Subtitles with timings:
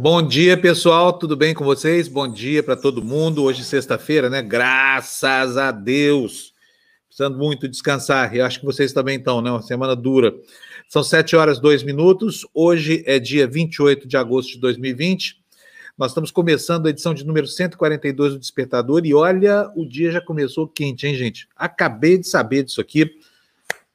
[0.00, 1.12] Bom dia, pessoal.
[1.12, 2.06] Tudo bem com vocês?
[2.06, 3.42] Bom dia para todo mundo.
[3.42, 4.40] Hoje, sexta-feira, né?
[4.40, 6.54] Graças a Deus.
[7.08, 8.32] Precisando muito descansar.
[8.32, 9.50] Eu acho que vocês também estão, né?
[9.50, 10.32] Uma semana dura.
[10.88, 12.46] São 7 horas 2 minutos.
[12.54, 15.42] Hoje é dia 28 de agosto de 2020.
[15.98, 20.20] Nós estamos começando a edição de número 142 do Despertador e olha, o dia já
[20.20, 21.48] começou quente, hein, gente?
[21.56, 23.18] Acabei de saber disso aqui.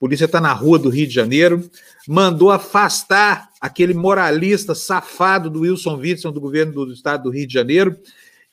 [0.03, 1.63] Polícia está na rua do Rio de Janeiro,
[2.05, 7.53] mandou afastar aquele moralista safado do Wilson Witson, do governo do estado do Rio de
[7.53, 7.97] Janeiro,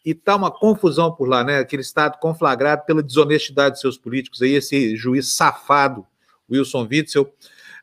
[0.06, 1.58] e tá uma confusão por lá, né?
[1.58, 6.06] Aquele estado conflagrado pela desonestidade de seus políticos, aí esse juiz safado,
[6.48, 7.28] Wilson Witzel.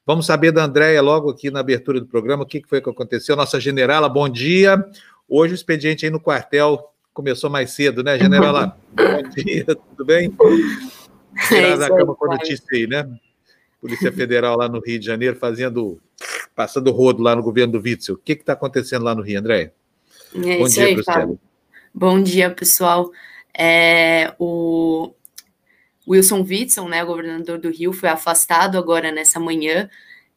[0.05, 3.35] Vamos saber da Andréia logo aqui na abertura do programa, o que foi que aconteceu.
[3.35, 4.81] Nossa generala, bom dia.
[5.27, 8.77] Hoje o expediente aí no quartel começou mais cedo, né, generala?
[8.95, 10.33] bom dia, tudo bem?
[11.49, 13.05] Tirar é da cama com a notícia aí, né?
[13.79, 15.99] Polícia Federal lá no Rio de Janeiro fazendo
[16.55, 18.15] passando rodo lá no governo do Witzel.
[18.15, 19.73] O que está acontecendo lá no Rio, André?
[20.33, 21.39] É Bom dia, aí, Fábio.
[21.93, 23.11] Bom dia, pessoal.
[23.55, 25.13] É, o
[26.07, 29.89] Wilson Witzel, né, governador do Rio, foi afastado agora nessa manhã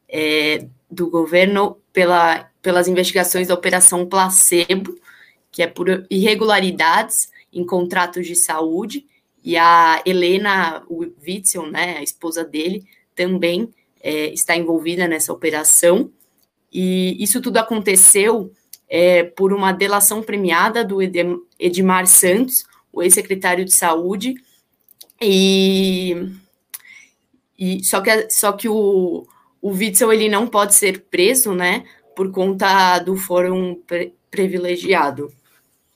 [0.07, 4.95] é, do governo pela, pelas investigações da Operação Placebo,
[5.51, 9.05] que é por irregularidades em contratos de saúde,
[9.43, 16.11] e a Helena Witzel, né, a esposa dele, também é, está envolvida nessa operação.
[16.71, 18.51] E isso tudo aconteceu
[18.89, 20.99] é, por uma delação premiada do
[21.59, 24.35] Edmar Santos, o ex-secretário de Saúde,
[25.21, 26.29] e,
[27.57, 29.25] e só que, só que o,
[29.61, 35.29] o Witzel ele não pode ser preso, né, por conta do fórum pre privilegiado.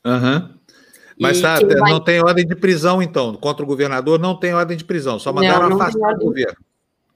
[0.04, 0.50] Uhum.
[1.18, 1.90] Mas tá, vai...
[1.90, 5.32] não tem ordem de prisão, então, contra o governador não tem ordem de prisão, só
[5.32, 6.65] mandaram afastar o governo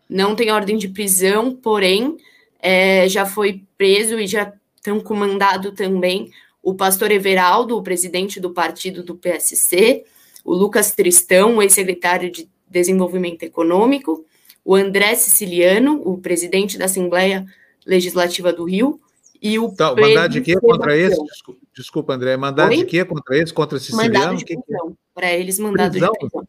[0.09, 2.17] não tem ordem de prisão, porém
[2.59, 6.31] é, já foi preso e já estão comandado também
[6.64, 10.03] o pastor Everaldo, o presidente do partido do PSC,
[10.43, 14.25] o Lucas Tristão, o ex-secretário de Desenvolvimento Econômico,
[14.64, 17.45] o André Siciliano, o presidente da Assembleia
[17.86, 18.99] Legislativa do Rio,
[19.42, 21.23] e o então, mandar de quê contra esse?
[21.23, 22.77] Desculpa, desculpa, André, mandar Oi?
[22.77, 23.53] de quê contra esse?
[23.53, 24.14] Contra Siciliano?
[24.14, 26.11] Mandado de prisão, para eles mandado prisão?
[26.11, 26.48] de prisão.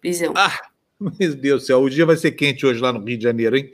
[0.00, 0.34] prisão.
[0.34, 0.58] Ah,
[1.00, 3.56] meu Deus do céu, o dia vai ser quente hoje lá no Rio de Janeiro,
[3.56, 3.72] hein?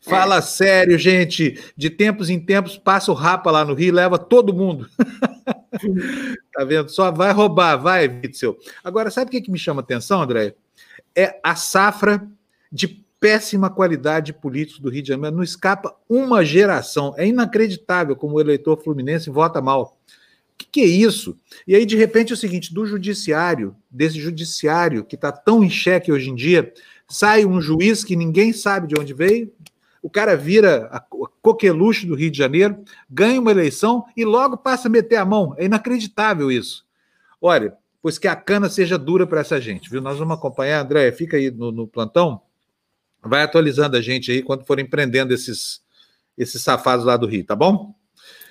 [0.00, 0.42] Fala é.
[0.42, 1.58] sério, gente.
[1.76, 4.88] De tempos em tempos passa o rapa lá no Rio e leva todo mundo.
[6.52, 6.90] tá vendo?
[6.90, 8.56] Só vai roubar, vai, Witzel.
[8.82, 10.54] Agora, sabe o que, que me chama atenção, André?
[11.16, 12.26] É a safra
[12.70, 15.36] de péssima qualidade de políticos do Rio de Janeiro.
[15.36, 17.14] Não escapa uma geração.
[17.16, 19.98] É inacreditável como o eleitor fluminense vota mal.
[20.54, 21.36] O que, que, é isso?
[21.66, 25.70] E aí, de repente, é o seguinte: do judiciário, desse judiciário que está tão em
[25.70, 26.72] xeque hoje em dia,
[27.08, 29.52] sai um juiz que ninguém sabe de onde veio,
[30.02, 31.00] o cara vira a
[31.40, 35.54] coqueluche do Rio de Janeiro, ganha uma eleição e logo passa a meter a mão.
[35.56, 36.84] É inacreditável isso.
[37.40, 40.02] Olha, pois que a cana seja dura para essa gente, viu?
[40.02, 42.40] Nós vamos acompanhar, André, fica aí no, no plantão,
[43.22, 45.82] vai atualizando a gente aí quando forem prendendo esses,
[46.36, 47.94] esses safados lá do Rio, tá bom?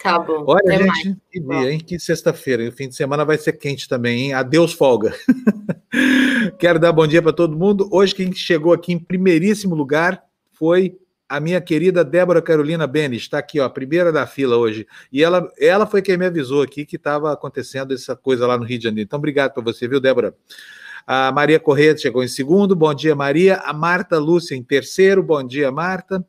[0.03, 0.43] Tá bom.
[0.45, 1.79] Olha, Até gente, que dia, hein?
[1.79, 2.67] Que sexta-feira.
[2.67, 4.33] O fim de semana vai ser quente também, hein?
[4.33, 5.15] Adeus, folga.
[6.59, 7.87] Quero dar bom dia para todo mundo.
[7.89, 10.21] Hoje, quem chegou aqui em primeiríssimo lugar
[10.51, 10.97] foi
[11.29, 13.21] a minha querida Débora Carolina Benes.
[13.21, 14.85] Está aqui, ó, primeira da fila hoje.
[15.09, 18.65] E ela, ela foi quem me avisou aqui que estava acontecendo essa coisa lá no
[18.65, 19.07] Rio de Janeiro.
[19.07, 20.35] Então, obrigado para você, viu, Débora?
[21.07, 22.75] A Maria Corrêa chegou em segundo.
[22.75, 23.55] Bom dia, Maria.
[23.57, 25.23] A Marta Lúcia em terceiro.
[25.23, 26.25] Bom dia, Marta.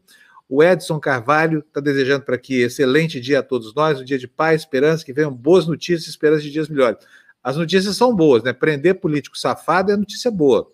[0.54, 4.28] O Edson Carvalho está desejando para que excelente dia a todos nós, um dia de
[4.28, 7.04] paz, esperança, que venham boas notícias, esperança de dias melhores.
[7.42, 8.52] As notícias são boas, né?
[8.52, 10.70] Prender político safado é notícia boa.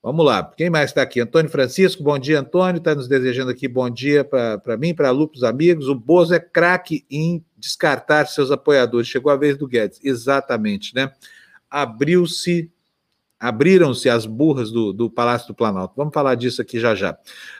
[0.00, 0.52] Vamos lá.
[0.56, 1.18] Quem mais está aqui?
[1.18, 2.78] Antônio Francisco, bom dia, Antônio.
[2.78, 5.88] Está nos desejando aqui bom dia para mim, para Lupus amigos.
[5.88, 9.08] O Bozo é craque em descartar seus apoiadores.
[9.08, 9.98] Chegou a vez do Guedes.
[10.00, 11.10] Exatamente, né?
[11.68, 12.70] Abriu-se
[13.38, 15.94] abriram-se as burras do, do Palácio do Planalto.
[15.96, 17.16] Vamos falar disso aqui já já.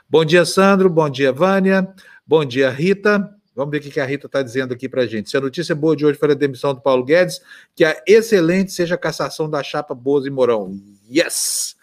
[0.08, 0.88] Bom dia, Sandro.
[0.88, 1.88] Bom dia, Vânia.
[2.26, 3.32] Bom dia, Rita.
[3.54, 5.30] Vamos ver o que a Rita está dizendo aqui para gente.
[5.30, 7.40] Se a notícia boa de hoje for a demissão do Paulo Guedes,
[7.74, 10.78] que a excelente seja a cassação da chapa Boas e Mourão.
[11.10, 11.74] Yes!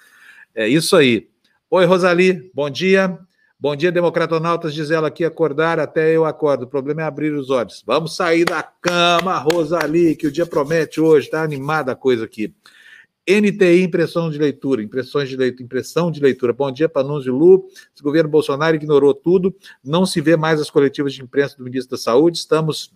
[0.53, 1.27] É isso aí.
[1.71, 2.51] Oi, Rosali.
[2.53, 3.17] Bom dia.
[3.59, 6.63] Bom dia, Democratonautas, diz ela aqui, acordar até eu acordo.
[6.63, 7.81] O problema é abrir os olhos.
[7.87, 11.27] Vamos sair da cama, Rosali, que o dia promete hoje.
[11.27, 12.53] Está animada a coisa aqui.
[13.27, 16.51] NTI, impressão de leitura, impressões de leitura, impressão de leitura.
[16.51, 17.67] Bom dia, Panunzio Lu.
[17.93, 21.91] Esse governo Bolsonaro ignorou tudo, não se vê mais as coletivas de imprensa do ministro
[21.91, 22.37] da Saúde.
[22.37, 22.93] Estamos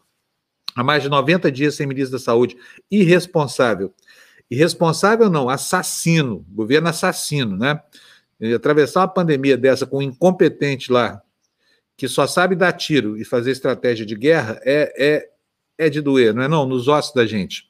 [0.76, 2.58] há mais de 90 dias sem ministro da Saúde.
[2.92, 3.94] Irresponsável.
[4.52, 7.82] Irresponsável não, assassino, governo assassino, né?
[8.56, 11.22] Atravessar uma pandemia dessa com um incompetente lá,
[11.96, 15.30] que só sabe dar tiro e fazer estratégia de guerra, é, é
[15.78, 16.66] é de doer, não é não?
[16.66, 17.68] Nos ossos da gente.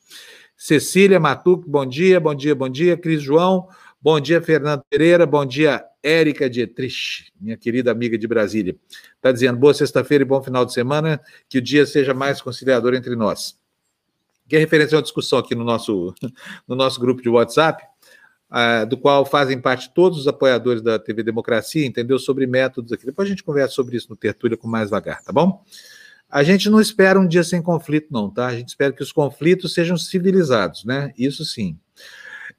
[0.57, 2.97] Cecília Matuc, bom dia, bom dia, bom dia.
[2.97, 3.67] Cris João,
[4.01, 8.75] bom dia, Fernando Pereira, bom dia, Érica Dietrich, minha querida amiga de Brasília.
[9.15, 12.95] Está dizendo boa sexta-feira e bom final de semana, que o dia seja mais conciliador
[12.95, 13.55] entre nós.
[14.49, 16.15] Que é referência a uma discussão aqui no nosso,
[16.67, 17.83] no nosso grupo de WhatsApp,
[18.49, 22.17] uh, do qual fazem parte todos os apoiadores da TV Democracia, entendeu?
[22.17, 23.05] Sobre métodos aqui.
[23.05, 25.63] Depois a gente conversa sobre isso no Tertúlia com mais vagar, tá bom?
[26.29, 28.47] A gente não espera um dia sem conflito, não, tá?
[28.47, 31.13] A gente espera que os conflitos sejam civilizados, né?
[31.17, 31.77] Isso sim.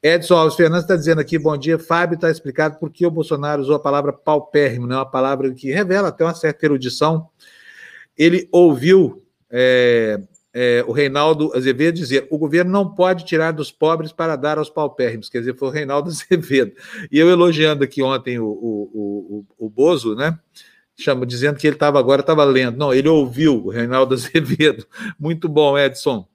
[0.03, 3.61] Edson Alves Fernandes está dizendo aqui, bom dia, Fábio está explicado por que o Bolsonaro
[3.61, 4.94] usou a palavra paupérrimo, né?
[4.94, 7.29] uma palavra que revela até uma certa erudição.
[8.17, 10.20] Ele ouviu é,
[10.55, 14.70] é, o Reinaldo Azevedo dizer: o governo não pode tirar dos pobres para dar aos
[14.70, 16.73] paupérrimos, quer dizer, foi o Reinaldo Azevedo.
[17.11, 20.38] E eu elogiando aqui ontem o, o, o, o Bozo, né?
[21.00, 22.76] Chama, dizendo que ele estava agora, estava lendo.
[22.76, 24.84] Não, ele ouviu o Reinaldo Azevedo.
[25.16, 26.26] Muito bom, Edson.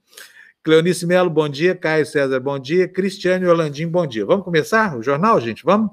[0.64, 1.76] Cleonice Melo, bom dia.
[1.76, 2.88] Caio César, bom dia.
[2.88, 4.26] Cristiane Orlandim, bom dia.
[4.26, 5.66] Vamos começar o jornal, gente?
[5.66, 5.92] Vamos?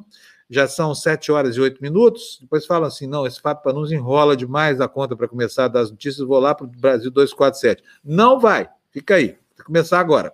[0.49, 2.38] Já são sete horas e oito minutos.
[2.40, 6.25] Depois falam assim: não, esse Fábio Panus enrola demais a conta para começar das notícias.
[6.25, 7.82] Vou lá para o Brasil 247.
[8.05, 8.69] Não vai.
[8.93, 9.37] Fica aí.
[9.56, 10.32] Vai começar agora.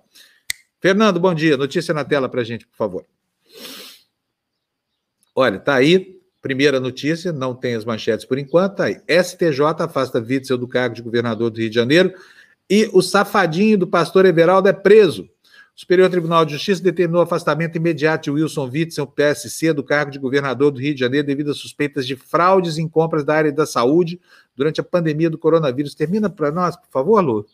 [0.78, 1.56] Fernando, bom dia.
[1.56, 3.06] Notícia na tela para a gente, por favor.
[5.34, 6.15] Olha, tá aí.
[6.46, 8.76] Primeira notícia, não tem as manchetes por enquanto.
[8.76, 9.00] Tá aí.
[9.08, 12.14] STJ afasta Witzel do cargo de governador do Rio de Janeiro
[12.70, 15.24] e o safadinho do pastor Everaldo é preso.
[15.24, 20.12] O Superior Tribunal de Justiça determinou o afastamento imediato de Wilson Witzel, PSC, do cargo
[20.12, 23.50] de governador do Rio de Janeiro devido a suspeitas de fraudes em compras da área
[23.50, 24.20] da saúde
[24.54, 25.96] durante a pandemia do coronavírus.
[25.96, 27.44] Termina para nós, por favor, Lu.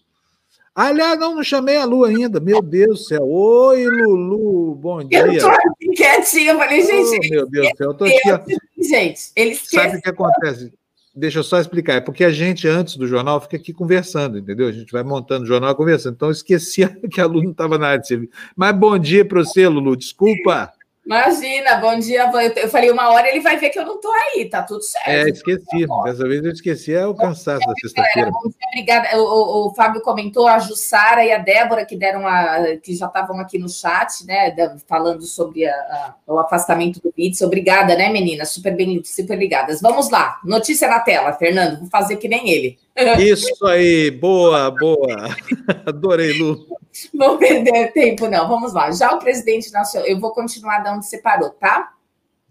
[0.75, 2.41] Aliás, não, não chamei a Lu ainda.
[2.41, 3.23] Meu Deus do céu.
[3.23, 5.19] Oi, Lulu, bom dia.
[5.19, 7.27] Eu tô aqui quietinha, falei, gente.
[7.27, 8.57] Oh, meu Deus do céu, eu tô aqui.
[8.79, 10.73] Gente, eles Sabe o que acontece?
[11.15, 11.95] Deixa eu só explicar.
[11.95, 14.67] É porque a gente, antes do jornal, fica aqui conversando, entendeu?
[14.67, 16.15] A gente vai montando o jornal conversando.
[16.15, 18.33] Então, eu esqueci que a Lu não estava na área de serviço.
[18.57, 19.95] Mas bom dia para você, Lulu.
[19.95, 20.73] Desculpa.
[21.05, 22.31] Imagina, bom dia.
[22.57, 25.09] Eu falei uma hora, ele vai ver que eu não estou aí, tá tudo certo.
[25.09, 25.87] É, esqueci.
[26.05, 28.31] Dessa vez eu esqueci, é o cansaço da sexta-feira.
[28.69, 29.19] Obrigada.
[29.19, 33.07] O, o, o, Fábio comentou a Jussara e a Débora, que deram a, que já
[33.07, 34.55] estavam aqui no chat, né?
[34.87, 37.43] Falando sobre a, a, o afastamento do Bits.
[37.43, 38.51] Obrigada, né, meninas?
[38.51, 39.81] Super bem, super ligadas.
[39.81, 40.39] Vamos lá.
[40.45, 41.81] Notícia na tela, Fernando.
[41.81, 42.79] Vou fazer que nem ele.
[43.19, 45.37] Isso aí, boa, boa.
[45.87, 46.67] Adorei, Lu.
[47.15, 48.49] Vou perder tempo, não.
[48.49, 48.91] Vamos lá.
[48.91, 51.93] Já o presidente nacional, eu vou continuar de onde você parou, tá?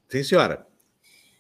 [0.10, 0.66] Sim, senhora.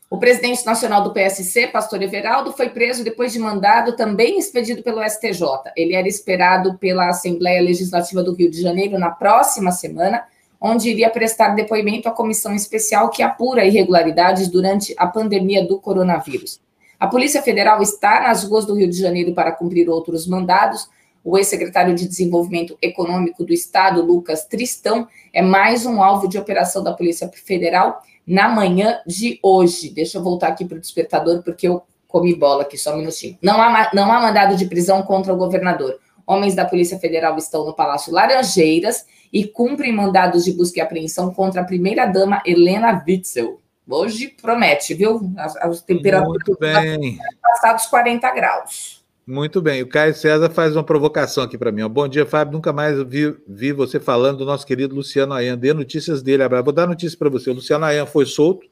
[0.09, 5.01] O presidente nacional do PSC, Pastor Everaldo, foi preso depois de mandado também expedido pelo
[5.01, 5.71] STJ.
[5.75, 10.25] Ele era esperado pela Assembleia Legislativa do Rio de Janeiro na próxima semana,
[10.59, 16.59] onde iria prestar depoimento à comissão especial que apura irregularidades durante a pandemia do coronavírus.
[17.01, 20.87] A Polícia Federal está nas ruas do Rio de Janeiro para cumprir outros mandados,
[21.23, 26.83] o ex-secretário de Desenvolvimento Econômico do Estado, Lucas Tristão, é mais um alvo de operação
[26.83, 29.89] da Polícia Federal na manhã de hoje.
[29.89, 33.35] Deixa eu voltar aqui para o despertador, porque eu comi bola aqui, só um minutinho.
[33.41, 35.97] Não há, não há mandado de prisão contra o governador.
[36.27, 41.33] Homens da Polícia Federal estão no Palácio Laranjeiras e cumprem mandados de busca e apreensão
[41.33, 43.60] contra a primeira-dama Helena Witzel.
[43.87, 45.31] Hoje promete, viu?
[45.37, 47.17] As, as temperaturas Muito bem.
[47.41, 49.01] passados 40 graus.
[49.25, 49.81] Muito bem.
[49.81, 51.87] O Caio César faz uma provocação aqui para mim.
[51.87, 52.53] Bom dia, Fábio.
[52.53, 55.57] Nunca mais vi, vi, você falando do nosso querido Luciano Ayan.
[55.57, 56.47] Dê notícias dele.
[56.63, 57.49] Vou dar notícia para você.
[57.49, 58.67] O Luciano Ayan foi solto.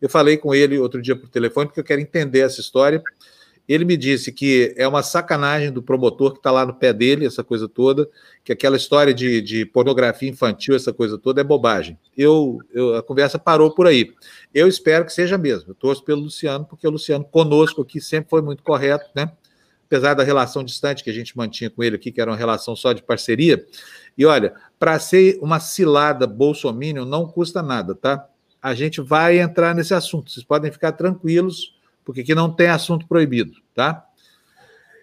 [0.00, 3.02] Eu falei com ele outro dia por telefone, porque eu quero entender essa história.
[3.68, 7.26] Ele me disse que é uma sacanagem do promotor que está lá no pé dele,
[7.26, 8.08] essa coisa toda,
[8.44, 11.98] que aquela história de, de pornografia infantil, essa coisa toda, é bobagem.
[12.16, 14.12] Eu, eu, a conversa parou por aí.
[14.54, 15.70] Eu espero que seja mesmo.
[15.70, 19.32] Eu torço pelo Luciano, porque o Luciano conosco aqui sempre foi muito correto, né?
[19.86, 22.74] apesar da relação distante que a gente mantinha com ele aqui, que era uma relação
[22.76, 23.64] só de parceria.
[24.18, 28.28] E olha, para ser uma cilada bolsominion não custa nada, tá?
[28.60, 30.30] A gente vai entrar nesse assunto.
[30.30, 31.75] Vocês podem ficar tranquilos,
[32.06, 34.06] porque aqui não tem assunto proibido, tá?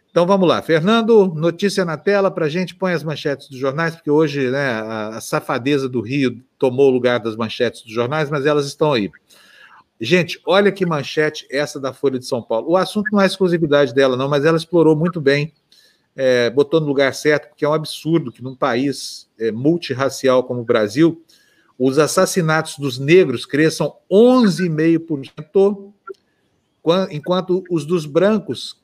[0.10, 0.62] Então vamos lá.
[0.62, 2.76] Fernando, notícia na tela para a gente.
[2.76, 4.72] Põe as manchetes dos jornais, porque hoje né,
[5.12, 9.12] a, safadeza do Rio tomou o lugar das manchetes dos jornais, mas elas estão aí.
[10.00, 12.70] Gente, olha que manchete essa da Folha de São Paulo.
[12.70, 15.52] O assunto não é exclusividade dela, não, mas ela explorou muito bem,
[16.16, 20.62] é, botou no lugar certo, porque é um absurdo que num país é, multirracial como
[20.62, 21.22] o Brasil,
[21.78, 25.92] os assassinatos dos negros cresçam 11,5%,
[27.10, 28.82] enquanto os dos brancos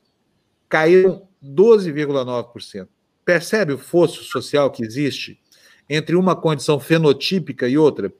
[0.68, 2.88] caíram 12,9%.
[3.24, 5.38] Percebe o fosso social que existe
[5.88, 8.12] entre uma condição fenotípica e outra?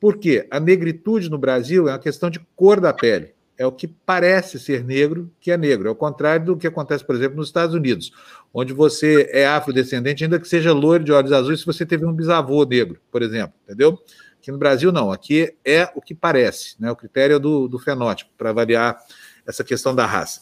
[0.00, 3.34] Porque a negritude no Brasil é uma questão de cor da pele.
[3.56, 5.88] é o que parece ser negro que é negro.
[5.88, 8.12] É o contrário do que acontece, por exemplo, nos Estados Unidos,
[8.54, 12.12] onde você é afrodescendente, ainda que seja loiro de olhos azuis, se você teve um
[12.12, 13.98] bisavô negro, por exemplo, entendeu?
[14.48, 15.12] Aqui no Brasil, não.
[15.12, 16.90] Aqui é o que parece, né?
[16.90, 18.98] O critério é do, do fenótipo, para avaliar
[19.46, 20.40] essa questão da raça.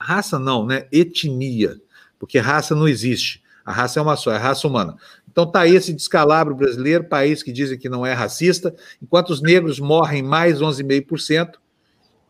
[0.00, 0.88] Raça não, né?
[0.90, 1.78] Etnia,
[2.18, 3.42] porque raça não existe.
[3.66, 4.96] A raça é uma só, é a raça humana.
[5.30, 9.42] Então tá aí esse descalabro brasileiro, país que dizem que não é racista, enquanto os
[9.42, 11.56] negros morrem mais 11,5%,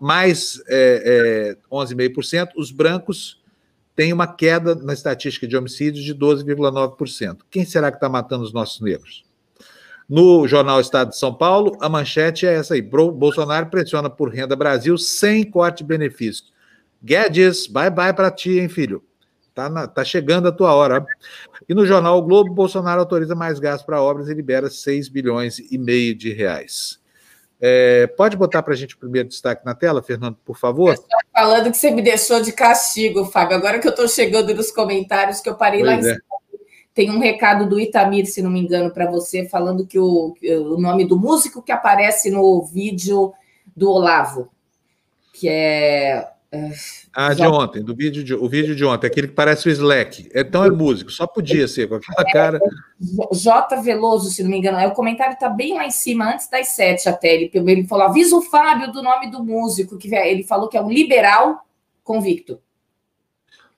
[0.00, 3.40] mais é, é, 11,5%, os brancos
[3.94, 7.42] têm uma queda na estatística de homicídios de 12,9%.
[7.48, 9.23] Quem será que está matando os nossos negros?
[10.14, 14.54] No jornal Estado de São Paulo, a manchete é essa aí: Bolsonaro pressiona por renda
[14.54, 16.52] Brasil sem corte de benefícios.
[17.02, 19.02] Guedes, bye bye para ti, hein, filho?
[19.52, 21.04] Tá, na, tá chegando a tua hora.
[21.68, 25.58] E no jornal o Globo, Bolsonaro autoriza mais gasto para obras e libera 6 bilhões
[25.58, 27.00] e meio de reais.
[27.60, 30.94] É, pode botar para a gente o primeiro destaque na tela, Fernando, por favor?
[31.32, 33.56] Falando que você me deixou de castigo, Fábio.
[33.56, 36.14] Agora que eu estou chegando nos comentários, que eu parei pois lá em é.
[36.14, 36.33] cima.
[36.94, 40.80] Tem um recado do Itamir, se não me engano, para você, falando que o, o
[40.80, 43.32] nome do músico que aparece no vídeo
[43.76, 44.48] do Olavo,
[45.32, 46.28] que é
[47.12, 50.30] ah, de ontem, do vídeo de, o vídeo de ontem, aquele que parece o Slack.
[50.34, 52.58] Então é músico, só podia ser com aquela cara.
[52.58, 53.76] É, J.
[53.82, 56.68] Veloso, se não me engano, é, o comentário está bem lá em cima, antes das
[56.68, 57.34] sete até.
[57.34, 60.82] Ele, ele falou: avisa o Fábio do nome do músico, que ele falou que é
[60.82, 61.66] um liberal
[62.02, 62.60] convicto.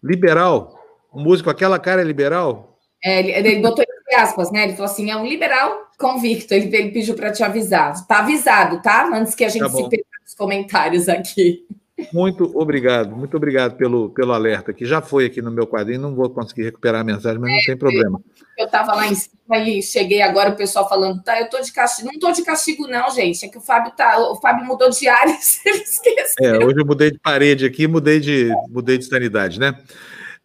[0.02, 0.78] Liberal?
[1.12, 2.75] O músico, aquela cara é liberal?
[3.06, 4.64] É, ele, ele botou entre aspas, né?
[4.64, 6.52] Ele falou assim: é um liberal convicto.
[6.52, 7.92] Ele, ele pediu para te avisar.
[7.92, 9.08] Está avisado, tá?
[9.14, 11.64] Antes que a gente tá se perca nos comentários aqui.
[12.12, 16.14] Muito obrigado, muito obrigado pelo, pelo alerta, que já foi aqui no meu quadrinho, não
[16.14, 18.20] vou conseguir recuperar a mensagem, mas não tem problema.
[18.58, 21.72] Eu estava lá em cima e cheguei agora, o pessoal falando, tá, eu tô de
[21.72, 22.10] castigo.
[22.12, 23.46] Não tô de castigo, não, gente.
[23.46, 24.18] É que o Fábio tá.
[24.18, 26.34] O Fábio mudou de área, você esqueceu.
[26.42, 29.74] É, hoje eu mudei de parede aqui, mudei de, mudei de sanidade, né?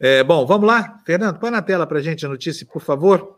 [0.03, 0.99] É, bom, vamos lá.
[1.05, 3.37] Fernando, põe na tela para a gente a notícia, por favor.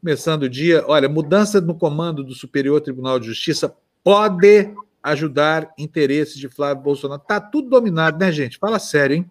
[0.00, 0.84] Começando o dia.
[0.86, 7.20] Olha, mudança no comando do Superior Tribunal de Justiça pode ajudar interesses de Flávio Bolsonaro.
[7.26, 8.58] Tá tudo dominado, né, gente?
[8.58, 9.30] Fala sério, hein?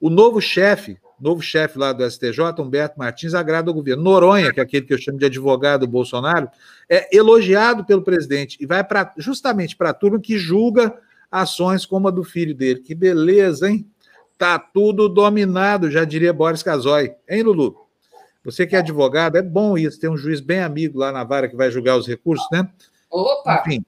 [0.00, 4.02] O novo chefe, novo chefe lá do STJ, Humberto Martins, agrada ao governo.
[4.02, 6.48] Noronha, que é aquele que eu chamo de advogado Bolsonaro,
[6.90, 10.98] é elogiado pelo presidente e vai para justamente para a turma que julga
[11.30, 12.80] ações como a do filho dele.
[12.80, 13.88] Que beleza, hein?
[14.36, 17.12] Tá tudo dominado, já diria Boris Casoy.
[17.28, 17.76] Hein, Lulu?
[18.44, 21.48] Você que é advogado, é bom isso, ter um juiz bem amigo lá na vara
[21.48, 22.68] que vai julgar os recursos, né?
[23.10, 23.62] Opa!
[23.66, 23.84] Enfim,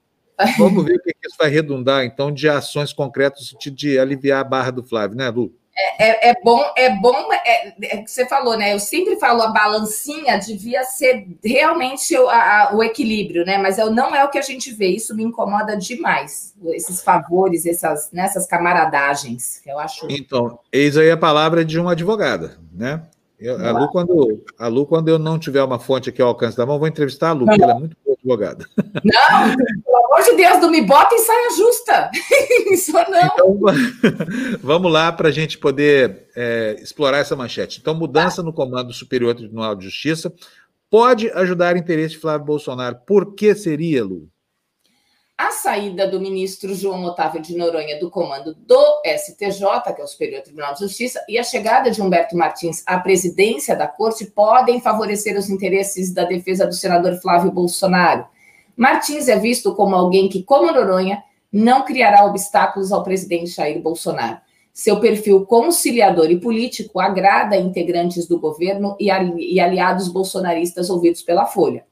[0.58, 4.44] Vamos ver o que isso vai redundar, então, de ações concretas de, de aliviar a
[4.44, 5.54] barra do Flávio, né, Lu?
[5.78, 8.72] É, é, é bom, é bom, é, é, que você falou, né?
[8.72, 13.58] Eu sempre falo a balancinha devia ser realmente o, a, o equilíbrio, né?
[13.58, 14.88] Mas eu, não é o que a gente vê.
[14.88, 16.54] Isso me incomoda demais.
[16.68, 20.06] Esses favores, essas, né, camaradagens, que eu acho.
[20.08, 23.02] Então, eis aí a palavra de uma advogada, né?
[23.38, 26.56] Eu, a, Lu, quando, a Lu, quando eu não tiver uma fonte aqui ao alcance
[26.56, 28.66] da mão, vou entrevistar a Lu, ela é muito advogada.
[28.76, 32.10] Não, pelo amor de Deus, não me bota em saia justa.
[32.70, 33.26] Isso não.
[33.26, 33.58] Então,
[34.60, 37.78] vamos lá para a gente poder é, explorar essa manchete.
[37.80, 40.32] Então, mudança no Comando Superior Tribunal de Justiça
[40.90, 42.96] pode ajudar o interesse de Flávio Bolsonaro.
[43.06, 44.28] Por que seria, Lu?
[45.38, 50.06] A saída do ministro João Otávio de Noronha do comando do STJ, que é o
[50.06, 54.80] Superior Tribunal de Justiça, e a chegada de Humberto Martins à presidência da corte podem
[54.80, 58.24] favorecer os interesses da defesa do senador Flávio Bolsonaro.
[58.74, 64.38] Martins é visto como alguém que, como Noronha, não criará obstáculos ao presidente Jair Bolsonaro.
[64.72, 69.10] Seu perfil conciliador e político agrada integrantes do governo e
[69.60, 71.84] aliados bolsonaristas ouvidos pela Folha.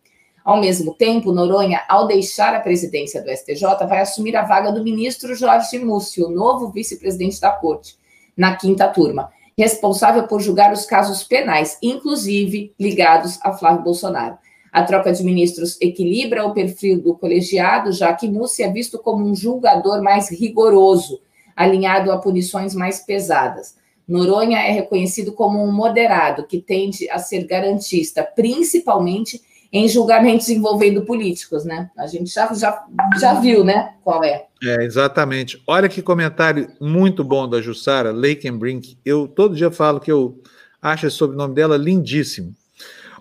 [0.44, 4.84] Ao mesmo tempo, Noronha, ao deixar a presidência do STJ, vai assumir a vaga do
[4.84, 7.96] ministro Jorge Múcio, novo vice-presidente da corte,
[8.36, 14.36] na quinta turma, responsável por julgar os casos penais, inclusive ligados a Flávio Bolsonaro.
[14.70, 19.24] A troca de ministros equilibra o perfil do colegiado, já que Múcio é visto como
[19.24, 21.20] um julgador mais rigoroso,
[21.56, 23.76] alinhado a punições mais pesadas.
[24.06, 29.40] Noronha é reconhecido como um moderado, que tende a ser garantista, principalmente
[29.74, 31.90] em julgamentos envolvendo políticos, né?
[31.98, 32.86] A gente já, já,
[33.18, 33.94] já viu, né?
[34.04, 34.46] Qual é.
[34.62, 35.60] É, exatamente.
[35.66, 38.96] Olha que comentário muito bom da Jussara Lakenbrink.
[39.04, 40.40] Eu todo dia falo que eu
[40.80, 42.54] acho esse sobrenome dela lindíssimo.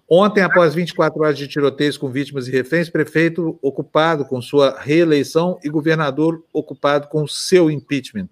[0.07, 5.57] Ontem, após 24 horas de tiroteios com vítimas e reféns, prefeito ocupado com sua reeleição
[5.63, 8.29] e governador ocupado com seu impeachment.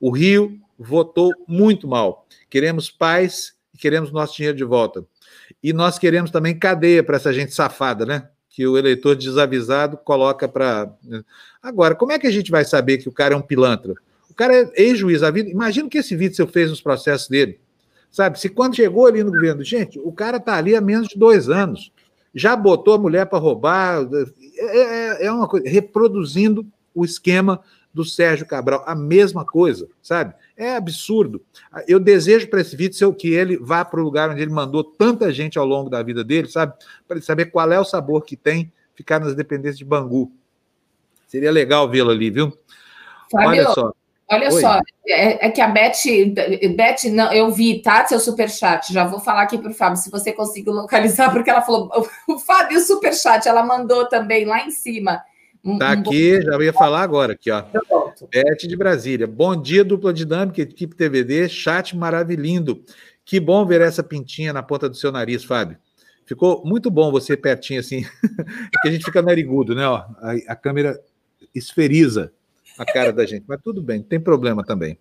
[0.00, 2.24] O Rio votou muito mal.
[2.48, 5.04] Queremos paz e queremos nosso dinheiro de volta.
[5.64, 8.28] E nós queremos também cadeia para essa gente safada, né?
[8.54, 10.88] que o eleitor desavisado coloca para.
[11.60, 13.94] Agora, como é que a gente vai saber que o cara é um pilantra?
[14.30, 15.50] O cara é ex-juiz da vida.
[15.50, 17.58] Imagina que esse Witzel fez nos processos dele.
[18.12, 21.18] Sabe, se quando chegou ali no governo, gente, o cara está ali há menos de
[21.18, 21.90] dois anos,
[22.32, 24.08] já botou a mulher para roubar,
[24.56, 27.60] é, é, é uma coisa, reproduzindo o esquema
[27.94, 30.34] do Sérgio Cabral, a mesma coisa, sabe?
[30.56, 31.40] É absurdo.
[31.86, 35.32] Eu desejo para esse Witzel que ele vá para o lugar onde ele mandou tanta
[35.32, 36.74] gente ao longo da vida dele, sabe?
[37.06, 40.30] Para ele saber qual é o sabor que tem ficar nas dependências de Bangu.
[41.28, 42.56] Seria legal vê-lo ali, viu?
[43.30, 43.92] Fábio, Olha só.
[44.30, 44.60] Olha Oi.
[44.60, 45.92] só, é, é, que a Beth,
[46.74, 48.06] Beth, não, eu vi, tá?
[48.06, 51.60] Seu superchat, já vou falar aqui para o Fábio, se você conseguiu localizar, porque ela
[51.60, 51.90] falou,
[52.26, 55.22] o Fábio, o superchat, ela mandou também lá em cima.
[55.78, 57.64] Tá aqui, já ia falar agora, aqui, ó.
[58.30, 59.26] Beth de Brasília.
[59.26, 62.84] Bom dia, dupla dinâmica, equipe TVD, chat maravilhindo.
[63.24, 65.78] Que bom ver essa pintinha na ponta do seu nariz, Fábio.
[66.26, 68.04] Ficou muito bom você pertinho assim,
[68.76, 69.88] é que a gente fica narigudo, né?
[69.88, 71.00] Ó, a, a câmera
[71.54, 72.30] esferiza
[72.78, 74.98] a cara da gente, mas tudo bem, não tem problema também.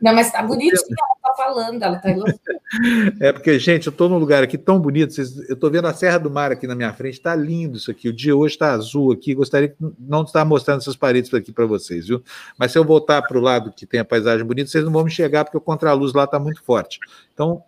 [0.00, 2.08] Não, mas tá bonitinha, tá falando, ela tá
[3.20, 5.94] É porque, gente, eu tô num lugar aqui tão bonito, vocês, eu tô vendo a
[5.94, 8.08] Serra do Mar aqui na minha frente, tá lindo isso aqui.
[8.08, 11.66] O dia hoje tá azul aqui, gostaria de não estar mostrando essas paredes aqui para
[11.66, 12.22] vocês, viu?
[12.58, 15.04] Mas se eu voltar para o lado que tem a paisagem bonita, vocês não vão
[15.04, 16.98] me enxergar porque o contra-luz lá tá muito forte.
[17.32, 17.62] Então,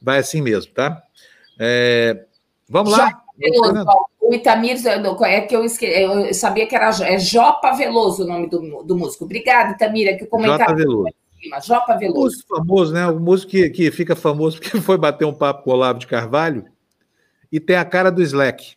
[0.00, 1.02] vai assim mesmo, tá?
[1.58, 2.24] É,
[2.68, 3.22] vamos Já lá.
[4.20, 4.76] O Itamir,
[5.24, 5.86] é que eu, esque...
[5.86, 9.24] eu sabia que era é Jopa Veloso o nome do, do músico.
[9.24, 10.66] Obrigada, Itamir, é que o comentário.
[10.66, 11.14] Jota Veloso.
[11.64, 12.18] Jopa Veloso.
[12.18, 13.06] O músico famoso, né?
[13.06, 16.06] O músico que, que fica famoso porque foi bater um papo com o Olavo de
[16.06, 16.64] Carvalho
[17.50, 18.76] e tem a cara do Slack,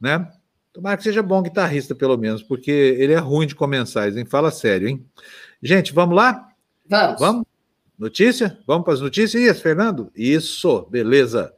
[0.00, 0.30] né?
[0.72, 4.24] Tomara que seja bom guitarrista, pelo menos, porque ele é ruim de comensais, hein?
[4.24, 5.04] Fala sério, hein?
[5.62, 6.48] Gente, vamos lá?
[6.88, 7.20] Vamos.
[7.20, 7.44] Vamos?
[7.96, 8.58] Notícia?
[8.66, 9.40] Vamos para as notícias?
[9.40, 10.10] Isso, Fernando?
[10.16, 11.54] Isso, beleza.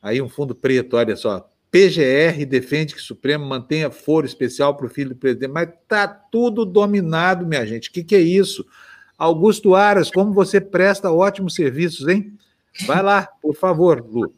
[0.00, 1.50] Aí um fundo preto, olha só.
[1.70, 6.06] PGR defende que o Supremo mantenha foro especial para o filho do presidente, mas tá
[6.06, 7.90] tudo dominado, minha gente.
[7.90, 8.64] O que, que é isso?
[9.18, 12.32] Augusto Aras, como você presta ótimos serviços, hein?
[12.86, 14.32] Vai lá, por favor, Lu.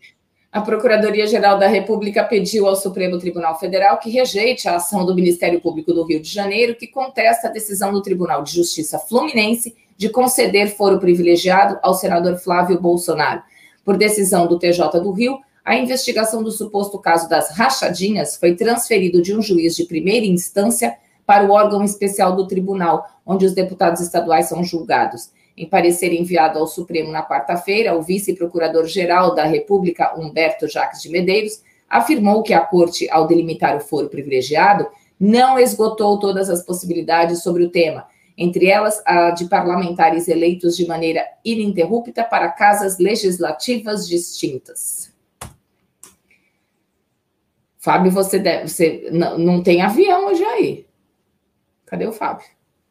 [0.53, 5.61] A Procuradoria-Geral da República pediu ao Supremo Tribunal Federal que rejeite a ação do Ministério
[5.61, 10.09] Público do Rio de Janeiro, que contesta a decisão do Tribunal de Justiça Fluminense de
[10.09, 13.43] conceder foro privilegiado ao senador Flávio Bolsonaro.
[13.85, 19.21] Por decisão do TJ do Rio, a investigação do suposto caso das rachadinhas foi transferido
[19.21, 24.01] de um juiz de primeira instância para o órgão especial do tribunal, onde os deputados
[24.01, 25.31] estaduais são julgados.
[25.57, 31.63] Em parecer enviado ao Supremo na quarta-feira, o vice-procurador-geral da República, Humberto Jacques de Medeiros,
[31.89, 34.87] afirmou que a corte, ao delimitar o foro privilegiado,
[35.19, 40.87] não esgotou todas as possibilidades sobre o tema, entre elas a de parlamentares eleitos de
[40.87, 45.11] maneira ininterrupta para casas legislativas distintas.
[47.79, 50.87] Fábio, você, deve, você não, tem avião hoje aí.
[51.87, 52.45] Cadê o Fábio?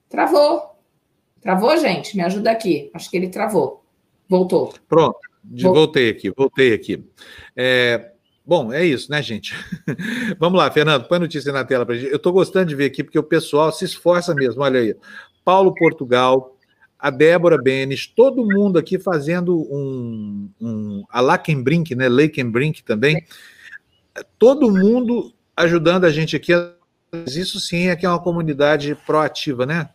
[0.10, 0.80] Travou.
[1.42, 2.16] Travou, gente?
[2.16, 2.90] Me ajuda aqui.
[2.94, 3.86] Acho que ele travou.
[4.28, 4.74] Voltou.
[4.88, 5.20] Pronto.
[5.44, 7.06] Voltei aqui, voltei aqui.
[7.56, 9.54] É, bom, é isso, né, gente?
[10.40, 12.10] Vamos lá, Fernando, põe notícia na tela para gente.
[12.10, 14.64] Eu estou gostando de ver aqui, porque o pessoal se esforça mesmo.
[14.64, 14.96] Olha aí.
[15.44, 16.58] Paulo Portugal,
[16.98, 22.10] a Débora Benes, todo mundo aqui fazendo um, um a Lakenbrink, né?
[22.10, 23.24] Lakenbrink também.
[24.40, 26.74] Todo mundo ajudando a gente aqui a
[27.28, 29.90] isso sim é que é uma comunidade proativa, né?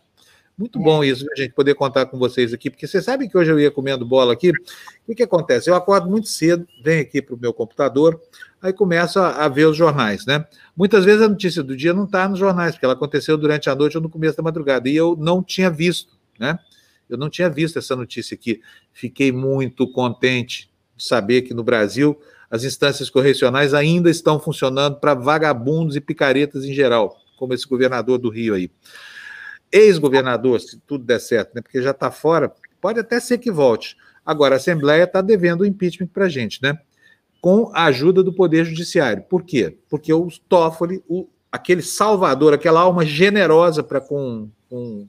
[0.57, 0.81] Muito é.
[0.83, 3.59] bom isso, a gente poder contar com vocês aqui, porque vocês sabem que hoje eu
[3.59, 4.49] ia comendo bola aqui.
[4.51, 4.53] O
[5.07, 5.69] que, que acontece?
[5.69, 8.21] Eu acordo muito cedo, venho aqui para o meu computador,
[8.61, 10.45] aí começo a, a, ver os jornais, né?
[10.75, 13.75] Muitas vezes a notícia do dia não está nos jornais, porque ela aconteceu durante a
[13.75, 16.59] noite ou no começo da madrugada, e eu não tinha visto, né?
[17.09, 18.61] Eu não tinha visto essa notícia aqui.
[18.93, 22.17] Fiquei muito contente de saber que no Brasil
[22.51, 28.17] as instâncias correcionais ainda estão funcionando para vagabundos e picaretas em geral, como esse governador
[28.19, 28.69] do Rio aí.
[29.71, 33.95] Ex-governador, se tudo der certo, né, porque já está fora, pode até ser que volte.
[34.25, 36.77] Agora, a Assembleia está devendo o impeachment para a gente, né?
[37.39, 39.23] Com a ajuda do Poder Judiciário.
[39.23, 39.77] Por quê?
[39.89, 45.07] Porque o Toffoli, o, aquele salvador, aquela alma generosa para com, com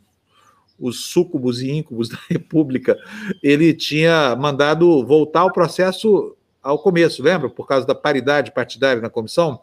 [0.79, 2.97] os súcubos e íncubos da República,
[3.43, 7.48] ele tinha mandado voltar o processo ao começo, lembra?
[7.48, 9.61] Por causa da paridade partidária na comissão?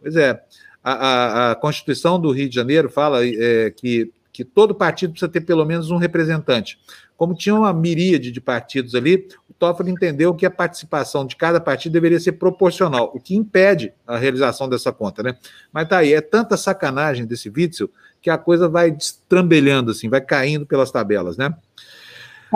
[0.00, 0.42] Pois é,
[0.84, 5.30] a, a, a Constituição do Rio de Janeiro fala é, que, que todo partido precisa
[5.30, 6.78] ter pelo menos um representante.
[7.16, 11.58] Como tinha uma miríade de partidos ali, o Toffoli entendeu que a participação de cada
[11.58, 15.36] partido deveria ser proporcional, o que impede a realização dessa conta, né?
[15.72, 20.20] Mas tá aí, é tanta sacanagem desse Witzel que a coisa vai destrambelhando, assim, vai
[20.20, 21.54] caindo pelas tabelas, né?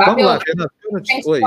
[0.04, 0.70] Fábio, Vamos lá, Fernando.
[1.26, 1.40] Oi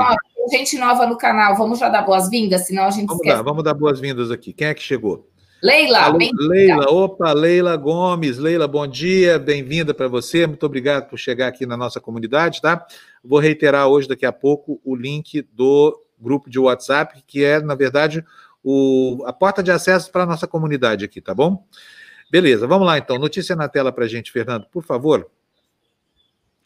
[0.50, 3.36] gente nova no canal, vamos já dar boas-vindas, senão a gente vamos esquece.
[3.36, 4.52] Dar, vamos dar boas-vindas aqui.
[4.52, 5.30] Quem é que chegou?
[5.62, 8.36] Leila, Alô, Leila, opa, Leila Gomes.
[8.36, 10.46] Leila, bom dia, bem-vinda para você.
[10.46, 12.86] Muito obrigado por chegar aqui na nossa comunidade, tá?
[13.24, 17.74] Vou reiterar hoje, daqui a pouco, o link do grupo de WhatsApp, que é, na
[17.74, 18.22] verdade,
[18.62, 21.64] o, a porta de acesso para a nossa comunidade aqui, tá bom?
[22.30, 23.18] Beleza, vamos lá então.
[23.18, 25.30] Notícia na tela para a gente, Fernando, por favor.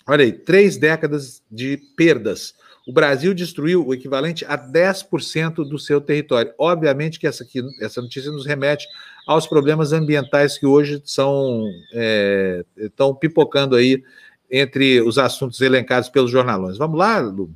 [0.08, 2.54] Olha aí, três décadas de perdas
[2.88, 6.54] o Brasil destruiu o equivalente a 10% do seu território.
[6.56, 8.88] Obviamente que essa, aqui, essa notícia nos remete
[9.26, 14.02] aos problemas ambientais que hoje são é, estão pipocando aí
[14.50, 16.78] entre os assuntos elencados pelos jornalões.
[16.78, 17.50] Vamos lá, Lu?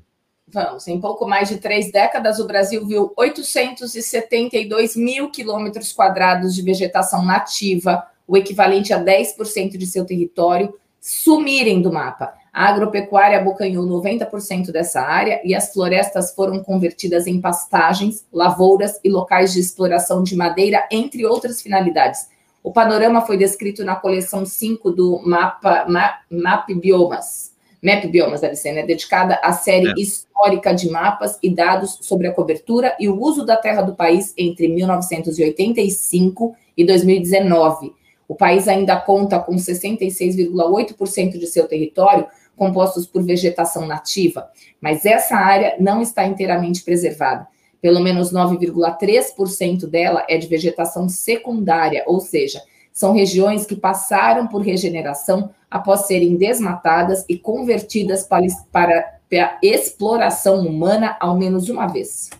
[0.48, 0.86] Vamos.
[0.86, 7.24] Em pouco mais de três décadas, o Brasil viu 872 mil quilômetros quadrados de vegetação
[7.24, 12.41] nativa, o equivalente a 10% de seu território, sumirem do mapa.
[12.52, 19.08] A agropecuária abocanhou 90% dessa área e as florestas foram convertidas em pastagens, lavouras e
[19.08, 22.28] locais de exploração de madeira, entre outras finalidades.
[22.62, 27.52] O panorama foi descrito na coleção 5 do Mapa, Map, Map Biomas.
[27.82, 28.84] Map Biomas, deve ser, né?
[28.84, 29.94] Dedicada à série é.
[29.96, 34.34] histórica de mapas e dados sobre a cobertura e o uso da terra do país
[34.36, 37.94] entre 1985 e 2019.
[38.28, 44.48] O país ainda conta com 66,8% de seu território compostos por vegetação nativa,
[44.80, 47.46] mas essa área não está inteiramente preservada.
[47.80, 52.62] Pelo menos 9,3% dela é de vegetação secundária, ou seja,
[52.92, 60.60] são regiões que passaram por regeneração após serem desmatadas e convertidas para, para, para exploração
[60.60, 62.30] humana ao menos uma vez.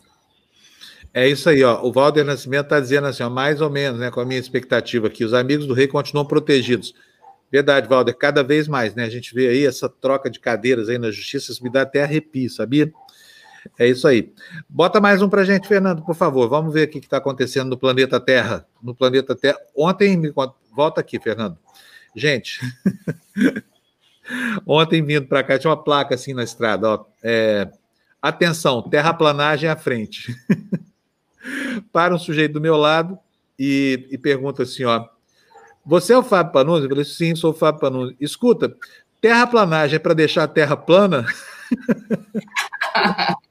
[1.15, 1.83] É isso aí, ó.
[1.83, 5.09] O Valder Nascimento está dizendo assim, ó, mais ou menos, né, com a minha expectativa
[5.09, 6.95] aqui, os amigos do rei continuam protegidos.
[7.53, 9.05] Verdade, Valder, cada vez mais, né?
[9.05, 12.03] A gente vê aí essa troca de cadeiras aí na justiça, isso me dá até
[12.03, 12.91] arrepio, sabia?
[13.79, 14.33] É isso aí.
[14.67, 16.49] Bota mais um para gente, Fernando, por favor.
[16.49, 18.67] Vamos ver o que está acontecendo no planeta Terra.
[18.83, 19.59] No planeta Terra.
[19.77, 20.33] Ontem, me...
[20.75, 21.59] volta aqui, Fernando.
[22.17, 22.59] Gente,
[24.67, 27.05] ontem vindo para cá, tinha uma placa assim na estrada, ó.
[27.23, 27.71] É...
[28.21, 30.35] Atenção, terraplanagem à frente.
[31.93, 33.19] para um sujeito do meu lado
[33.59, 35.07] e, e pergunta assim, ó.
[35.85, 36.85] Você é o Fábio Panunzi?
[36.85, 38.17] Eu falei, sim, sou o Fábio Panunzi.
[38.21, 38.75] Escuta,
[39.21, 41.27] terraplanagem é para deixar a terra plana?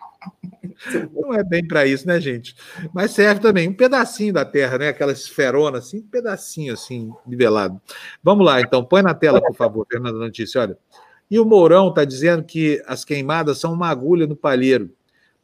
[1.14, 2.56] Não é bem para isso, né, gente?
[2.94, 4.90] Mas serve também um pedacinho da Terra, né?
[4.90, 7.80] Aquela esferona, assim, um pedacinho assim, nivelado.
[8.24, 10.62] Vamos lá, então, põe na tela, por favor, Fernanda Notícia.
[10.62, 10.78] Olha.
[11.30, 14.90] E o Mourão está dizendo que as queimadas são uma agulha no palheiro.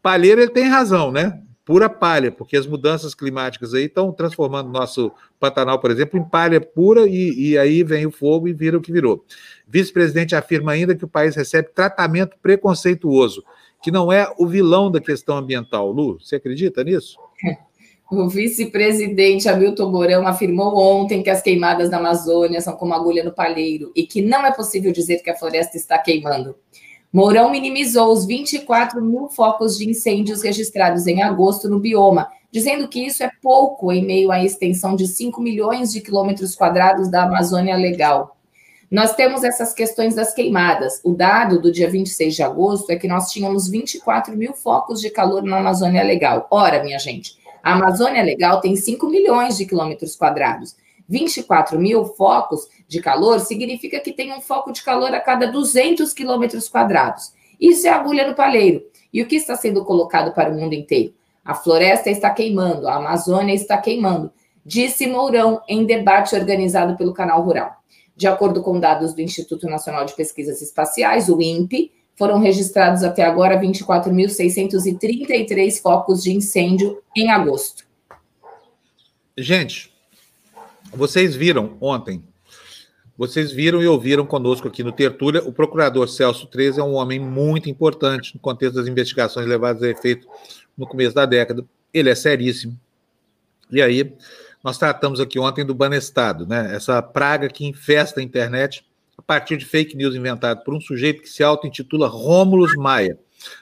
[0.01, 1.41] Palheiro, ele tem razão, né?
[1.67, 6.61] Pura palha, porque as mudanças climáticas aí estão transformando nosso Pantanal, por exemplo, em palha
[6.61, 9.25] pura e, e aí vem o fogo e vira o que virou.
[9.67, 13.43] Vice-presidente afirma ainda que o país recebe tratamento preconceituoso,
[13.83, 15.91] que não é o vilão da questão ambiental.
[15.91, 17.17] Lu, você acredita nisso?
[18.09, 23.33] O vice-presidente Hamilton Mourão afirmou ontem que as queimadas da Amazônia são como agulha no
[23.33, 26.55] palheiro e que não é possível dizer que a floresta está queimando.
[27.17, 33.03] Mourão minimizou os 24 mil focos de incêndios registrados em agosto no bioma, dizendo que
[33.03, 37.75] isso é pouco em meio à extensão de 5 milhões de quilômetros quadrados da Amazônia
[37.75, 38.37] Legal.
[38.91, 41.01] Nós temos essas questões das queimadas.
[41.03, 45.09] O dado do dia 26 de agosto é que nós tínhamos 24 mil focos de
[45.09, 46.45] calor na Amazônia Legal.
[46.51, 50.75] Ora, minha gente, a Amazônia Legal tem 5 milhões de quilômetros quadrados.
[51.09, 56.13] 24 mil focos de calor significa que tem um foco de calor a cada 200
[56.13, 57.33] quilômetros quadrados.
[57.59, 58.83] Isso é agulha no palheiro.
[59.11, 61.13] E o que está sendo colocado para o mundo inteiro?
[61.43, 64.31] A floresta está queimando, a Amazônia está queimando,
[64.65, 67.75] disse Mourão em debate organizado pelo Canal Rural.
[68.15, 73.23] De acordo com dados do Instituto Nacional de Pesquisas Espaciais, o INPE, foram registrados até
[73.23, 77.85] agora 24.633 focos de incêndio em agosto.
[79.37, 79.93] Gente,
[80.91, 82.23] vocês viram ontem,
[83.17, 87.19] vocês viram e ouviram conosco aqui no Tertúlia, o procurador Celso 13 é um homem
[87.19, 90.27] muito importante no contexto das investigações levadas a efeito
[90.77, 91.65] no começo da década.
[91.91, 92.79] Ele é seríssimo.
[93.71, 94.13] E aí,
[94.63, 96.75] nós tratamos aqui ontem do Banestado, né?
[96.75, 98.85] Essa praga que infesta a internet
[99.17, 103.17] a partir de fake news inventado por um sujeito que se auto-intitula Rômulus Maia.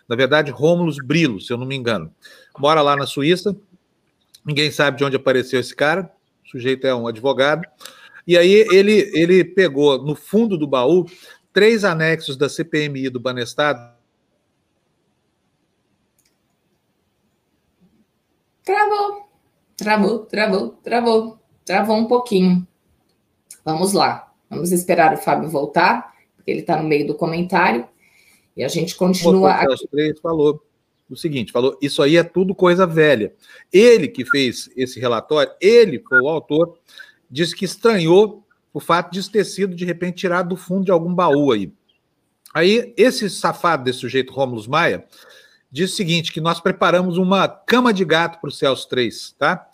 [0.07, 2.13] Na verdade, Rômulus Brilo, se eu não me engano.
[2.59, 3.55] Mora lá na Suíça.
[4.45, 6.11] Ninguém sabe de onde apareceu esse cara
[6.45, 7.67] o sujeito é um advogado.
[8.27, 11.05] E aí ele, ele pegou no fundo do baú
[11.53, 13.95] três anexos da CPMI do Banestado.
[18.63, 19.29] Travou,
[19.77, 22.67] travou, travou, travou, travou um pouquinho.
[23.63, 27.87] Vamos lá, vamos esperar o Fábio voltar, porque ele está no meio do comentário,
[28.57, 29.67] e a gente continua.
[29.69, 30.63] Os três falou.
[31.09, 33.33] o seguinte: falou, isso aí é tudo coisa velha.
[33.71, 36.77] Ele que fez esse relatório, ele foi o autor,
[37.35, 41.13] disse que estranhou o fato de ter sido, de repente, tirado do fundo de algum
[41.13, 41.71] baú aí.
[42.53, 45.05] Aí, esse safado desse sujeito, Rômulo Maia,
[45.69, 49.67] diz o seguinte: que nós preparamos uma cama de gato para o Celso 3, tá?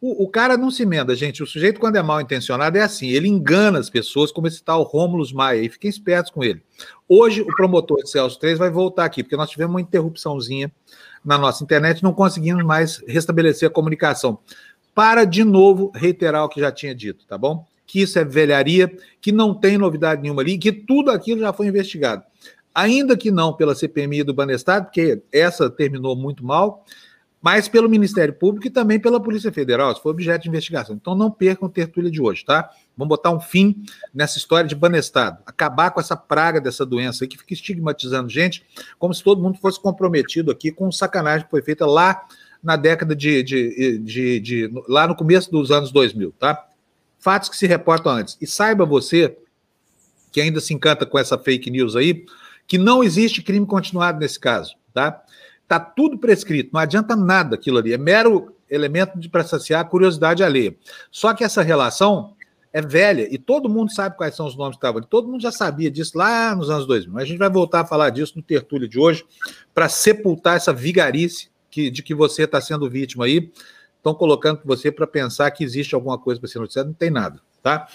[0.00, 1.40] O, o, cara não se emenda, gente.
[1.40, 4.82] O sujeito, quando é mal intencionado, é assim: ele engana as pessoas, como esse tal
[4.82, 6.60] Rômulo Maia, e fiquem espertos com ele.
[7.08, 10.72] Hoje, o promotor de Celso 3 vai voltar aqui, porque nós tivemos uma interrupçãozinha
[11.24, 14.40] na nossa internet, não conseguimos mais restabelecer a comunicação.
[14.94, 17.66] Para de novo reiterar o que já tinha dito, tá bom?
[17.86, 21.66] Que isso é velharia, que não tem novidade nenhuma ali, que tudo aquilo já foi
[21.66, 22.22] investigado.
[22.74, 26.84] Ainda que não pela CPMI do Banestado, porque essa terminou muito mal,
[27.44, 29.92] mas pelo Ministério Público e também pela Polícia Federal.
[29.92, 30.96] Isso foi objeto de investigação.
[30.96, 32.70] Então não percam tertúlia de hoje, tá?
[32.96, 37.28] Vamos botar um fim nessa história de banestado, acabar com essa praga dessa doença aí
[37.28, 38.64] que fica estigmatizando gente,
[38.98, 42.24] como se todo mundo fosse comprometido aqui com sacanagem que foi feita lá
[42.64, 46.66] na década de, de, de, de, lá no começo dos anos 2000, tá?
[47.18, 48.36] Fatos que se reportam antes.
[48.40, 49.36] E saiba você
[50.32, 52.24] que ainda se encanta com essa fake news aí,
[52.66, 55.22] que não existe crime continuado nesse caso, tá?
[55.62, 59.84] Está tudo prescrito, não adianta nada aquilo ali, é mero elemento de para saciar a
[59.84, 60.74] curiosidade alheia.
[61.10, 62.34] Só que essa relação
[62.72, 65.40] é velha e todo mundo sabe quais são os nomes que estavam ali, todo mundo
[65.40, 67.18] já sabia disso lá nos anos 2000.
[67.18, 69.24] A gente vai voltar a falar disso no tertúlio de hoje
[69.72, 73.50] para sepultar essa vigarice que, de que você está sendo vítima aí.
[73.96, 77.40] Estão colocando você para pensar que existe alguma coisa para ser noticiada, não tem nada,
[77.62, 77.88] tá?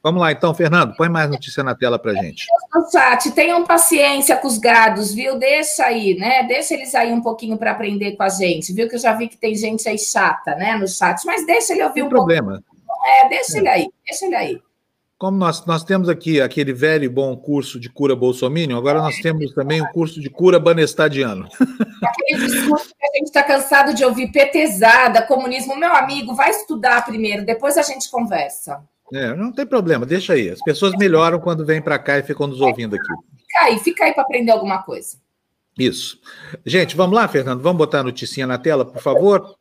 [0.00, 2.46] Vamos lá, então, Fernando, põe mais notícia na tela para gente.
[2.72, 5.36] No chat, tenham paciência com os gados, viu?
[5.36, 6.44] Deixa aí, né?
[6.44, 8.88] Deixa eles aí um pouquinho para aprender com a gente, viu?
[8.88, 11.82] Que eu já vi que tem gente aí chata, né, no chat, mas deixa ele
[11.82, 12.62] ouvir Tem um problema.
[12.86, 13.06] Pouco.
[13.06, 13.60] É, deixa é.
[13.60, 14.62] ele aí, deixa ele aí.
[15.18, 19.16] Como nós, nós temos aqui aquele velho e bom curso de cura bolsominion, agora nós
[19.16, 21.48] temos também um curso de cura banestadiano.
[22.00, 25.76] Aquele discurso que a gente está cansado de ouvir, petezada, comunismo.
[25.76, 28.80] Meu amigo, vai estudar primeiro, depois a gente conversa.
[29.12, 30.50] É, não tem problema, deixa aí.
[30.50, 33.08] As pessoas melhoram quando vêm para cá e ficam nos ouvindo aqui.
[33.38, 35.16] Fica aí, fica aí para aprender alguma coisa.
[35.76, 36.20] Isso.
[36.64, 39.56] Gente, vamos lá, Fernando, vamos botar a noticinha na tela, por favor.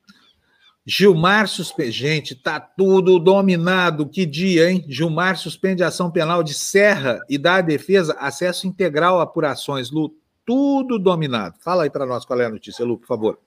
[0.90, 1.92] Gilmar suspende.
[1.92, 4.08] Gente, tá tudo dominado.
[4.08, 4.86] Que dia, hein?
[4.88, 9.92] Gilmar suspende ação penal de Serra e dá à defesa acesso integral a apurações.
[9.92, 11.56] Lu, tudo dominado.
[11.60, 13.38] Fala aí para nós qual é a notícia, Lu, por favor.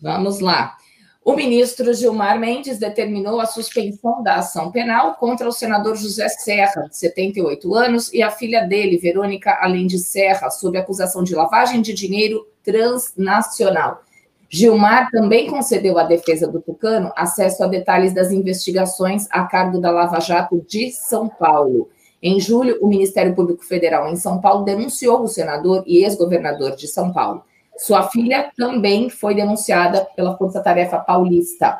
[0.00, 0.78] Vamos lá.
[1.22, 6.88] O ministro Gilmar Mendes determinou a suspensão da ação penal contra o senador José Serra,
[6.88, 11.82] de 78 anos, e a filha dele, Verônica Além de Serra, sob acusação de lavagem
[11.82, 14.07] de dinheiro transnacional.
[14.50, 19.90] Gilmar também concedeu à defesa do Tucano acesso a detalhes das investigações a cargo da
[19.90, 21.90] Lava Jato de São Paulo.
[22.22, 26.88] Em julho, o Ministério Público Federal em São Paulo denunciou o senador e ex-governador de
[26.88, 27.42] São Paulo.
[27.76, 31.78] Sua filha também foi denunciada pela Força Tarefa Paulista.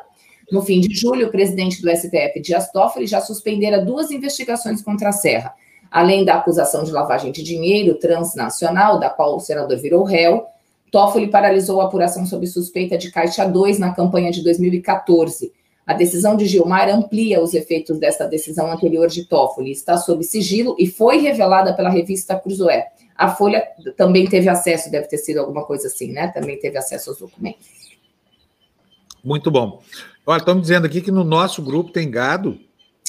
[0.49, 5.09] No fim de julho, o presidente do STF, Dias Toffoli, já suspendera duas investigações contra
[5.09, 5.53] a Serra,
[5.91, 10.45] além da acusação de lavagem de dinheiro transnacional, da qual o senador virou réu.
[10.91, 15.51] Toffoli paralisou a apuração sob suspeita de Caixa 2 na campanha de 2014.
[15.85, 20.75] A decisão de Gilmar amplia os efeitos desta decisão anterior de Toffoli, está sob sigilo
[20.77, 22.89] e foi revelada pela revista Cruzoé.
[23.15, 23.63] A Folha
[23.97, 26.27] também teve acesso, deve ter sido alguma coisa assim, né?
[26.27, 27.67] Também teve acesso aos documentos.
[29.23, 29.81] Muito bom.
[30.25, 32.57] Olha, estamos dizendo aqui que no nosso grupo tem gado,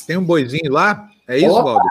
[0.06, 1.08] tem um boizinho lá.
[1.28, 1.90] É isso, Valdir?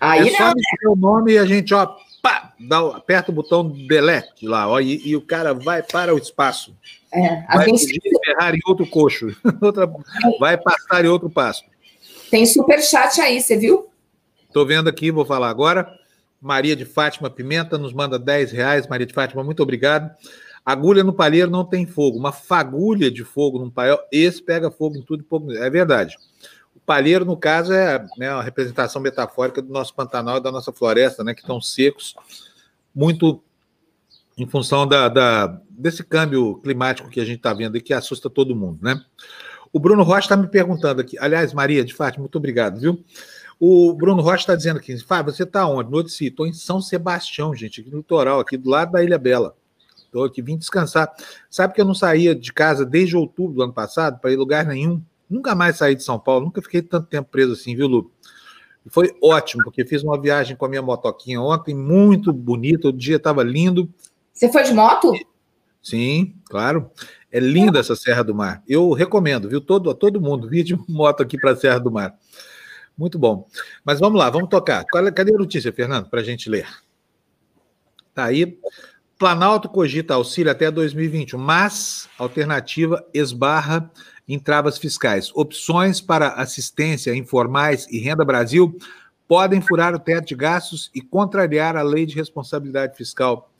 [0.00, 1.86] Aí é só dizer o nome e a gente, ó,
[2.22, 6.18] pá, dá, aperta o botão delete lá, ó, e, e o cara vai para o
[6.18, 6.76] espaço.
[7.12, 8.00] É, vai gente...
[8.24, 9.90] ferrar em outro coxo, outra,
[10.38, 11.64] vai passar em outro passo.
[12.30, 13.88] Tem super chat aí, você viu?
[14.46, 15.98] Estou vendo aqui, vou falar agora.
[16.40, 18.86] Maria de Fátima Pimenta nos manda 10 reais.
[18.86, 20.10] Maria de Fátima, muito obrigado.
[20.64, 22.18] Agulha no palheiro não tem fogo.
[22.18, 25.24] Uma fagulha de fogo num paiol, esse pega fogo em tudo.
[25.56, 26.16] É verdade.
[26.90, 31.22] Palheiro, no caso, é né, uma representação metafórica do nosso Pantanal e da nossa floresta,
[31.22, 32.16] né, que estão secos,
[32.92, 33.40] muito
[34.36, 38.28] em função da, da desse câmbio climático que a gente está vendo e que assusta
[38.28, 39.00] todo mundo, né?
[39.72, 41.16] O Bruno Rocha está me perguntando aqui.
[41.20, 43.04] Aliás, Maria de Fátima, muito obrigado, viu?
[43.60, 45.92] O Bruno Rocha está dizendo aqui, Fábio, você está onde?
[45.92, 46.30] No outro sítio.
[46.30, 49.54] Estou em São Sebastião, gente, aqui no litoral, aqui do lado da Ilha Bela.
[49.96, 51.08] Estou aqui, vim descansar.
[51.48, 54.66] Sabe que eu não saía de casa desde outubro do ano passado para ir lugar
[54.66, 55.00] nenhum?
[55.30, 58.10] Nunca mais saí de São Paulo, nunca fiquei tanto tempo preso assim, viu, Lu?
[58.88, 63.16] Foi ótimo, porque fiz uma viagem com a minha motoquinha ontem, muito bonita, o dia
[63.16, 63.88] estava lindo.
[64.32, 65.12] Você foi de moto?
[65.82, 66.90] Sim, claro.
[67.30, 68.62] É linda essa Serra do Mar.
[68.66, 69.60] Eu recomendo, viu?
[69.60, 72.14] Todo, todo mundo, vir de moto aqui para a Serra do Mar.
[72.96, 73.46] Muito bom.
[73.84, 74.84] Mas vamos lá, vamos tocar.
[74.94, 76.66] É, cadê a notícia, Fernando, para a gente ler?
[78.14, 78.58] Tá aí.
[79.18, 83.90] Planalto cogita auxílio até 2021, mas alternativa esbarra
[84.32, 85.32] em travas fiscais.
[85.34, 88.78] Opções para assistência informais e renda Brasil
[89.26, 93.50] podem furar o teto de gastos e contrariar a lei de responsabilidade fiscal.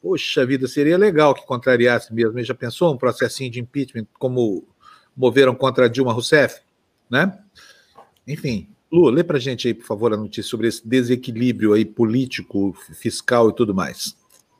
[0.00, 2.42] Poxa vida, seria legal que contrariasse mesmo.
[2.42, 4.66] Já pensou um processinho de impeachment como
[5.14, 6.60] moveram contra Dilma Rousseff,
[7.10, 7.38] né?
[8.26, 12.74] Enfim, Lu, lê para gente aí, por favor, a notícia sobre esse desequilíbrio aí político,
[12.94, 14.16] fiscal e tudo mais.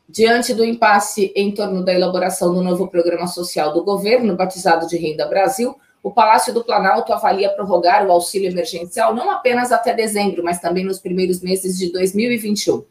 [0.09, 4.97] Diante do impasse em torno da elaboração do novo programa social do governo, batizado de
[4.97, 10.45] Renda Brasil, o Palácio do Planalto avalia prorrogar o auxílio emergencial não apenas até dezembro,
[10.45, 12.85] mas também nos primeiros meses de 2021.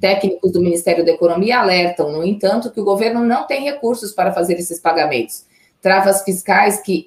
[0.00, 4.32] Técnicos do Ministério da Economia alertam, no entanto, que o governo não tem recursos para
[4.32, 5.44] fazer esses pagamentos.
[5.82, 7.04] Travas fiscais que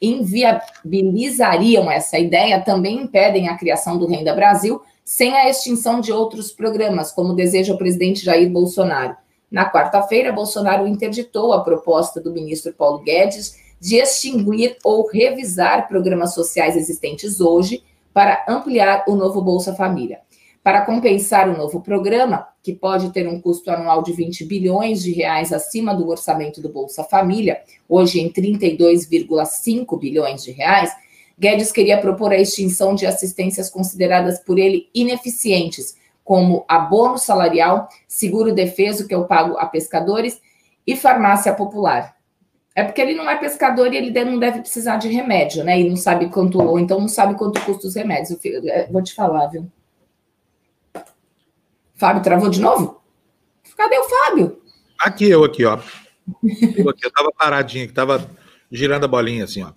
[0.00, 6.50] inviabilizariam essa ideia também impedem a criação do Renda Brasil, sem a extinção de outros
[6.50, 9.16] programas, como deseja o presidente Jair Bolsonaro.
[9.50, 16.32] Na quarta-feira, Bolsonaro interditou a proposta do ministro Paulo Guedes de extinguir ou revisar programas
[16.32, 17.82] sociais existentes hoje
[18.14, 20.20] para ampliar o novo Bolsa Família.
[20.62, 25.12] Para compensar o novo programa, que pode ter um custo anual de 20 bilhões de
[25.12, 30.90] reais acima do orçamento do Bolsa Família, hoje em 32,5 bilhões de reais,
[31.38, 38.54] Guedes queria propor a extinção de assistências consideradas por ele ineficientes, como abono salarial, seguro
[38.54, 40.40] defeso, que eu pago a pescadores,
[40.86, 42.14] e farmácia popular.
[42.74, 45.80] É porque ele não é pescador e ele não deve precisar de remédio, né?
[45.80, 48.36] E não sabe quanto, ou então não sabe quanto custa os remédios.
[48.44, 49.70] Eu é, vou te falar, viu?
[51.94, 53.00] Fábio travou de novo?
[53.76, 54.60] Cadê o Fábio?
[54.98, 55.78] Aqui, eu aqui, ó.
[56.76, 58.28] Eu, aqui, eu tava paradinho, que tava
[58.70, 59.72] girando a bolinha assim, ó.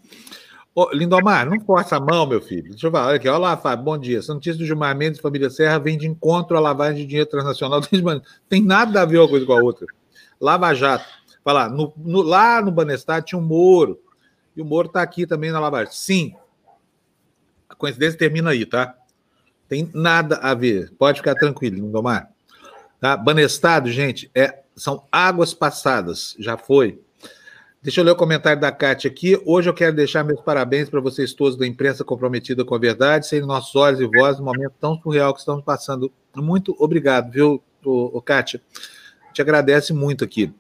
[0.80, 2.70] Ô, Lindomar, não força a mão, meu filho.
[2.70, 3.28] Deixa eu falar aqui.
[3.28, 4.20] Olá, Fábio, bom dia.
[4.20, 7.82] Essa notícia do Gilmar Mendes Família Serra vem de encontro à lavagem de dinheiro transnacional.
[8.48, 9.88] Tem nada a ver uma coisa com a outra.
[10.40, 11.04] Lava Jato.
[11.44, 14.00] Falar, no, no, lá no Banestar tinha um Moro.
[14.56, 15.92] E o Moro está aqui também na lavagem.
[15.92, 16.36] Sim.
[17.68, 18.96] A coincidência termina aí, tá?
[19.68, 20.94] Tem nada a ver.
[20.96, 22.30] Pode ficar tranquilo, Lindomar.
[23.00, 23.18] Tá?
[23.18, 26.36] Banestado, gente, é, são águas passadas.
[26.38, 27.02] Já foi.
[27.88, 29.42] Deixa eu ler o comentário da Kátia aqui.
[29.46, 33.26] Hoje eu quero deixar meus parabéns para vocês todos da imprensa comprometida com a verdade,
[33.26, 36.12] serem nossos olhos e vozes no momento tão surreal que estamos passando.
[36.36, 38.62] Muito obrigado, viu, o, o Kátia?
[39.32, 40.54] Te agradece muito aqui.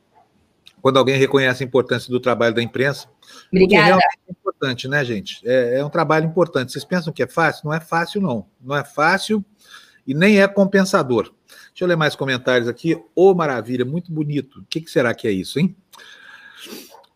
[0.81, 3.09] Quando alguém reconhece a importância do trabalho da imprensa.
[3.51, 3.99] Obrigada.
[4.25, 5.41] É importante, né, gente?
[5.43, 6.71] É, é um trabalho importante.
[6.71, 7.63] Vocês pensam que é fácil?
[7.65, 8.45] Não é fácil, não.
[8.61, 9.43] Não é fácil
[10.07, 11.33] e nem é compensador.
[11.71, 12.95] Deixa eu ler mais comentários aqui.
[12.95, 14.61] Ô, oh, maravilha, muito bonito.
[14.61, 15.75] O que, que será que é isso, hein?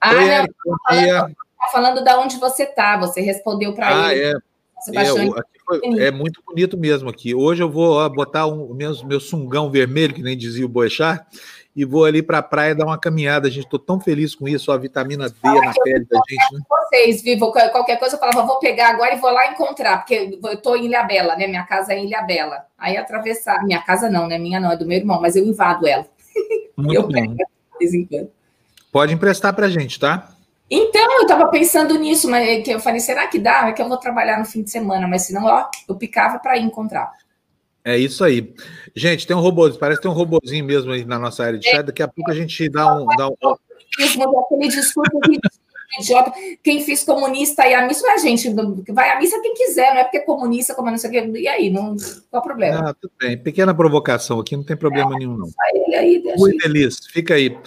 [0.02, 1.36] Ah, Oi, dia.
[1.60, 4.24] Tá falando da onde você tá, você respondeu para ah, ele.
[4.24, 4.52] É.
[4.90, 7.36] É, é, muito bonito mesmo aqui.
[7.36, 10.70] Hoje eu vou ó, botar o um, meu, meu sungão vermelho, que nem dizia o
[10.70, 11.24] Boechat,
[11.76, 13.48] e vou ali para a praia dar uma caminhada.
[13.48, 16.54] A gente estou tão feliz com isso, a vitamina D ah, na pele da gente.
[16.54, 16.62] Né?
[16.68, 20.54] Vocês, Vivo, qualquer coisa eu falava, vou pegar agora e vou lá encontrar, porque eu
[20.54, 21.46] estou em Ilha Bela, né?
[21.46, 22.66] Minha casa é em Ilha Bela.
[22.76, 24.40] Aí atravessar, minha casa não, né?
[24.40, 26.08] Minha não, é do meu irmão, mas eu invado ela.
[26.76, 27.10] Muito eu bom.
[27.10, 27.44] pego de
[27.80, 28.40] vez em quando.
[28.91, 30.30] Pode emprestar para a gente, tá?
[30.69, 33.67] Então, eu estava pensando nisso, mas é eu falei, será que dá?
[33.67, 36.58] É que eu vou trabalhar no fim de semana, mas senão, ó, eu picava para
[36.58, 37.12] ir encontrar.
[37.84, 38.54] É isso aí.
[38.95, 41.69] Gente, tem um robô, parece que tem um robozinho mesmo aí na nossa área de
[41.69, 41.84] chat.
[41.84, 43.06] Daqui a pouco a gente dá um.
[43.17, 43.36] Dá um...
[43.39, 45.12] Aquele discurso
[45.99, 46.32] idiota.
[46.63, 48.54] Quem fez comunista e a missa é a gente.
[48.89, 51.39] Vai à missa quem quiser, não é porque é comunista, como não sei o quê.
[51.39, 51.95] E aí, não,
[52.30, 52.89] qual o problema?
[52.89, 53.38] Ah, tudo bem.
[53.38, 55.49] Pequena provocação aqui, não tem problema é, nenhum, não.
[55.73, 57.58] Ele aí, Rui Delis, fica aí.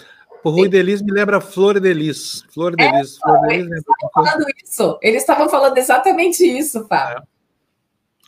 [0.45, 2.43] O Rui Delis me lembra Flor Delis.
[2.53, 3.17] Flor Delis.
[3.17, 4.99] É, Flor Delis eles estavam falando isso.
[5.01, 7.17] Eles estavam falando exatamente isso, Fábio.
[7.17, 7.23] É.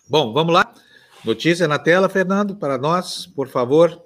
[0.09, 0.73] Bom, vamos lá.
[1.23, 4.03] Notícia na tela, Fernando, para nós, por favor.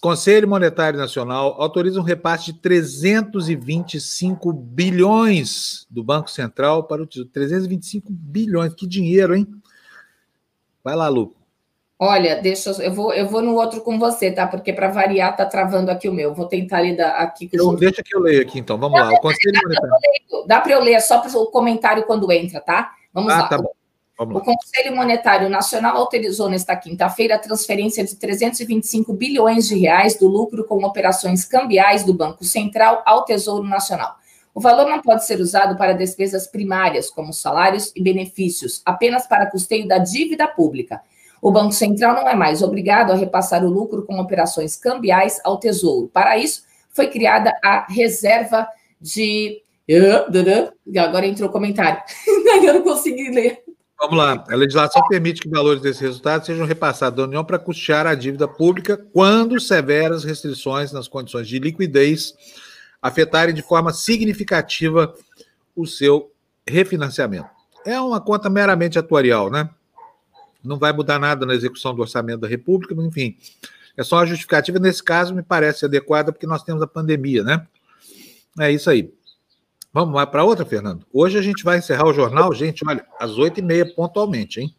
[0.00, 7.30] Conselho Monetário Nacional autoriza um repasse de 325 bilhões do Banco Central para o Tesouro.
[7.30, 9.44] 325 bilhões, que dinheiro, hein?
[10.84, 11.34] Vai lá, Lu.
[12.00, 14.46] Olha, deixa eu, eu vou, eu vou no outro com você, tá?
[14.46, 16.32] Porque para variar tá travando aqui o meu.
[16.32, 17.50] Vou tentar ler aqui.
[17.52, 18.78] Eu, deixa que eu leio aqui, então.
[18.78, 19.10] Vamos lá.
[19.10, 20.46] O Conselho Monetário.
[20.46, 22.92] Dá para eu ler, só para o comentário quando entra, tá?
[23.12, 23.48] Vamos ah, lá.
[23.48, 23.72] Tá bom.
[24.16, 24.44] Vamos o lá.
[24.44, 30.64] Conselho Monetário Nacional autorizou nesta quinta-feira a transferência de 325 bilhões de reais do lucro
[30.64, 34.14] com operações cambiais do Banco Central ao Tesouro Nacional.
[34.54, 39.50] O valor não pode ser usado para despesas primárias, como salários e benefícios, apenas para
[39.50, 41.00] custeio da dívida pública.
[41.40, 45.58] O Banco Central não é mais obrigado a repassar o lucro com operações cambiais ao
[45.58, 46.08] Tesouro.
[46.08, 48.68] Para isso, foi criada a reserva
[49.00, 49.62] de.
[50.98, 52.02] Agora entrou o comentário.
[52.62, 53.62] Eu não consegui ler.
[54.00, 54.44] Vamos lá.
[54.48, 58.46] A legislação permite que valores desses resultados sejam repassados à União para custear a dívida
[58.46, 62.32] pública quando severas restrições nas condições de liquidez
[63.02, 65.12] afetarem de forma significativa
[65.74, 66.30] o seu
[66.66, 67.48] refinanciamento.
[67.84, 69.68] É uma conta meramente atuarial, né?
[70.62, 73.36] Não vai mudar nada na execução do orçamento da República, enfim.
[73.96, 77.66] É só uma justificativa, nesse caso, me parece adequada, porque nós temos a pandemia, né?
[78.60, 79.12] É isso aí.
[79.92, 81.06] Vamos lá para outra, Fernando?
[81.12, 84.74] Hoje a gente vai encerrar o jornal, gente, olha, às oito e meia pontualmente, hein?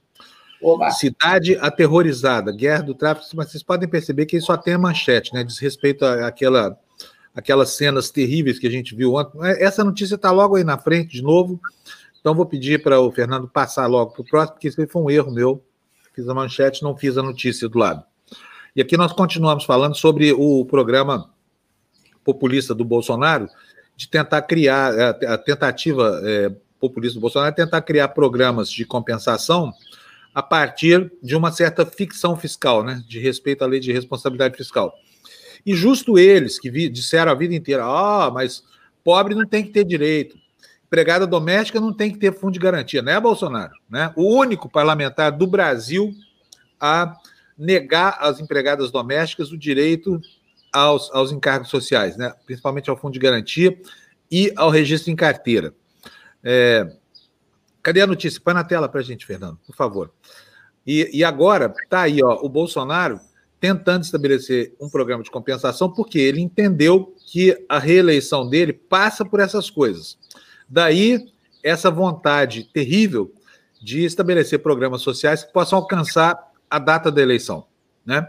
[0.61, 0.91] Oba.
[0.91, 5.33] Cidade aterrorizada, guerra do tráfico, mas vocês podem perceber que isso só tem a manchete,
[5.33, 5.43] né?
[5.43, 6.77] Diz respeito àquela,
[7.33, 9.39] aquelas cenas terríveis que a gente viu ontem.
[9.43, 11.59] É, essa notícia está logo aí na frente, de novo.
[12.19, 15.09] Então vou pedir para o Fernando passar logo para o próximo, porque isso foi um
[15.09, 15.63] erro meu.
[16.19, 18.03] Fiz a manchete, não fiz a notícia do lado.
[18.75, 21.29] E aqui nós continuamos falando sobre o programa
[22.25, 23.47] populista do Bolsonaro,
[23.95, 28.83] de tentar criar, é, a tentativa é, populista do Bolsonaro é tentar criar programas de
[28.83, 29.71] compensação
[30.35, 34.93] a partir de uma certa ficção fiscal, né, de respeito à lei de responsabilidade fiscal.
[35.65, 38.61] E justo eles que vi, disseram a vida inteira, ah, mas
[39.05, 40.37] pobre não tem que ter direito,
[40.89, 43.73] empregada doméstica não tem que ter fundo de garantia, né, Bolsonaro?
[43.87, 44.11] Né?
[44.15, 46.11] O único parlamentar do Brasil
[46.79, 47.15] a
[47.55, 50.19] negar às empregadas domésticas o direito
[50.73, 52.33] aos, aos encargos sociais, né?
[52.43, 53.79] principalmente ao fundo de garantia
[54.31, 55.73] e ao registro em carteira.
[56.43, 56.91] É,
[57.83, 58.41] cadê a notícia?
[58.43, 60.11] Põe na tela para a gente, Fernando, por favor.
[60.87, 63.19] E, e agora está aí ó, o Bolsonaro
[63.59, 69.39] tentando estabelecer um programa de compensação, porque ele entendeu que a reeleição dele passa por
[69.39, 70.17] essas coisas.
[70.69, 71.25] Daí
[71.63, 73.33] essa vontade terrível
[73.81, 76.37] de estabelecer programas sociais que possam alcançar
[76.69, 77.65] a data da eleição,
[78.05, 78.27] né?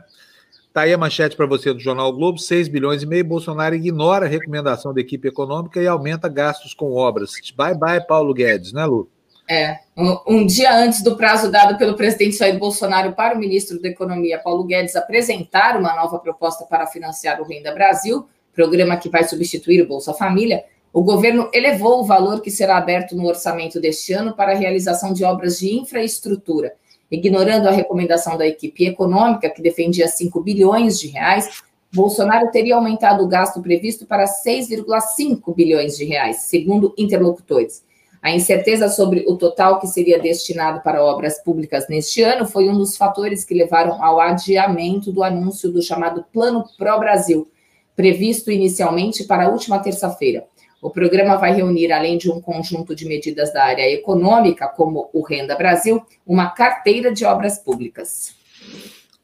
[0.72, 3.24] Tá aí a manchete para você do Jornal Globo: 6 bilhões e meio.
[3.24, 7.32] Bolsonaro ignora a recomendação da equipe econômica e aumenta gastos com obras.
[7.56, 9.10] Bye bye, Paulo Guedes, né, Lu?
[9.48, 13.82] É, um, um, dia antes do prazo dado pelo presidente Jair Bolsonaro para o ministro
[13.82, 19.08] da Economia, Paulo Guedes, apresentar uma nova proposta para financiar o Renda Brasil, programa que
[19.08, 20.62] vai substituir o Bolsa Família,
[20.92, 25.12] o governo elevou o valor que será aberto no orçamento deste ano para a realização
[25.12, 26.74] de obras de infraestrutura
[27.10, 31.62] Ignorando a recomendação da equipe econômica, que defendia 5 bilhões de reais,
[31.92, 37.82] Bolsonaro teria aumentado o gasto previsto para 6,5 bilhões de reais, segundo interlocutores.
[38.22, 42.78] A incerteza sobre o total que seria destinado para obras públicas neste ano foi um
[42.78, 47.48] dos fatores que levaram ao adiamento do anúncio do chamado Plano Pro Brasil,
[47.96, 50.44] previsto inicialmente para a última terça-feira.
[50.80, 55.22] O programa vai reunir, além de um conjunto de medidas da área econômica, como o
[55.22, 58.34] Renda Brasil, uma carteira de obras públicas.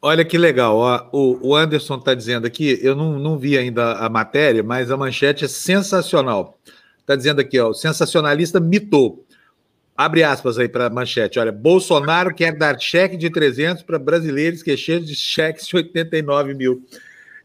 [0.02, 4.08] Olha que legal, ó, o, Anderson está dizendo aqui, eu não, não vi ainda a
[4.08, 6.58] matéria, mas a manchete é sensacional.
[7.00, 9.24] Está dizendo aqui, ó, o sensacionalista mitou.
[9.96, 11.38] Abre aspas aí para a manchete.
[11.38, 16.52] Olha, Bolsonaro quer dar cheque de 300 para brasileiros que cheios de cheques de 89
[16.52, 16.84] mil.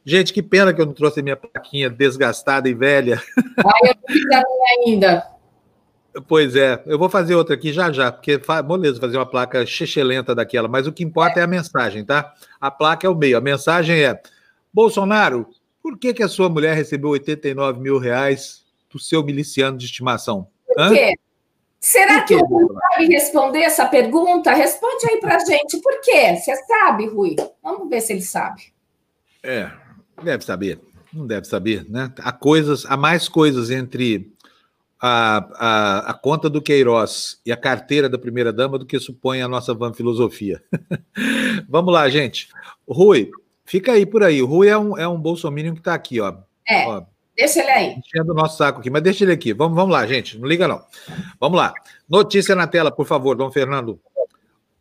[0.03, 3.21] Gente, que pena que eu não trouxe a minha plaquinha desgastada e velha.
[3.59, 5.27] Ah, eu não fiz a minha ainda.
[6.27, 10.35] Pois é, eu vou fazer outra aqui já já, porque beleza fazer uma placa chechelenta
[10.35, 11.41] daquela, mas o que importa é.
[11.41, 12.33] é a mensagem, tá?
[12.59, 14.19] A placa é o meio, a mensagem é:
[14.73, 15.47] Bolsonaro,
[15.81, 20.47] por que, que a sua mulher recebeu 89 mil reais do seu miliciano de estimação?
[20.67, 21.13] Por quê?
[21.79, 24.53] Será por que o Rui sabe responder essa pergunta?
[24.53, 25.79] Responde aí pra gente.
[25.81, 26.35] Por quê?
[26.35, 27.35] Você sabe, Rui?
[27.63, 28.71] Vamos ver se ele sabe.
[29.41, 29.71] É,
[30.23, 30.79] Deve saber,
[31.13, 32.11] não deve saber, né?
[32.19, 34.31] Há coisas, há mais coisas entre
[35.01, 39.41] a, a, a conta do Queiroz e a carteira da primeira dama do que supõe
[39.41, 40.61] a nossa van filosofia.
[41.67, 42.49] Vamos lá, gente.
[42.87, 43.31] Rui,
[43.65, 44.41] fica aí por aí.
[44.41, 46.35] O Rui é um, é um bolsominion que está aqui, ó.
[46.67, 46.87] É.
[46.87, 47.03] Ó,
[47.35, 47.95] deixa ele aí.
[47.95, 49.53] Enchendo o nosso saco aqui, mas deixa ele aqui.
[49.53, 50.37] Vamos, vamos lá, gente.
[50.37, 50.83] Não liga, não.
[51.39, 51.73] Vamos lá.
[52.07, 53.99] Notícia na tela, por favor, Dom Fernando.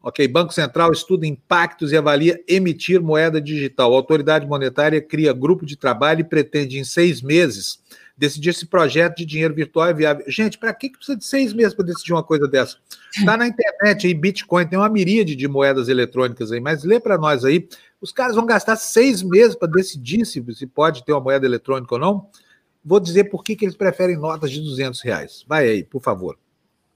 [0.03, 3.93] Ok, Banco Central estuda impactos e avalia emitir moeda digital.
[3.93, 7.79] A autoridade monetária cria grupo de trabalho e pretende, em seis meses,
[8.17, 10.25] decidir se projeto de dinheiro virtual é viável.
[10.27, 12.79] Gente, para que precisa de seis meses para decidir uma coisa dessa?
[13.15, 17.19] Está na internet aí, Bitcoin, tem uma miríade de moedas eletrônicas aí, mas lê para
[17.19, 17.69] nós aí.
[18.01, 21.95] Os caras vão gastar seis meses para decidir se, se pode ter uma moeda eletrônica
[21.95, 22.27] ou não.
[22.83, 25.45] Vou dizer por que, que eles preferem notas de 200 reais.
[25.47, 26.39] Vai aí, por favor.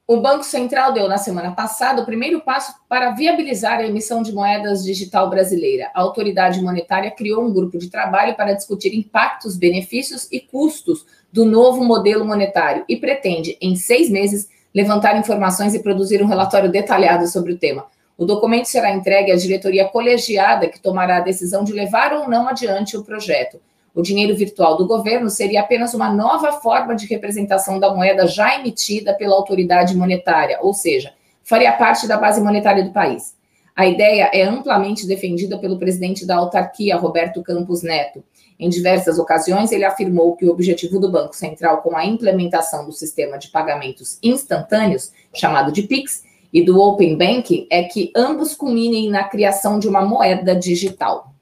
[0.06, 4.34] O Banco Central deu na semana passada o primeiro passo para viabilizar a emissão de
[4.34, 5.90] moedas digital brasileira.
[5.94, 11.46] A autoridade monetária criou um grupo de trabalho para discutir impactos, benefícios e custos do
[11.46, 17.26] novo modelo monetário e pretende, em seis meses, levantar informações e produzir um relatório detalhado
[17.26, 17.86] sobre o tema.
[18.18, 22.46] O documento será entregue à diretoria colegiada, que tomará a decisão de levar ou não
[22.46, 23.58] adiante o projeto.
[23.94, 28.58] O dinheiro virtual do governo seria apenas uma nova forma de representação da moeda já
[28.58, 31.14] emitida pela autoridade monetária, ou seja,
[31.44, 33.36] faria parte da base monetária do país.
[33.76, 38.24] A ideia é amplamente defendida pelo presidente da autarquia, Roberto Campos Neto.
[38.58, 42.92] Em diversas ocasiões, ele afirmou que o objetivo do Banco Central com a implementação do
[42.92, 49.10] sistema de pagamentos instantâneos, chamado de PIX, e do Open Banking é que ambos culminem
[49.10, 51.33] na criação de uma moeda digital.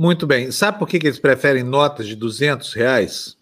[0.00, 0.50] Muito bem.
[0.50, 3.36] Sabe por que, eles preferem notas de 200 reais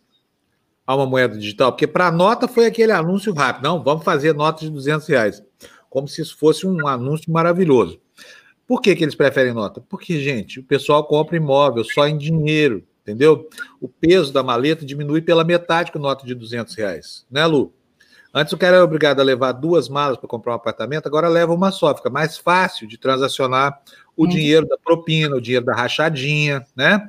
[0.85, 1.71] a uma moeda digital?
[1.71, 3.63] Porque para a nota foi aquele anúncio rápido.
[3.63, 5.41] Não, vamos fazer notas de 200 reais.
[5.89, 8.01] Como se isso fosse um anúncio maravilhoso.
[8.67, 9.81] Por que, que eles preferem nota?
[9.89, 13.49] Porque, gente, o pessoal compra imóvel só em dinheiro, entendeu?
[13.81, 17.73] O peso da maleta diminui pela metade com nota de 200 reais, né, Lu?
[18.35, 21.55] Antes o cara era obrigado a levar duas malas para comprar um apartamento, agora leva
[21.55, 23.81] uma só, fica mais fácil de transacionar
[24.19, 24.29] o uhum.
[24.29, 27.01] dinheiro da propina, o dinheiro da rachadinha, né?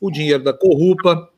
[0.00, 1.30] O dinheiro da corrupa.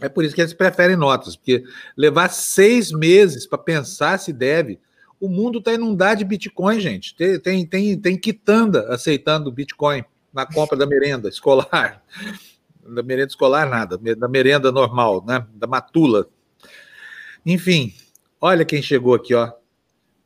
[0.00, 1.62] É por isso que eles preferem notas, porque
[1.96, 4.80] levar seis meses para pensar se deve.
[5.20, 7.14] O mundo está inundado de Bitcoin, gente.
[7.14, 12.02] Tem, tem, tem, tem quitanda aceitando Bitcoin na compra da merenda escolar.
[12.90, 14.00] Da merenda escolar, nada.
[14.16, 15.46] Da merenda normal, né?
[15.52, 16.26] Da matula.
[17.44, 17.92] Enfim,
[18.40, 19.50] Olha quem chegou aqui, ó.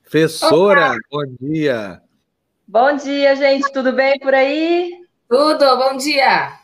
[0.03, 2.03] Professora, bom dia.
[2.73, 3.71] Bom dia, gente.
[3.71, 4.91] Tudo bem por aí?
[5.29, 6.59] Tudo, bom dia.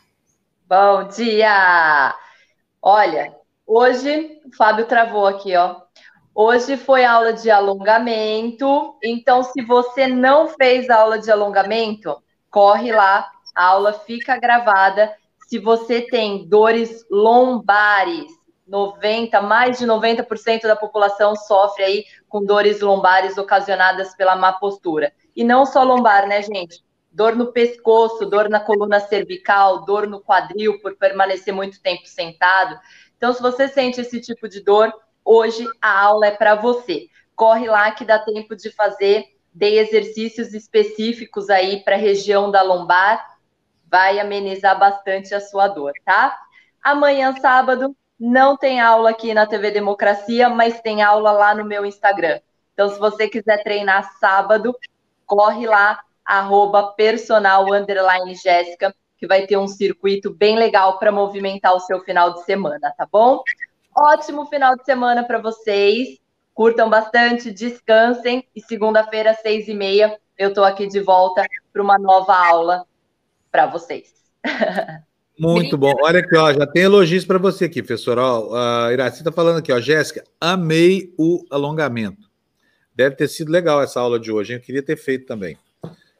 [0.67, 2.15] Bom dia.
[2.81, 3.31] Olha,
[3.63, 5.75] hoje o Fábio travou aqui, ó.
[6.33, 12.17] Hoje foi aula de alongamento, então se você não fez aula de alongamento,
[12.49, 15.15] corre lá, a aula fica gravada.
[15.47, 18.31] Se você tem dores lombares,
[18.67, 25.13] 90, mais de 90% da população sofre aí com dores lombares ocasionadas pela má postura.
[25.39, 26.83] E não só lombar, né, gente?
[27.09, 32.77] Dor no pescoço, dor na coluna cervical, dor no quadril por permanecer muito tempo sentado.
[33.15, 37.07] Então, se você sente esse tipo de dor, hoje a aula é para você.
[37.37, 42.61] Corre lá que dá tempo de fazer, dei exercícios específicos aí para a região da
[42.61, 43.37] lombar,
[43.89, 46.37] vai amenizar bastante a sua dor, tá?
[46.83, 51.85] Amanhã, sábado, não tem aula aqui na TV Democracia, mas tem aula lá no meu
[51.85, 52.41] Instagram.
[52.73, 54.75] Então, se você quiser treinar sábado,
[55.29, 57.65] corre lá, arroba personal
[58.43, 62.93] Jéssica, que vai ter um circuito bem legal para movimentar o seu final de semana,
[62.97, 63.43] tá bom?
[63.95, 66.17] Ótimo final de semana para vocês.
[66.53, 68.45] Curtam bastante, descansem.
[68.55, 72.85] E segunda-feira, seis e meia, eu estou aqui de volta para uma nova aula
[73.51, 74.13] para vocês.
[75.39, 75.93] Muito bom.
[76.01, 78.17] Olha aqui, ó, já tem elogios para você aqui, professor.
[78.17, 82.28] Ó, a Iraci está falando aqui, ó, Jéssica, amei o alongamento.
[82.99, 84.59] Deve ter sido legal essa aula de hoje, hein?
[84.59, 85.57] eu queria ter feito também.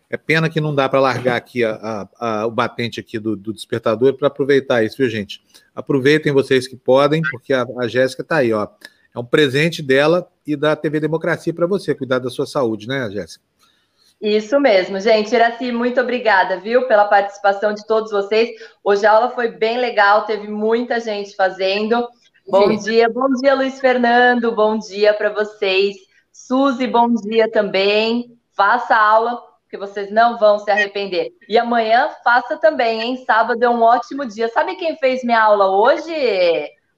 [0.10, 3.36] É pena que não dá para largar aqui a, a, a, o batente aqui do,
[3.36, 5.44] do despertador para aproveitar isso, viu, gente?
[5.76, 8.66] Aproveitem vocês que podem, porque a, a Jéssica está aí, ó.
[9.14, 13.12] É um presente dela e da TV Democracia para você, cuidar da sua saúde, né,
[13.12, 13.44] Jéssica?
[14.22, 15.36] Isso mesmo, gente.
[15.36, 18.52] Iraci, muito obrigada, viu, pela participação de todos vocês.
[18.82, 22.08] Hoje a aula foi bem legal, teve muita gente fazendo.
[22.48, 22.86] Bom Sim.
[22.86, 26.08] dia, bom dia, Luiz Fernando, bom dia para vocês.
[26.40, 28.40] Suzy, bom dia também.
[28.54, 31.34] Faça a aula, porque vocês não vão se arrepender.
[31.50, 33.24] E amanhã faça também, hein?
[33.26, 34.48] Sábado é um ótimo dia.
[34.48, 36.12] Sabe quem fez minha aula hoje?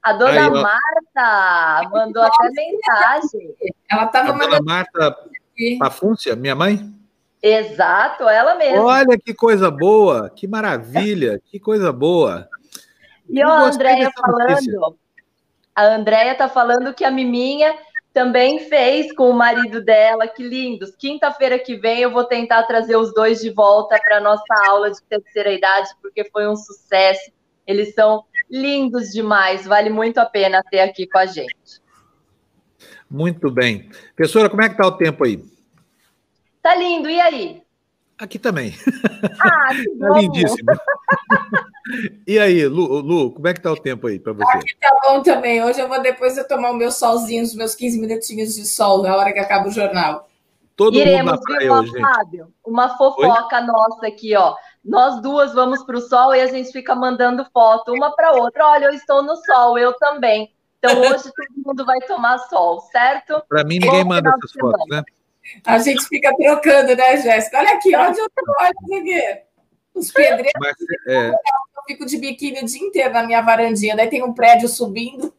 [0.00, 3.54] A dona Aí, Marta mandou até mensagem.
[3.90, 4.50] Ela estava mandando.
[4.50, 5.16] Dona Marta
[5.78, 6.90] Pafúncia, minha mãe?
[7.42, 8.84] Exato, ela mesma.
[8.84, 12.48] Olha que coisa boa, que maravilha, que coisa boa.
[13.28, 14.96] E ó, a Andréia falando,
[15.74, 17.74] a Andréia tá falando que a Miminha
[18.12, 20.94] também fez com o marido dela, que lindos.
[20.96, 25.02] Quinta-feira que vem eu vou tentar trazer os dois de volta para nossa aula de
[25.02, 27.32] terceira idade, porque foi um sucesso.
[27.66, 31.80] Eles são lindos demais, vale muito a pena ter aqui com a gente.
[33.10, 33.90] Muito bem.
[34.14, 35.42] Professora, como é que tá o tempo aí?
[36.62, 37.61] Tá lindo, e aí?
[38.22, 38.72] Aqui também.
[39.40, 40.14] Ah, que tá bom.
[40.14, 40.70] Tá lindíssimo.
[42.24, 44.58] e aí, Lu, Lu, como é que tá o tempo aí para você?
[44.58, 45.60] Aqui tá bom também.
[45.64, 49.02] Hoje eu vou depois eu tomar o meu solzinho, os meus 15 minutinhos de sol
[49.02, 50.28] na hora que acaba o jornal.
[50.76, 53.66] Todo Iremos, mundo na praia hoje, Fábio, uma fofoca Oi?
[53.66, 54.54] nossa aqui, ó.
[54.84, 58.68] Nós duas vamos para o sol e a gente fica mandando foto uma para outra.
[58.68, 60.54] Olha, eu estou no sol, eu também.
[60.78, 63.42] Então hoje todo mundo vai tomar sol, certo?
[63.48, 65.02] Para mim ninguém Bom manda essas fotos, né?
[65.66, 67.58] A gente fica trocando, né, Jéssica?
[67.58, 69.42] Olha aqui, onde eu tô, olha aqui.
[69.94, 70.52] Os pedreiros.
[70.58, 70.74] Mas,
[71.06, 71.28] é...
[71.28, 73.96] Eu fico de biquíni o dia inteiro na minha varandinha.
[73.96, 75.32] Daí tem um prédio subindo.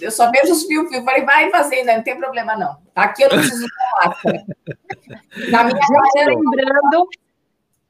[0.00, 1.04] Eu só vejo os fios, fios.
[1.04, 2.76] Falei, vai fazendo, não tem problema, não.
[2.94, 3.72] Aqui eu não preciso de
[4.04, 4.44] máscara.
[5.50, 7.08] Na minha lembrando,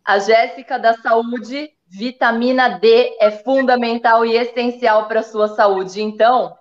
[0.04, 6.02] a Jéssica da Saúde, vitamina D é fundamental e essencial para a sua saúde.
[6.02, 6.54] Então,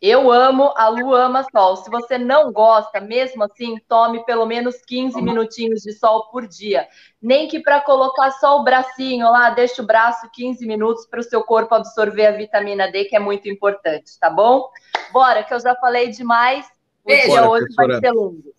[0.00, 1.76] Eu amo, a Lu ama sol.
[1.76, 6.86] Se você não gosta, mesmo assim, tome pelo menos 15 minutinhos de sol por dia.
[7.20, 11.24] Nem que para colocar só o bracinho lá, deixe o braço 15 minutos para o
[11.24, 14.70] seu corpo absorver a vitamina D, que é muito importante, tá bom?
[15.12, 16.64] Bora, que eu já falei demais.
[17.02, 17.88] O beijo, dia hoje professora.
[17.88, 18.54] vai ser longo.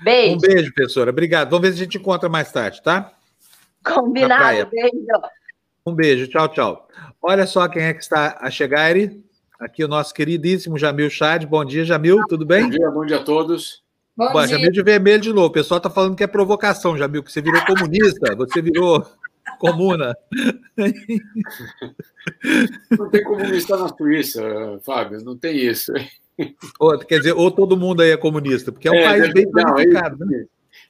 [0.00, 0.36] Beijo.
[0.36, 1.10] Um beijo, professora.
[1.10, 1.50] Obrigado.
[1.50, 3.12] Vamos ver se a gente encontra mais tarde, tá?
[3.84, 4.70] Combinado.
[4.70, 4.94] Beijo.
[5.84, 6.28] Um beijo.
[6.28, 6.88] Tchau, tchau.
[7.20, 9.28] Olha só quem é que está a chegar, Eri.
[9.60, 11.44] Aqui o nosso queridíssimo Jamil Chad.
[11.44, 12.62] Bom dia, Jamil, tudo bem?
[12.62, 13.82] Bom dia, bom dia a todos.
[14.16, 14.56] Bom, bom dia.
[14.56, 15.48] Jamil de vermelho de novo.
[15.48, 19.06] O pessoal está falando que é provocação, Jamil, que você virou comunista, você virou
[19.58, 20.16] comuna.
[22.98, 24.42] Não tem comunista na Suíça,
[24.82, 25.92] Fábio, não tem isso.
[26.78, 29.44] Ou, quer dizer, ou todo mundo aí é comunista, porque é um é, país bem
[29.52, 30.46] não, é né?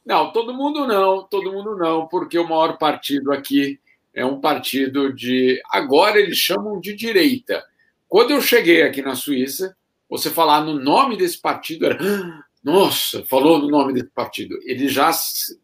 [0.06, 3.80] Não, todo mundo não, todo mundo não, porque o maior partido aqui
[4.14, 5.60] é um partido de.
[5.72, 7.64] Agora eles chamam de direita
[8.11, 9.76] quando eu cheguei aqui na Suíça,
[10.08, 11.96] você falar no nome desse partido era.
[12.02, 14.58] Ah, nossa, falou no nome desse partido.
[14.64, 15.12] Eles já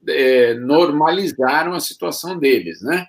[0.08, 3.04] é, normalizaram a situação deles, né?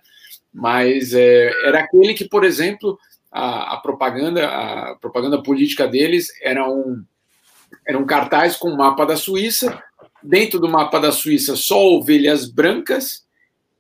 [0.51, 2.97] Mas é, era aquele que, por exemplo,
[3.31, 7.05] a, a, propaganda, a propaganda política deles era um,
[7.87, 9.81] era um cartaz com o um mapa da Suíça.
[10.23, 13.23] Dentro do mapa da Suíça, só ovelhas brancas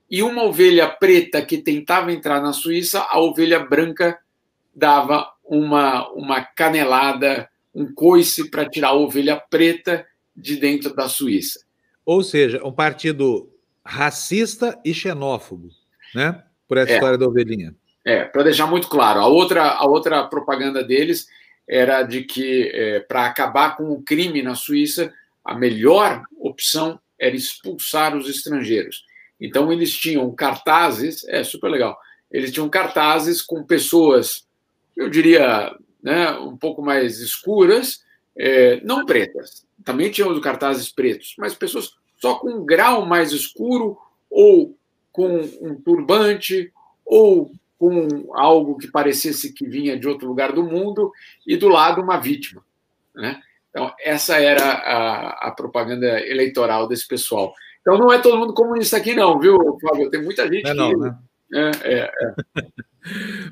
[0.09, 4.19] e uma ovelha preta que tentava entrar na Suíça, a ovelha branca
[4.77, 11.59] dava uma, uma canelada, um coice para tirar a ovelha preta de dentro da Suíça.
[12.05, 13.49] Ou seja, um partido
[13.85, 15.69] racista e xenófobo,
[16.13, 16.43] né?
[16.67, 16.95] Por essa é.
[16.95, 17.73] história da ovelhinha.
[18.05, 21.27] É, para deixar muito claro, a outra, a outra propaganda deles
[21.67, 27.35] era de que, é, para acabar com o crime na Suíça, a melhor opção era
[27.35, 29.03] expulsar os estrangeiros.
[29.39, 31.97] Então, eles tinham cartazes, é super legal,
[32.31, 34.46] eles tinham cartazes com pessoas
[34.97, 38.03] eu diria, né, um pouco mais escuras,
[38.35, 39.65] é, não pretas.
[39.85, 43.97] Também tínhamos cartazes pretos, mas pessoas só com um grau mais escuro
[44.29, 44.75] ou
[45.11, 46.73] com um turbante
[47.05, 51.11] ou com algo que parecesse que vinha de outro lugar do mundo
[51.45, 52.63] e do lado uma vítima.
[53.15, 53.39] Né?
[53.69, 57.53] Então, essa era a, a, propaganda eleitoral desse pessoal.
[57.81, 60.09] Então, não é todo mundo comunista aqui, não, viu, Fábio?
[60.09, 60.95] Tem muita gente não, que.
[60.95, 61.17] Não, né?
[61.53, 62.35] É, é, é.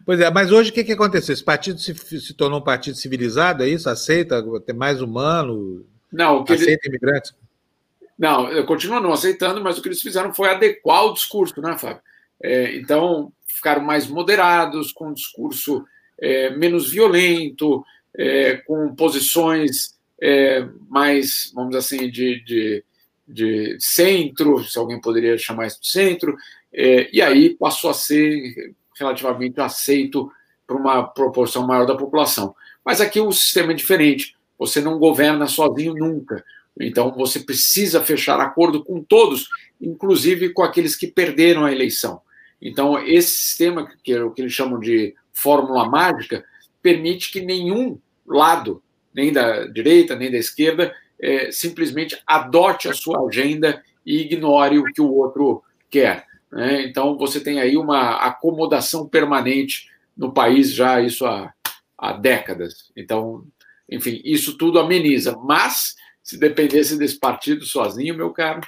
[0.06, 1.34] Pois é, mas hoje o que, que aconteceu?
[1.34, 3.90] Esse partido se, se tornou um partido civilizado, é isso?
[3.90, 5.86] Aceita ter mais humano?
[6.12, 6.98] Não, aceita ele...
[6.98, 7.34] imigrantes?
[8.18, 12.02] Não, continua não aceitando, mas o que eles fizeram foi adequar o discurso, né, Fábio?
[12.42, 15.86] É, então, ficaram mais moderados, com um discurso
[16.20, 17.84] é, menos violento,
[18.18, 22.84] é, com posições é, mais, vamos assim, de, de,
[23.28, 26.36] de centro, se alguém poderia chamar isso de centro,
[26.76, 30.30] é, e aí passou a ser relativamente aceito
[30.68, 32.54] para uma proporção maior da população.
[32.84, 34.36] Mas aqui o sistema é diferente.
[34.60, 36.44] Você não governa sozinho nunca.
[36.80, 39.48] Então você precisa fechar acordo com todos,
[39.82, 42.22] inclusive com aqueles que perderam a eleição.
[42.62, 46.44] Então esse sistema, que é o que eles chamam de fórmula mágica,
[46.82, 47.98] permite que nenhum
[48.28, 54.78] lado, nem da direita nem da esquerda, é, simplesmente adote a sua agenda e ignore
[54.78, 56.26] o que o outro quer.
[56.52, 56.84] Né?
[56.84, 61.54] Então, você tem aí uma acomodação permanente no país, já isso há,
[61.98, 62.92] há décadas.
[62.96, 63.46] Então,
[63.90, 65.38] enfim, isso tudo ameniza.
[65.44, 68.62] Mas, se dependesse desse partido sozinho, meu caro,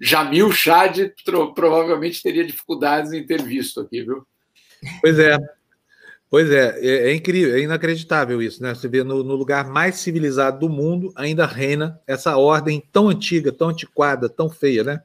[0.00, 1.12] Jamil Chad
[1.54, 4.26] provavelmente teria dificuldades em ter visto aqui, viu?
[5.02, 5.36] Pois é.
[6.30, 8.72] Pois é, é, é incrível, é inacreditável isso, né?
[8.72, 13.50] Você vê no, no, lugar mais civilizado do mundo ainda reina essa ordem tão antiga,
[13.50, 15.02] tão antiquada, tão feia, né?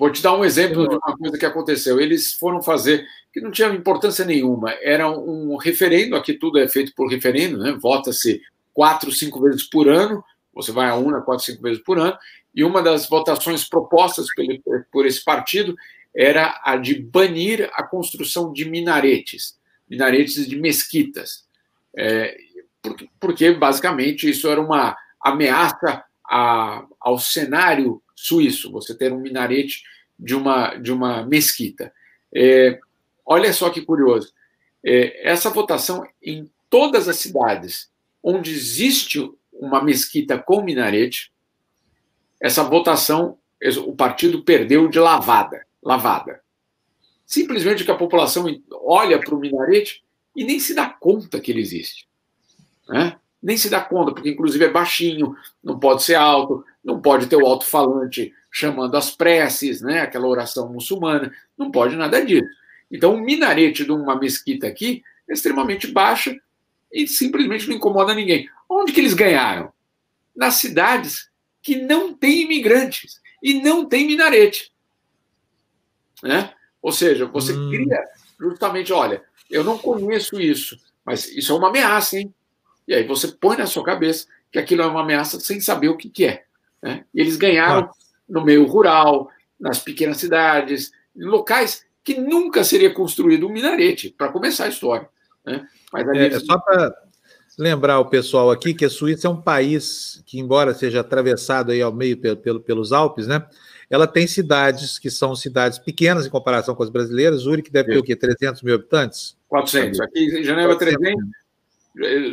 [0.00, 2.00] Vou te dar um exemplo de uma coisa que aconteceu.
[2.00, 6.94] Eles foram fazer, que não tinha importância nenhuma, era um referendo, aqui tudo é feito
[6.94, 7.72] por referendo, né?
[7.78, 8.40] vota-se
[8.72, 10.24] quatro, cinco vezes por ano,
[10.54, 12.16] você vai a uma, quatro, cinco vezes por ano,
[12.54, 14.28] e uma das votações propostas
[14.90, 15.76] por esse partido
[16.16, 21.44] era a de banir a construção de minaretes, minaretes de mesquitas,
[21.94, 22.38] é,
[23.20, 29.82] porque, basicamente isso era uma ameaça a, ao cenário suíço, você ter um minarete
[30.18, 31.92] de uma, de uma mesquita.
[32.34, 32.78] É,
[33.24, 34.32] olha só que curioso.
[34.84, 37.90] É, essa votação em todas as cidades
[38.22, 41.32] onde existe uma mesquita com minarete,
[42.40, 43.38] essa votação
[43.86, 46.40] o partido perdeu de lavada, lavada.
[47.26, 50.02] Simplesmente que a população olha para o minarete
[50.34, 52.08] e nem se dá conta que ele existe.
[52.88, 53.18] Né?
[53.42, 57.36] Nem se dá conta, porque inclusive é baixinho, não pode ser alto, não pode ter
[57.36, 62.48] o alto-falante chamando as preces, né, aquela oração muçulmana, não pode nada disso.
[62.90, 66.36] Então, o minarete de uma mesquita aqui é extremamente baixa
[66.92, 68.48] e simplesmente não incomoda ninguém.
[68.68, 69.72] Onde que eles ganharam?
[70.34, 71.30] Nas cidades
[71.62, 74.72] que não têm imigrantes e não tem minarete.
[76.22, 76.52] Né?
[76.82, 77.70] Ou seja, você hum.
[77.70, 78.04] cria
[78.38, 82.34] justamente, olha, eu não conheço isso, mas isso é uma ameaça, hein?
[82.90, 85.96] E aí você põe na sua cabeça que aquilo é uma ameaça sem saber o
[85.96, 86.42] que, que é.
[86.82, 87.04] Né?
[87.14, 87.90] E eles ganharam ah.
[88.28, 89.30] no meio rural,
[89.60, 95.08] nas pequenas cidades, em locais que nunca seria construído um minarete, para começar a história.
[95.46, 95.64] Né?
[95.92, 96.92] Mas ali, é, é só para
[97.56, 101.80] lembrar o pessoal aqui que a Suíça é um país que, embora seja atravessado aí
[101.80, 103.46] ao meio pelo, pelo, pelos Alpes, né?
[103.88, 107.42] Ela tem cidades que são cidades pequenas em comparação com as brasileiras.
[107.42, 108.16] Zurique deve ter o quê?
[108.16, 109.36] 300 mil habitantes?
[109.48, 110.00] 400.
[110.00, 110.96] Aqui em Genebra, 400.
[110.96, 111.39] 300.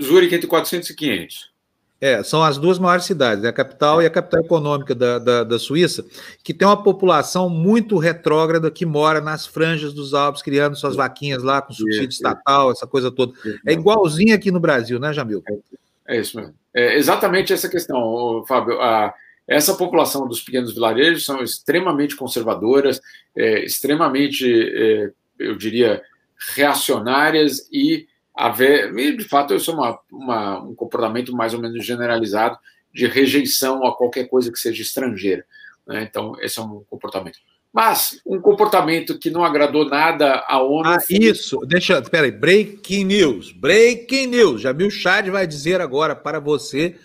[0.01, 1.57] Zurique entre 400 e 500.
[1.99, 3.49] É, são as duas maiores cidades, né?
[3.49, 6.05] a capital e a capital econômica da, da, da, Suíça,
[6.43, 11.41] que tem uma população muito retrógrada que mora nas franjas dos Alpes, criando suas vaquinhas
[11.41, 13.33] lá com subsídio estatal, essa coisa toda.
[13.65, 15.43] É igualzinho aqui no Brasil, né, Jamil?
[16.07, 16.53] É, é isso mesmo.
[16.71, 18.79] É exatamente essa questão, Fábio.
[18.79, 19.11] A,
[19.47, 23.01] essa população dos pequenos vilarejos são extremamente conservadoras,
[23.35, 26.03] é, extremamente, é, eu diria,
[26.55, 28.07] reacionárias e
[28.37, 32.57] haver, de fato, isso é uma, uma, um comportamento mais ou menos generalizado
[32.93, 35.43] de rejeição a qualquer coisa que seja estrangeira.
[35.87, 36.03] Né?
[36.03, 37.39] Então, esse é um comportamento.
[37.73, 40.87] Mas um comportamento que não agradou nada à ONU.
[40.87, 41.17] Ah, foi...
[41.17, 41.59] isso.
[41.67, 43.51] Deixa, peraí, breaking news.
[43.51, 44.63] Breaking news.
[44.65, 46.95] O Chad vai dizer agora para você,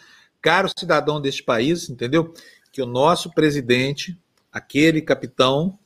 [0.40, 2.32] caro cidadão deste país, entendeu?
[2.70, 4.16] Que o nosso presidente,
[4.50, 5.78] aquele capitão,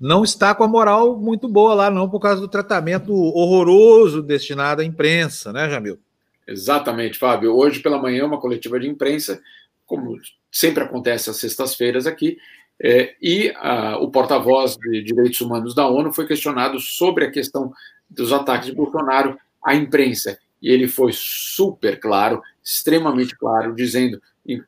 [0.00, 4.82] não está com a moral muito boa lá, não, por causa do tratamento horroroso destinado
[4.82, 5.98] à imprensa, né, Jamil?
[6.46, 7.54] Exatamente, Fábio.
[7.54, 9.40] Hoje pela manhã, uma coletiva de imprensa,
[9.84, 10.16] como
[10.50, 12.38] sempre acontece às sextas-feiras aqui,
[12.80, 17.72] é, e a, o porta-voz de direitos humanos da ONU foi questionado sobre a questão
[18.08, 20.38] dos ataques de Bolsonaro à imprensa.
[20.62, 24.20] E ele foi super claro, extremamente claro, dizendo,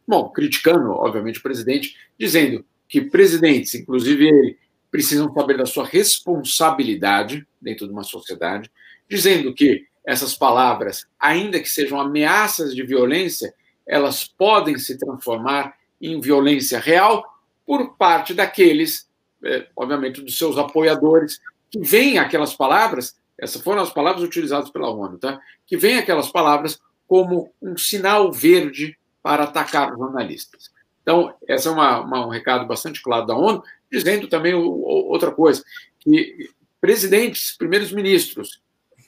[0.06, 4.58] bom, criticando, obviamente, o presidente, dizendo que presidentes, inclusive ele,
[4.90, 8.70] precisam saber da sua responsabilidade dentro de uma sociedade,
[9.08, 13.54] dizendo que essas palavras, ainda que sejam ameaças de violência,
[13.86, 17.24] elas podem se transformar em violência real
[17.66, 19.08] por parte daqueles,
[19.44, 24.90] é, obviamente, dos seus apoiadores, que veem aquelas palavras, essas foram as palavras utilizadas pela
[24.90, 25.40] ONU, tá?
[25.66, 30.70] que veem aquelas palavras como um sinal verde para atacar jornalistas.
[31.02, 35.64] Então, esse é uma, uma, um recado bastante claro da ONU, dizendo também outra coisa,
[35.98, 36.48] que
[36.80, 38.62] presidentes, primeiros ministros,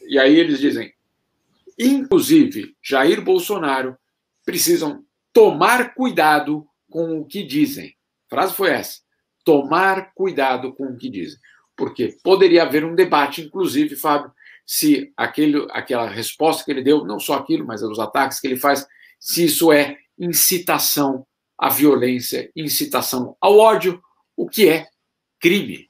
[0.07, 0.93] e aí eles dizem,
[1.79, 3.97] inclusive Jair Bolsonaro,
[4.45, 7.95] precisam tomar cuidado com o que dizem.
[8.27, 9.01] A frase foi essa:
[9.45, 11.39] tomar cuidado com o que dizem.
[11.75, 14.31] Porque poderia haver um debate, inclusive, Fábio,
[14.67, 18.57] se aquele, aquela resposta que ele deu, não só aquilo, mas os ataques que ele
[18.57, 18.87] faz,
[19.19, 21.27] se isso é incitação
[21.59, 24.03] à violência, incitação ao ódio
[24.37, 24.87] o que é
[25.41, 25.89] crime.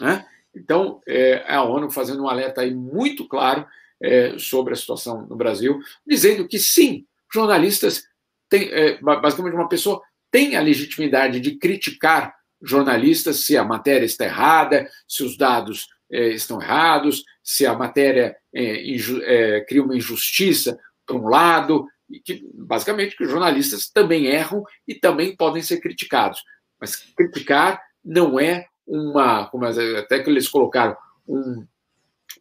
[0.00, 0.26] Né?
[0.54, 3.66] Então, é, a ONU fazendo um alerta aí muito claro
[4.02, 8.04] é, sobre a situação no Brasil, dizendo que sim, jornalistas
[8.48, 14.24] têm, é, basicamente uma pessoa tem a legitimidade de criticar jornalistas se a matéria está
[14.24, 20.78] errada, se os dados é, estão errados, se a matéria é, é, cria uma injustiça
[21.06, 25.80] para um lado, e que basicamente que os jornalistas também erram e também podem ser
[25.80, 26.42] criticados.
[26.80, 30.96] Mas criticar não é uma, como até que eles colocaram,
[31.28, 31.64] um,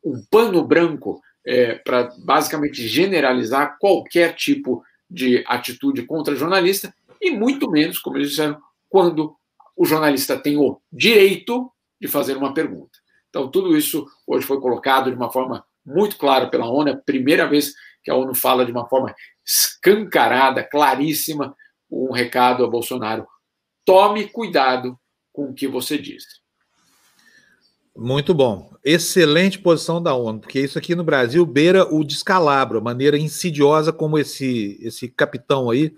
[0.04, 7.70] um pano branco é, para basicamente generalizar qualquer tipo de atitude contra jornalista, e muito
[7.70, 8.60] menos, como eles disseram,
[8.90, 9.36] quando
[9.76, 13.00] o jornalista tem o direito de fazer uma pergunta.
[13.30, 16.98] Então, tudo isso hoje foi colocado de uma forma muito clara pela ONU, é a
[16.98, 17.74] primeira vez
[18.04, 19.14] que a ONU fala de uma forma
[19.46, 21.56] escancarada, claríssima,
[21.90, 23.28] um recado a Bolsonaro
[23.86, 24.97] Tome cuidado
[25.32, 26.23] com o que você diz.
[27.95, 28.71] Muito bom.
[28.84, 33.91] Excelente posição da ONU, porque isso aqui no Brasil beira o descalabro, a maneira insidiosa
[33.91, 35.93] como esse, esse capitão aí,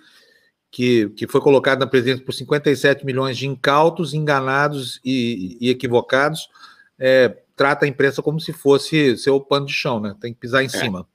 [0.71, 6.49] que, que foi colocado na presidência por 57 milhões de incautos, enganados e, e equivocados,
[6.97, 10.15] é, trata a imprensa como se fosse seu pano de chão, né?
[10.19, 10.69] Tem que pisar em é.
[10.69, 11.07] cima.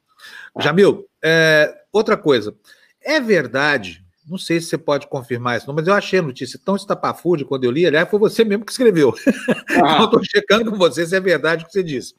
[0.60, 2.54] Jamil, é, outra coisa.
[3.02, 6.74] É verdade não sei se você pode confirmar isso, mas eu achei a notícia tão
[6.74, 7.86] estapafúrdia quando eu li.
[7.86, 9.14] Aliás, foi você mesmo que escreveu.
[9.70, 9.94] Ah.
[9.94, 12.14] então, estou checando com você se é verdade o que você disse.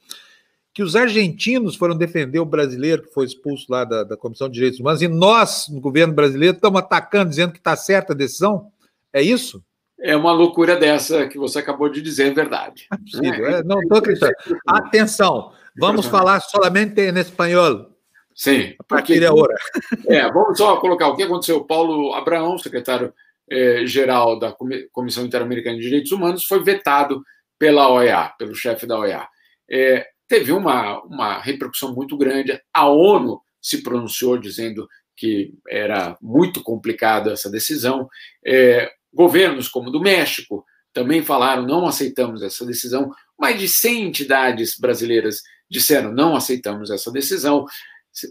[0.73, 4.53] Que os argentinos foram defender o brasileiro que foi expulso lá da, da Comissão de
[4.53, 8.71] Direitos Humanos e nós, no governo brasileiro, estamos atacando, dizendo que está certa a decisão?
[9.11, 9.61] É isso?
[9.99, 12.85] É uma loucura dessa que você acabou de dizer, é verdade.
[12.93, 14.33] É possível, é, não estou acreditando.
[14.67, 17.96] Atenção, vamos falar solamente em espanhol.
[18.37, 18.75] Sim.
[18.77, 19.55] A partir de agora.
[20.07, 21.65] É, vamos só colocar o que aconteceu.
[21.65, 24.55] Paulo Abraão, secretário-geral eh, da
[24.91, 27.23] Comissão Interamericana de Direitos Humanos, foi vetado
[27.57, 29.27] pela OEA, pelo chefe da OEA.
[29.69, 32.61] É, teve uma, uma repercussão muito grande.
[32.71, 38.07] A ONU se pronunciou dizendo que era muito complicada essa decisão.
[38.45, 40.63] É, governos como o do México
[40.93, 43.11] também falaram não aceitamos essa decisão.
[43.37, 47.65] Mais de 100 entidades brasileiras disseram não aceitamos essa decisão.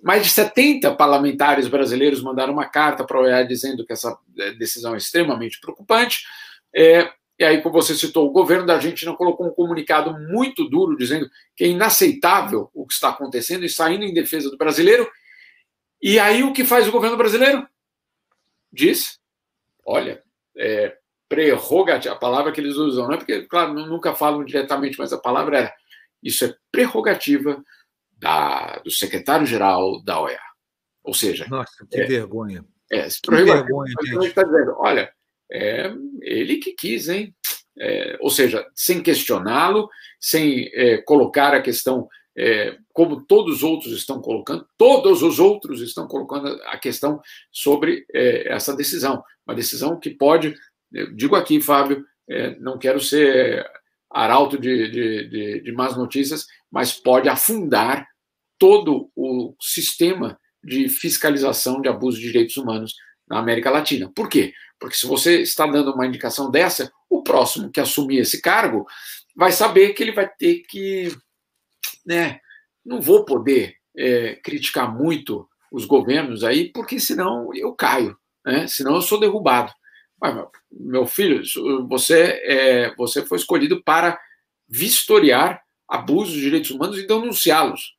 [0.03, 4.53] Mais de 70 parlamentares brasileiros mandaram uma carta para a OEA dizendo que essa é,
[4.53, 6.24] decisão é extremamente preocupante.
[6.74, 10.97] É, e aí, como você citou, o governo da Argentina colocou um comunicado muito duro
[10.97, 15.09] dizendo que é inaceitável o que está acontecendo e saindo em defesa do brasileiro.
[16.03, 17.66] E aí, o que faz o governo brasileiro?
[18.72, 19.20] Diz:
[19.84, 20.22] olha,
[20.57, 20.97] é,
[21.28, 25.18] prerrogativa, a palavra que eles usam, não é porque, claro, nunca falam diretamente, mas a
[25.18, 25.74] palavra é:
[26.22, 27.62] isso é prerrogativa
[28.16, 30.40] da, do secretário-geral da OEA.
[31.04, 31.46] Ou seja.
[31.48, 32.64] Nossa, que é, vergonha.
[32.90, 34.26] É, que vergonha, gente.
[34.26, 35.12] está dizendo: olha,
[35.50, 35.92] é
[36.22, 37.34] ele que quis, hein?
[37.78, 39.88] É, ou seja, sem questioná-lo,
[40.18, 45.80] sem é, colocar a questão é, como todos os outros estão colocando, todos os outros
[45.80, 49.22] estão colocando a questão sobre é, essa decisão.
[49.46, 50.54] Uma decisão que pode,
[51.14, 53.64] digo aqui, Fábio, é, não quero ser
[54.10, 56.46] arauto de, de, de, de más notícias,
[56.77, 58.07] mas pode afundar
[58.59, 62.95] todo o sistema de fiscalização de abuso de direitos humanos
[63.27, 64.12] na América Latina.
[64.14, 64.53] Por quê?
[64.79, 68.85] Porque se você está dando uma indicação dessa, o próximo que assumir esse cargo
[69.35, 71.16] vai saber que ele vai ter que.
[72.05, 72.41] Né,
[72.85, 78.14] não vou poder é, criticar muito os governos aí, porque senão eu caio,
[78.45, 78.66] né?
[78.66, 79.72] senão eu sou derrubado.
[80.20, 81.43] Mas, meu filho,
[81.89, 84.20] você, é, você foi escolhido para
[84.68, 87.97] vistoriar abusos de direitos humanos e denunciá-los.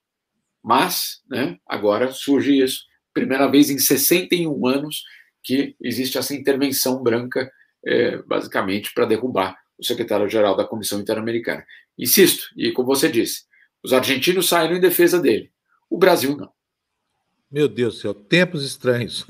[0.64, 2.84] Mas, né, agora surge isso,
[3.14, 5.04] primeira vez em 61 anos
[5.44, 7.50] que existe essa intervenção branca,
[7.86, 11.64] é, basicamente, para derrubar o secretário-geral da Comissão Interamericana.
[11.98, 13.44] Insisto, e como você disse,
[13.84, 15.52] os argentinos saíram em defesa dele,
[15.90, 16.52] o Brasil não.
[17.50, 19.26] Meu Deus do céu, tempos estranhos,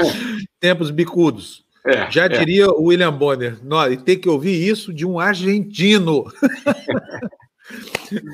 [0.60, 1.64] tempos bicudos.
[1.86, 2.28] É, Já é.
[2.28, 3.58] diria o William Bonner,
[3.90, 6.24] e tem que ouvir isso de um argentino.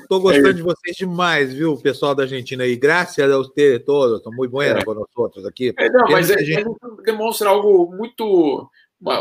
[0.03, 2.77] Estou gostando é de vocês demais, viu, pessoal da Argentina aí.
[2.77, 4.85] Graças a vocês todos, estão muito buenas é.
[4.85, 5.73] com nós outros aqui.
[5.79, 6.65] É, não, mas a gente...
[7.05, 8.69] demonstra algo muito.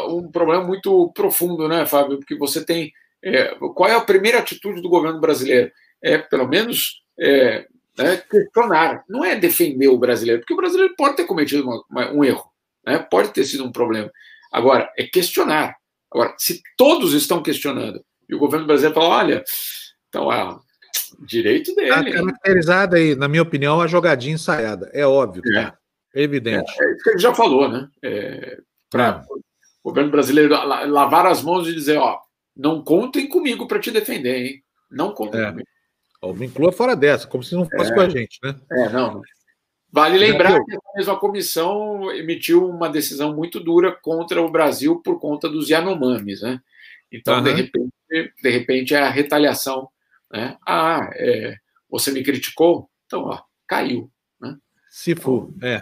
[0.10, 2.18] um problema muito profundo, né, Fábio?
[2.18, 2.91] Porque você tem.
[3.24, 5.72] É, qual é a primeira atitude do governo brasileiro?
[6.01, 7.66] É, pelo menos, é,
[7.97, 9.03] né, questionar.
[9.10, 12.45] Não é defender o brasileiro, porque o brasileiro pode ter cometido uma, uma, um erro,
[12.86, 14.12] né, pode ter sido um problema.
[14.51, 15.76] Agora, é questionar.
[16.12, 19.43] Agora, se todos estão questionando e o governo brasileiro fala: olha
[20.10, 20.58] então, é
[21.20, 21.89] direito dele.
[21.89, 24.89] Está caracterizada aí, na minha opinião, a jogadinha ensaiada.
[24.93, 25.78] É óbvio, é, tá?
[26.16, 26.72] é evidente.
[26.80, 27.88] É, é, isso que ele já falou, né?
[28.03, 28.58] É,
[28.89, 29.34] Para é.
[29.84, 30.53] o governo brasileiro
[30.88, 32.20] lavar as mãos e dizer: ó,
[32.55, 34.64] não contem comigo para te defender, hein?
[34.91, 35.51] Não contem é.
[35.51, 35.68] comigo.
[36.36, 37.93] Me inclua fora dessa, como se não fosse é.
[37.93, 38.55] com a gente, né?
[38.72, 39.22] É, não.
[39.89, 45.20] Vale lembrar que a mesma comissão emitiu uma decisão muito dura contra o Brasil por
[45.20, 46.60] conta dos Yanomamis, né?
[47.12, 47.43] Então, uhum.
[47.43, 47.93] de, repente,
[48.43, 49.88] de repente, é a retaliação
[50.32, 50.57] né?
[50.65, 51.55] Ah, é,
[51.89, 52.89] você me criticou?
[53.05, 54.09] Então, ó, caiu.
[54.39, 54.55] Né?
[54.89, 55.82] Se for, é.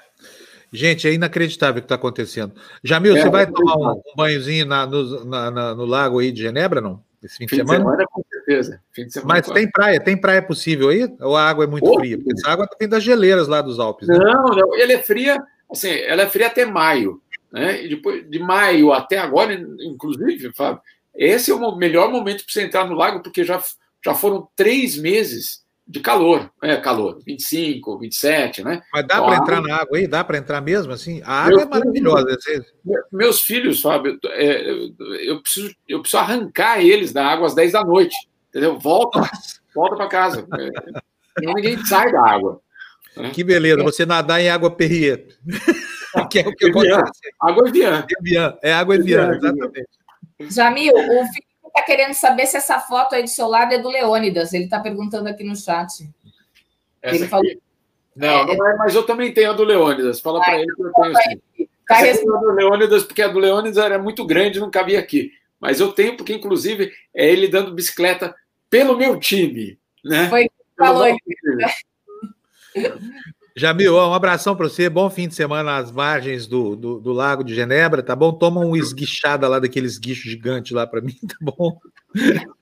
[0.72, 2.54] Gente, é inacreditável o que está acontecendo.
[2.84, 6.32] Jamil, é, você vai tomar um, um banhozinho na, no, na, na, no lago aí
[6.32, 7.04] de Genebra, não?
[7.24, 7.80] Esse fim, fim de semana?
[7.80, 8.82] De semana, com certeza.
[9.10, 11.10] Semana, Mas tem praia, tem praia possível aí?
[11.22, 12.18] Ou a água é muito fria?
[12.18, 14.08] Porque essa água vem das geleiras lá dos Alpes.
[14.08, 14.18] Né?
[14.18, 15.42] Não, não, ela é fria,
[15.72, 17.22] assim, ela é fria até maio.
[17.52, 17.86] Né?
[17.86, 20.82] E depois de maio até agora, inclusive, Fábio,
[21.16, 23.62] esse é o melhor momento para você entrar no lago, porque já
[24.06, 28.82] já foram três meses de calor, é calor, 25, 27, né?
[28.94, 30.08] Mas dá então, para entrar na água aí?
[30.08, 31.22] Dá para entrar mesmo assim?
[31.26, 32.38] A água é maravilhosa.
[33.12, 34.72] Meus filhos, Fábio, é,
[35.22, 38.16] eu, preciso, eu preciso arrancar eles da água às 10 da noite,
[38.50, 38.78] entendeu?
[38.80, 39.28] Volta,
[39.76, 40.48] volta para casa.
[40.58, 42.62] É, ninguém sai da água.
[43.18, 43.32] Né?
[43.32, 45.28] Que beleza, você nadar em água Perrier.
[46.32, 47.22] que é o que acontece.
[47.42, 48.06] Água Evian.
[48.62, 49.90] É água Evian, exatamente.
[50.50, 51.26] Jamil, o
[51.76, 54.54] está querendo saber se essa foto aí do seu lado é do Leônidas.
[54.54, 56.10] Ele está perguntando aqui no chat.
[57.02, 57.46] Essa ele falou...
[58.16, 60.22] Não, é, não é, mas eu também tenho a do Leônidas.
[60.22, 61.68] Fala para ele que eu tenho sim.
[61.86, 65.32] Tá é a do Leônidas, porque a do Leônidas era muito grande, não cabia aqui.
[65.60, 68.34] Mas eu tenho, porque, inclusive, é ele dando bicicleta
[68.70, 69.78] pelo meu time.
[70.04, 70.30] Né?
[70.30, 71.20] Foi falou aqui.
[73.58, 77.42] Jamil, um abração para você, bom fim de semana às margens do, do, do, Lago
[77.42, 78.34] de Genebra, tá bom?
[78.34, 81.80] Toma um esguichada lá daqueles esguicho gigante lá para mim, tá bom?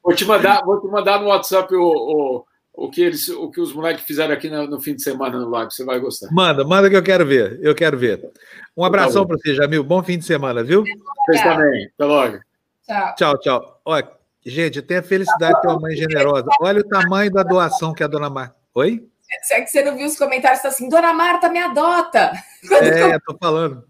[0.04, 3.60] Vou te mandar, vou te mandar no WhatsApp o, o, o que eles, o que
[3.60, 5.72] os moleques fizeram aqui no, no, fim de semana no lago.
[5.72, 6.32] Você vai gostar.
[6.32, 7.60] Manda, manda que eu quero ver.
[7.64, 8.32] Eu quero ver.
[8.78, 9.84] Um abração para você, Jamil.
[9.84, 10.84] Bom fim de semana, viu?
[11.26, 11.86] Vocês também.
[11.86, 12.40] Até logo.
[12.86, 13.16] Tchau.
[13.16, 13.82] Tchau, tchau.
[13.84, 14.08] Olha,
[14.46, 16.46] gente, eu tenho a felicidade de ter uma mãe generosa.
[16.62, 18.56] Olha o tamanho da doação que a dona Marta.
[18.76, 19.08] Oi?
[19.52, 22.32] É que você não viu os comentários, tá assim, Dona Marta, me adota.
[22.82, 23.84] É, tô falando.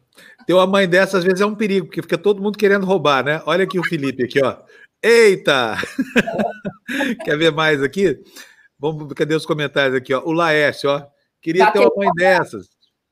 [0.47, 3.23] Ter uma mãe dessa, às vezes, é um perigo, porque fica todo mundo querendo roubar,
[3.23, 3.41] né?
[3.45, 4.57] Olha aqui o Felipe, aqui, ó.
[5.01, 5.75] Eita!
[7.23, 8.19] Quer ver mais aqui?
[8.79, 10.21] Vamos, cadê os comentários aqui, ó?
[10.25, 11.05] O Laércio, ó.
[11.41, 12.67] Queria ter uma mãe dessas.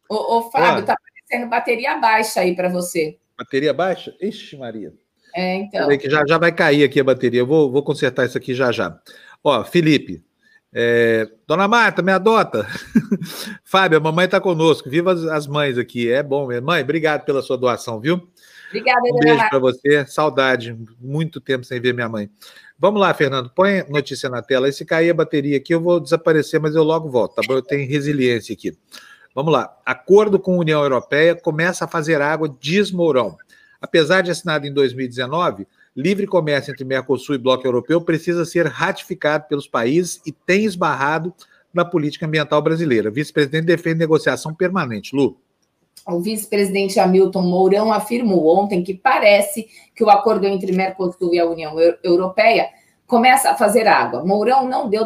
[0.09, 0.85] Ô, ô Fábio, ó.
[0.85, 3.17] tá aparecendo bateria baixa aí para você.
[3.37, 4.15] Bateria baixa?
[4.21, 4.93] Ixi, Maria.
[5.35, 5.87] É, então.
[5.97, 7.41] Que já, já vai cair aqui a bateria.
[7.41, 8.99] Eu vou, vou consertar isso aqui já já.
[9.43, 10.23] Ó, Felipe.
[10.73, 12.65] É, Dona Marta, me adota.
[13.63, 14.89] Fábio, a mamãe está conosco.
[14.89, 16.09] Viva as, as, mães aqui.
[16.11, 16.67] É bom mesmo.
[16.67, 18.27] Mãe, obrigado pela sua doação, viu?
[18.69, 20.05] Obrigada, Um beijo para você.
[20.05, 20.77] Saudade.
[20.99, 22.29] Muito tempo sem ver minha mãe.
[22.79, 23.51] Vamos lá, Fernando.
[23.53, 24.69] Põe notícia na tela.
[24.69, 27.55] E se cair a bateria aqui, eu vou desaparecer, mas eu logo volto, tá bom?
[27.55, 28.75] Eu tenho resiliência aqui.
[29.35, 29.77] Vamos lá.
[29.85, 33.37] Acordo com a União Europeia começa a fazer água, diz Mourão.
[33.79, 39.45] Apesar de assinado em 2019, livre comércio entre Mercosul e Bloco Europeu precisa ser ratificado
[39.47, 41.33] pelos países e tem esbarrado
[41.73, 43.09] na política ambiental brasileira.
[43.09, 45.15] Vice-presidente defende negociação permanente.
[45.15, 45.37] Lu.
[46.07, 51.45] O vice-presidente Hamilton Mourão afirmou ontem que parece que o acordo entre Mercosul e a
[51.45, 52.69] União Europeia
[53.05, 54.23] começa a fazer água.
[54.25, 55.05] Mourão não deu,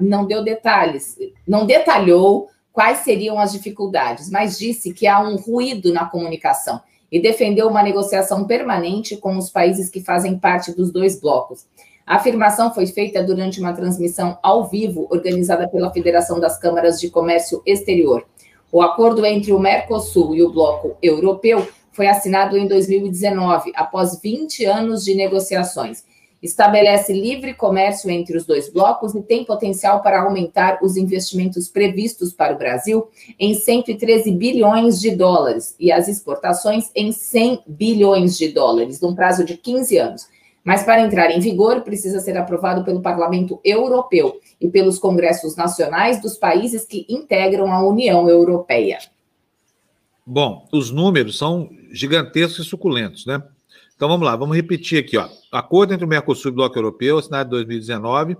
[0.00, 1.16] não deu detalhes,
[1.46, 6.80] não detalhou quais seriam as dificuldades, mas disse que há um ruído na comunicação
[7.10, 11.66] e defendeu uma negociação permanente com os países que fazem parte dos dois blocos.
[12.06, 17.08] A afirmação foi feita durante uma transmissão ao vivo organizada pela Federação das Câmaras de
[17.08, 18.26] Comércio Exterior.
[18.70, 24.64] O acordo entre o Mercosul e o Bloco Europeu foi assinado em 2019, após 20
[24.64, 26.04] anos de negociações
[26.44, 32.34] estabelece livre comércio entre os dois blocos e tem potencial para aumentar os investimentos previstos
[32.34, 33.08] para o Brasil
[33.40, 39.42] em 113 bilhões de dólares e as exportações em 100 bilhões de dólares, num prazo
[39.42, 40.28] de 15 anos.
[40.62, 46.20] Mas para entrar em vigor, precisa ser aprovado pelo Parlamento Europeu e pelos congressos nacionais
[46.20, 48.98] dos países que integram a União Europeia.
[50.26, 53.42] Bom, os números são gigantescos e suculentos, né?
[53.96, 55.28] Então vamos lá, vamos repetir aqui, ó.
[55.52, 58.36] Acordo entre o Mercosul e o Bloco Europeu, assinado em 2019,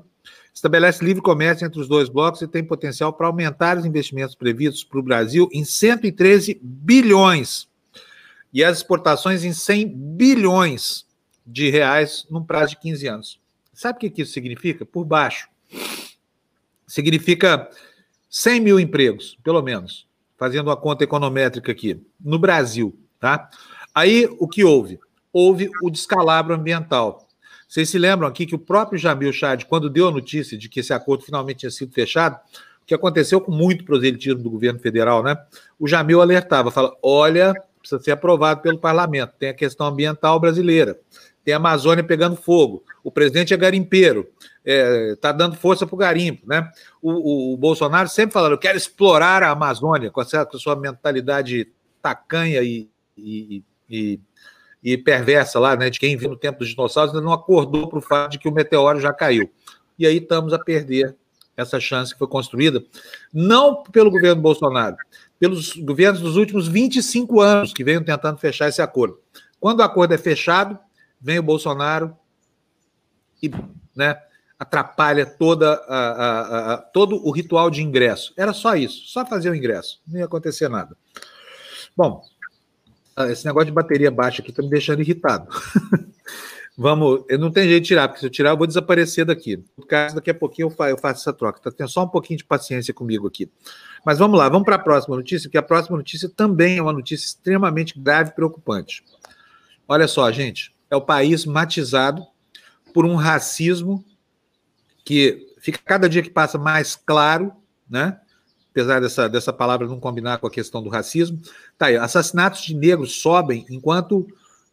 [0.53, 4.85] estabelece livre comércio entre os dois blocos e tem potencial para aumentar os investimentos previstos
[4.85, 7.69] para o Brasil em 113 bilhões
[8.53, 11.07] e as exportações em 100 bilhões
[11.47, 13.41] de reais num prazo de 15 anos.
[13.73, 14.87] Sabe o que isso significa?
[14.87, 15.49] Por baixo.
[16.87, 17.69] Significa
[18.31, 20.07] 100 mil empregos, pelo menos,
[20.39, 23.51] fazendo uma conta econométrica aqui, no Brasil, tá?
[23.93, 25.01] Aí, o que houve?
[25.35, 27.27] Houve o descalabro ambiental.
[27.69, 30.79] Vocês se lembram aqui que o próprio Jamil Chad, quando deu a notícia de que
[30.79, 35.25] esse acordo finalmente tinha sido fechado, o que aconteceu com muito proselitismo do governo federal,
[35.25, 35.37] né?
[35.77, 40.99] O Jamil alertava, fala: olha, precisa ser aprovado pelo parlamento, tem a questão ambiental brasileira,
[41.43, 44.29] tem a Amazônia pegando fogo, o presidente é garimpeiro,
[44.65, 46.71] está é, tá dando força para o garimpo, né?
[47.03, 52.63] O, o, Bolsonaro sempre falando: eu quero explorar a Amazônia com a sua mentalidade tacanha
[52.63, 54.21] e, e, e
[54.85, 57.99] e perversa lá, né, de quem viu no tempo dos dinossauros, ainda não acordou para
[57.99, 59.51] o fato de que o meteoro já caiu.
[59.99, 61.17] E aí estamos a perder
[61.57, 62.85] essa chance que foi construída,
[63.33, 64.97] não pelo governo Bolsonaro,
[65.39, 69.19] pelos governos dos últimos 25 anos que venham tentando fechar esse acordo.
[69.59, 70.79] Quando o acordo é fechado,
[71.21, 72.15] vem o Bolsonaro
[73.43, 73.51] e
[73.97, 74.21] né,
[74.59, 78.35] atrapalha toda a, a, a, todo o ritual de ingresso.
[78.37, 80.97] Era só isso, só fazer o ingresso, não ia acontecer nada.
[81.97, 82.23] Bom,
[83.31, 85.49] esse negócio de bateria baixa aqui está me deixando irritado.
[86.77, 89.63] Vamos, eu não tenho jeito de tirar, porque se eu tirar, eu vou desaparecer daqui.
[89.79, 91.61] No caso, daqui a pouquinho eu faço, essa troca.
[91.61, 91.71] Tá?
[91.71, 93.49] Tem só um pouquinho de paciência comigo aqui.
[94.05, 96.93] Mas vamos lá, vamos para a próxima notícia, que a próxima notícia também é uma
[96.93, 99.05] notícia extremamente grave e preocupante.
[99.87, 102.27] Olha só, gente, é o país matizado
[102.93, 104.05] por um racismo
[105.05, 107.53] que fica cada dia que passa mais claro,
[107.89, 108.19] né?
[108.75, 111.41] Apesar dessa, dessa palavra não combinar com a questão do racismo.
[111.79, 114.27] Tá aí, assassinatos de negros sobem enquanto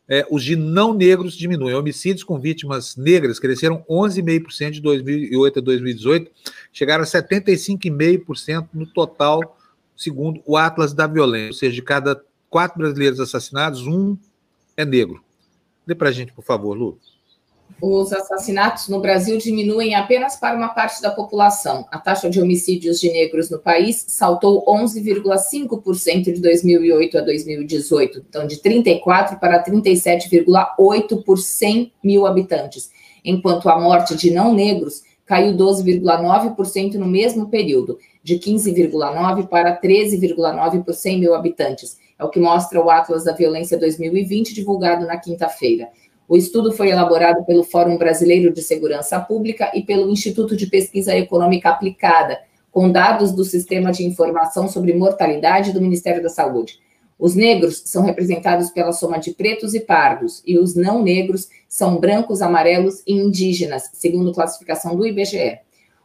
[0.10, 1.76] é, os de não negros diminuem.
[1.76, 6.32] Homicídios com vítimas negras cresceram 11,5% de 2008 a 2018,
[6.74, 9.56] chegaram a 75,5% no total,
[9.95, 11.49] segundo o Atlas da Violência.
[11.49, 14.18] Ou seja, de cada quatro brasileiros assassinados, um
[14.76, 15.24] é negro.
[15.86, 16.99] Dê para a gente, por favor, Lu
[17.82, 21.86] os assassinatos no Brasil diminuem apenas para uma parte da população.
[21.91, 28.47] A taxa de homicídios de negros no país saltou 11,5% de 2008 a 2018, então
[28.47, 32.91] de 34 para 37,8 por 100 mil habitantes,
[33.24, 40.84] enquanto a morte de não negros caiu 12,9% no mesmo período, de 15,9 para 13,9
[40.84, 41.97] por 100 mil habitantes.
[42.19, 45.89] É o que mostra o Atlas da Violência 2020, divulgado na quinta-feira.
[46.32, 51.14] O estudo foi elaborado pelo Fórum Brasileiro de Segurança Pública e pelo Instituto de Pesquisa
[51.14, 52.40] Econômica Aplicada,
[52.72, 56.80] com dados do Sistema de Informação sobre Mortalidade do Ministério da Saúde.
[57.20, 61.98] Os negros são representados pela soma de pretos e pardos, e os não negros são
[61.98, 65.60] brancos, amarelos e indígenas, segundo classificação do IBGE.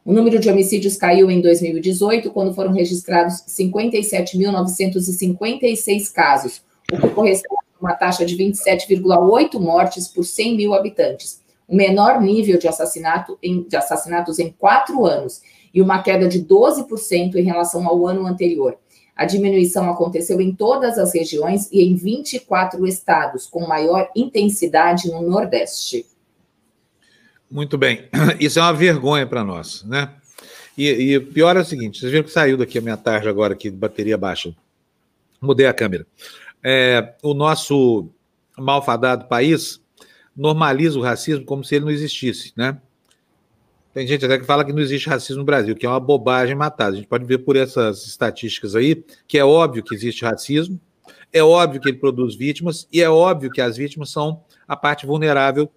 [0.04, 7.65] O número de homicídios caiu em 2018, quando foram registrados 57.956 casos, o que corresponde
[7.86, 13.62] uma taxa de 27,8 mortes por 100 mil habitantes, o menor nível de, assassinato em,
[13.62, 15.40] de assassinatos em quatro anos,
[15.72, 18.76] e uma queda de 12% em relação ao ano anterior.
[19.14, 25.22] A diminuição aconteceu em todas as regiões e em 24 estados, com maior intensidade no
[25.22, 26.04] Nordeste.
[27.50, 28.08] Muito bem.
[28.40, 30.10] Isso é uma vergonha para nós, né?
[30.76, 33.54] E, e pior é o seguinte: vocês viram que saiu daqui a minha tarde agora,
[33.54, 34.54] aqui, bateria baixa.
[35.40, 36.06] Mudei a câmera.
[36.68, 38.08] É, o nosso
[38.58, 39.80] malfadado país
[40.36, 42.80] normaliza o racismo como se ele não existisse, né?
[43.94, 46.56] Tem gente até que fala que não existe racismo no Brasil, que é uma bobagem
[46.56, 46.94] matada.
[46.94, 50.80] A gente pode ver por essas estatísticas aí que é óbvio que existe racismo,
[51.32, 55.06] é óbvio que ele produz vítimas e é óbvio que as vítimas são a parte
[55.06, 55.70] vulnerável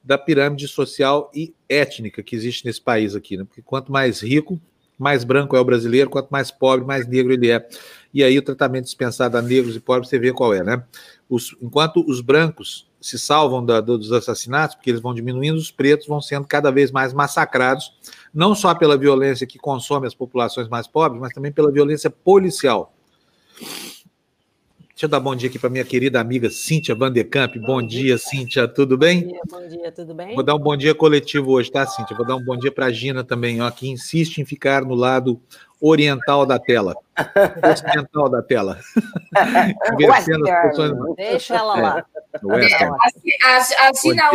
[0.00, 3.42] da pirâmide social e étnica que existe nesse país aqui, né?
[3.42, 4.60] Porque quanto mais rico,
[4.96, 7.68] mais branco é o brasileiro, quanto mais pobre, mais negro ele é.
[8.16, 10.82] E aí o tratamento dispensado a negros e pobres, você vê qual é, né?
[11.28, 16.06] Os, enquanto os brancos se salvam da, dos assassinatos, porque eles vão diminuindo, os pretos
[16.06, 17.92] vão sendo cada vez mais massacrados,
[18.32, 22.94] não só pela violência que consome as populações mais pobres, mas também pela violência policial.
[24.96, 27.54] Deixa eu dar bom dia aqui para minha querida amiga Cíntia Vandercamp.
[27.56, 29.24] Bom, bom dia, dia, Cíntia, tudo bem?
[29.24, 30.34] Bom dia, bom dia, tudo bem?
[30.34, 32.16] Vou dar um bom dia coletivo hoje, tá, Cíntia?
[32.16, 34.94] Vou dar um bom dia para a Gina também, ó, que insiste em ficar no
[34.94, 35.38] lado
[35.80, 36.94] oriental da tela.
[37.70, 38.78] Ocidental da tela.
[41.16, 42.06] Deixa ela lá.
[42.58, 44.30] É, a, a, a Gina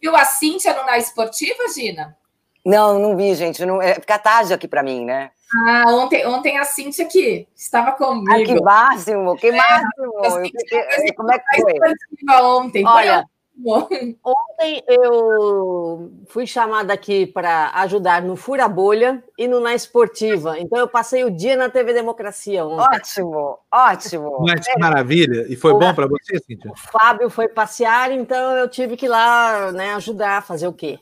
[0.00, 2.16] viu a Cíntia no Na Esportiva, Gina?
[2.64, 3.64] Não, não vi, gente.
[3.64, 5.30] Não, é, fica tarde aqui para mim, né?
[5.54, 8.32] Ah, ontem, ontem a Cintia aqui estava comigo.
[8.32, 10.24] Ah, que máximo, que é, máximo.
[10.24, 11.74] É, fiquei, como é que foi?
[12.40, 13.24] Ontem, Olha,
[13.64, 20.58] ontem eu fui chamada aqui para ajudar no Fura Bolha e no Na Esportiva.
[20.58, 22.96] Então eu passei o dia na TV Democracia ontem.
[22.96, 24.38] Ótimo, ótimo.
[24.40, 25.46] Mas que maravilha.
[25.48, 26.70] E foi o, bom para você, Cintia?
[26.70, 30.98] O Fábio foi passear, então eu tive que ir lá né, ajudar, fazer o quê?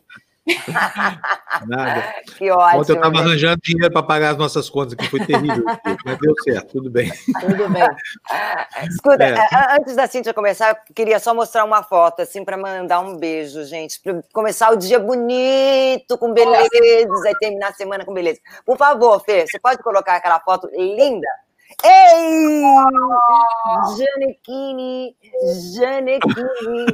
[1.67, 2.15] Nada.
[2.41, 2.81] Que ótimo.
[2.81, 5.63] Ontem eu estava arranjando dinheiro para pagar as nossas contas, que foi terrível,
[6.05, 7.13] mas deu certo, tudo bem.
[7.39, 7.83] Tudo bem.
[8.89, 9.77] Escuta, é.
[9.77, 13.63] antes da Cintia começar, eu queria só mostrar uma foto, assim, para mandar um beijo,
[13.65, 18.41] gente, para começar o dia bonito, com beleza, e terminar a semana com beleza.
[18.65, 21.29] Por favor, Fê, você pode colocar aquela foto linda?
[21.85, 22.63] Ei!
[23.97, 25.17] Janequine,
[25.75, 26.87] Janequine.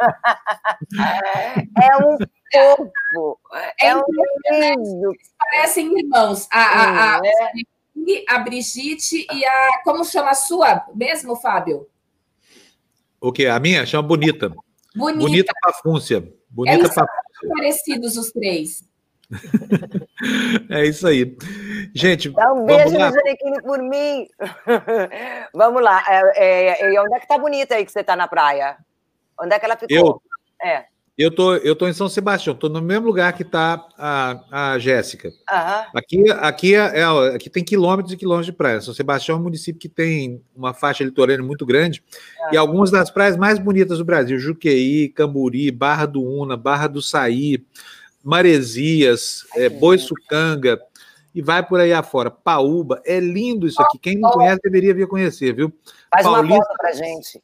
[1.82, 2.18] é um
[2.52, 4.02] fofo, é, é um
[4.50, 5.12] lindo.
[5.38, 6.46] Parecem irmãos.
[6.50, 7.52] A, a, a, é.
[8.28, 9.82] a Brigitte e a.
[9.84, 11.88] Como chama a sua mesmo, Fábio?
[13.20, 13.46] O que?
[13.46, 13.86] A minha?
[13.86, 14.52] Chama Bonita.
[14.94, 15.20] Bonita.
[15.20, 16.32] Bonita Pafúncia.
[16.48, 17.22] Bonita Eles Pafúncia.
[17.40, 18.89] São parecidos os três.
[20.68, 21.36] é isso aí.
[21.94, 24.26] Gente, Dá um beijo no Janequine por mim.
[25.54, 26.02] vamos lá.
[26.36, 28.76] É, é, onde é que tá bonita aí que você tá na praia?
[29.40, 29.96] Onde é que ela ficou?
[29.96, 30.22] Eu,
[30.62, 30.84] é.
[31.16, 34.78] eu, tô, eu tô em São Sebastião, tô no mesmo lugar que tá a, a
[34.78, 35.28] Jéssica.
[35.28, 35.84] Uhum.
[35.94, 37.04] Aqui, aqui, é, é,
[37.34, 38.80] aqui tem quilômetros e quilômetros de praia.
[38.80, 42.02] São Sebastião é um município que tem uma faixa litorânea muito grande
[42.42, 42.48] uhum.
[42.52, 47.00] e algumas das praias mais bonitas do Brasil: Juqueí, Camburi, Barra do Una, Barra do
[47.00, 47.64] Saí.
[48.22, 50.80] Maresias, é, Boiçucanga,
[51.34, 52.30] e vai por aí afora.
[52.30, 53.98] Paúba, é lindo isso aqui.
[53.98, 55.72] Quem não conhece deveria vir conhecer, viu?
[56.12, 57.40] Faz Paulista, uma foto pra gente.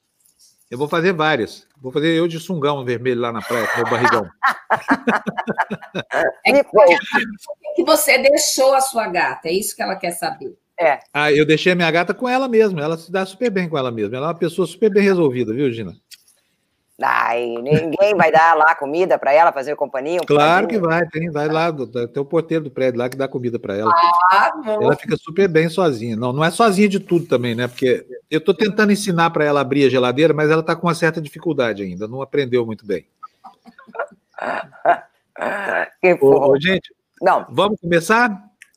[0.71, 1.67] Eu vou fazer várias.
[1.81, 4.29] Vou fazer eu de sungão vermelho lá na praia, com meu barrigão.
[6.45, 6.65] é
[7.75, 10.57] que você deixou a sua gata, é isso que ela quer saber.
[10.79, 10.99] É.
[11.13, 12.83] Ah, eu deixei a minha gata com ela mesma.
[12.83, 14.17] Ela se dá super bem com ela mesma.
[14.17, 15.97] Ela é uma pessoa super bem resolvida, viu, Gina?
[17.03, 20.19] Ai, ninguém vai dar lá comida para ela, fazer companhia?
[20.23, 23.29] Um claro que vai, tem, vai lá, tem o porteiro do prédio lá que dá
[23.29, 23.93] comida para ela.
[24.33, 26.17] Ah, ela fica super bem sozinha.
[26.17, 27.69] Não, não é sozinha de tudo também, né?
[27.69, 30.95] Porque eu estou tentando ensinar para ela abrir a geladeira, mas ela está com uma
[30.95, 33.07] certa dificuldade ainda, não aprendeu muito bem.
[36.23, 37.47] ô, ô, gente, não.
[37.51, 38.31] vamos começar?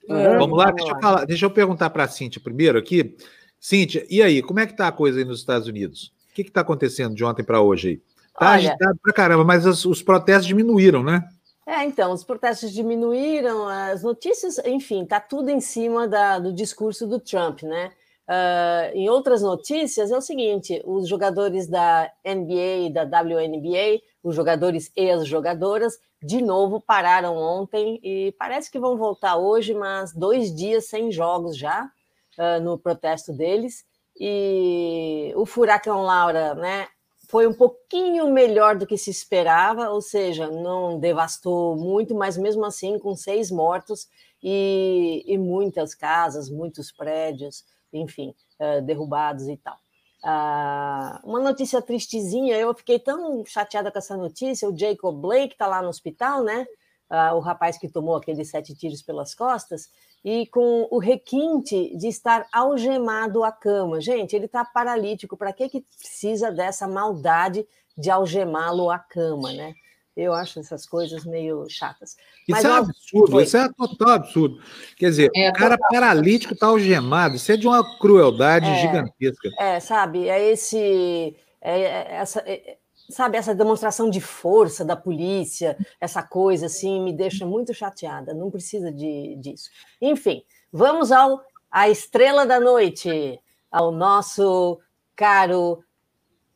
[0.10, 0.98] Uhum, vamos lá, vamos deixa, lá.
[0.98, 3.16] Eu falar, deixa eu perguntar para a Cíntia primeiro aqui.
[3.58, 6.12] Cíntia, e aí, como é que está a coisa aí nos Estados Unidos?
[6.32, 8.09] O que está acontecendo de ontem para hoje aí?
[8.40, 11.28] Tá Olha, agitado pra caramba, mas os, os protestos diminuíram, né?
[11.68, 17.06] É, então, os protestos diminuíram, as notícias, enfim, está tudo em cima da, do discurso
[17.06, 17.92] do Trump, né?
[18.30, 24.36] Uh, em outras notícias, é o seguinte: os jogadores da NBA e da WNBA, os
[24.36, 30.14] jogadores e as jogadoras, de novo pararam ontem e parece que vão voltar hoje, mas
[30.14, 31.92] dois dias sem jogos já
[32.38, 33.84] uh, no protesto deles.
[34.18, 36.88] E o furacão Laura, né?
[37.30, 42.66] Foi um pouquinho melhor do que se esperava, ou seja, não devastou muito, mas mesmo
[42.66, 44.08] assim, com seis mortos
[44.42, 49.78] e, e muitas casas, muitos prédios, enfim, uh, derrubados e tal.
[50.24, 54.68] Uh, uma notícia tristezinha, eu fiquei tão chateada com essa notícia.
[54.68, 56.66] O Jacob Blake está lá no hospital, né?
[57.10, 59.90] Uh, o rapaz que tomou aqueles sete tiros pelas costas,
[60.24, 64.00] e com o requinte de estar algemado à cama.
[64.00, 67.66] Gente, ele está paralítico, para que, que precisa dessa maldade
[67.98, 69.74] de algemá-lo à cama, né?
[70.16, 72.18] Eu acho essas coisas meio chatas.
[72.48, 73.44] Mas, isso é absurdo, foi.
[73.44, 74.62] isso é total absurdo.
[74.98, 75.92] Quer dizer, é, o cara total.
[75.92, 79.50] paralítico está algemado, isso é de uma crueldade é, gigantesca.
[79.58, 81.36] É, sabe, é esse.
[81.62, 82.78] É, é essa, é,
[83.10, 88.34] sabe, essa demonstração de força da polícia, essa coisa assim, me deixa muito chateada.
[88.34, 89.70] Não precisa de, disso.
[90.02, 91.42] Enfim, vamos ao
[91.72, 93.40] a estrela da noite,
[93.72, 94.80] ao nosso
[95.16, 95.84] caro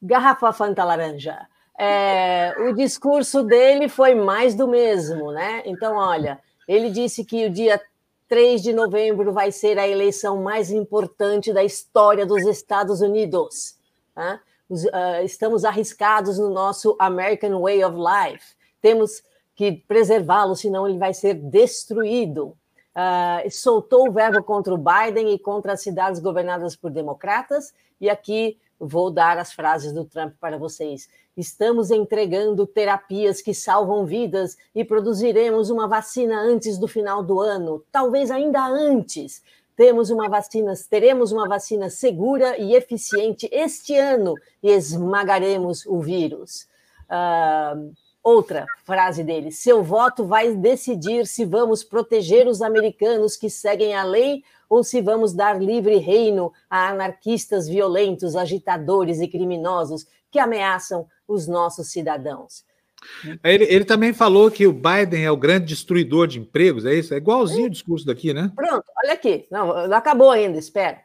[0.01, 1.47] Garrafa Fanta Laranja.
[1.77, 5.63] É, o discurso dele foi mais do mesmo, né?
[5.65, 7.81] Então, olha, ele disse que o dia
[8.27, 13.77] 3 de novembro vai ser a eleição mais importante da história dos Estados Unidos.
[14.15, 14.39] Né?
[14.69, 18.55] Uh, estamos arriscados no nosso American Way of Life.
[18.81, 19.23] Temos
[19.55, 22.57] que preservá-lo, senão ele vai ser destruído.
[22.95, 27.73] Uh, soltou o verbo contra o Biden e contra as cidades governadas por democratas.
[27.99, 31.07] E aqui vou dar as frases do Trump para vocês.
[31.35, 37.83] Estamos entregando terapias que salvam vidas e produziremos uma vacina antes do final do ano,
[37.91, 39.41] talvez ainda antes
[39.75, 46.67] temos uma vacina, teremos uma vacina segura e eficiente este ano e esmagaremos o vírus.
[47.09, 47.93] Uh,
[48.23, 54.03] outra frase dele: seu voto vai decidir se vamos proteger os americanos que seguem a
[54.03, 61.07] lei ou se vamos dar livre reino a anarquistas violentos, agitadores e criminosos que ameaçam
[61.27, 62.65] os nossos cidadãos.
[63.43, 67.13] Ele, ele, também falou que o Biden é o grande destruidor de empregos, é isso?
[67.13, 68.51] É igualzinho o discurso daqui, né?
[68.55, 69.47] Pronto, olha aqui.
[69.49, 70.99] Não, não acabou ainda, espera.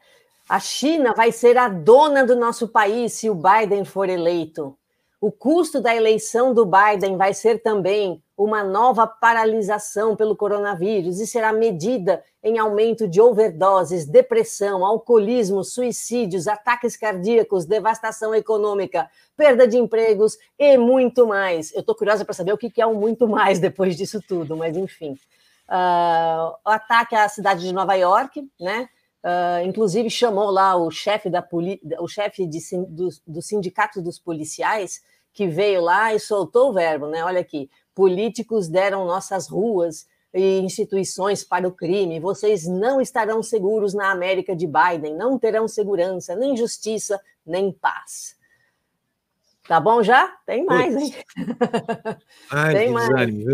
[0.49, 4.77] A China vai ser a dona do nosso país se o Biden for eleito.
[5.21, 11.27] O custo da eleição do Biden vai ser também uma nova paralisação pelo coronavírus e
[11.27, 19.77] será medida em aumento de overdoses, depressão, alcoolismo, suicídios, ataques cardíacos, devastação econômica, perda de
[19.77, 21.75] empregos e muito mais.
[21.75, 24.77] Eu estou curiosa para saber o que é o muito mais depois disso tudo, mas
[24.77, 25.19] enfim.
[25.69, 28.89] Uh, o ataque à cidade de Nova York, né?
[29.25, 34.17] Uh, inclusive chamou lá o chefe da poli o chefe de, do, do sindicato dos
[34.17, 37.25] policiais que veio lá e soltou o verbo, né?
[37.25, 42.21] Olha aqui, políticos deram nossas ruas e instituições para o crime.
[42.21, 48.37] Vocês não estarão seguros na América de Biden, não terão segurança, nem justiça, nem paz.
[49.69, 50.35] Tá bom já?
[50.47, 51.15] Tem mais, hein?
[52.51, 53.09] Ai, Tem mais.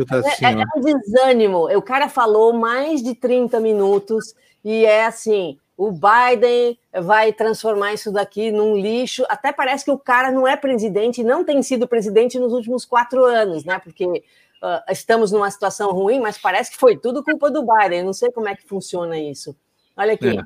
[0.06, 1.76] tá assim, é, é, um desânimo.
[1.76, 4.32] O cara falou mais de 30 minutos
[4.64, 9.24] e é assim: o Biden vai transformar isso daqui num lixo.
[9.28, 13.24] Até parece que o cara não é presidente, não tem sido presidente nos últimos quatro
[13.24, 13.78] anos, né?
[13.78, 18.00] Porque uh, estamos numa situação ruim, mas parece que foi tudo culpa do Biden.
[18.00, 19.54] Eu não sei como é que funciona isso.
[19.96, 20.38] Olha aqui.
[20.38, 20.42] É.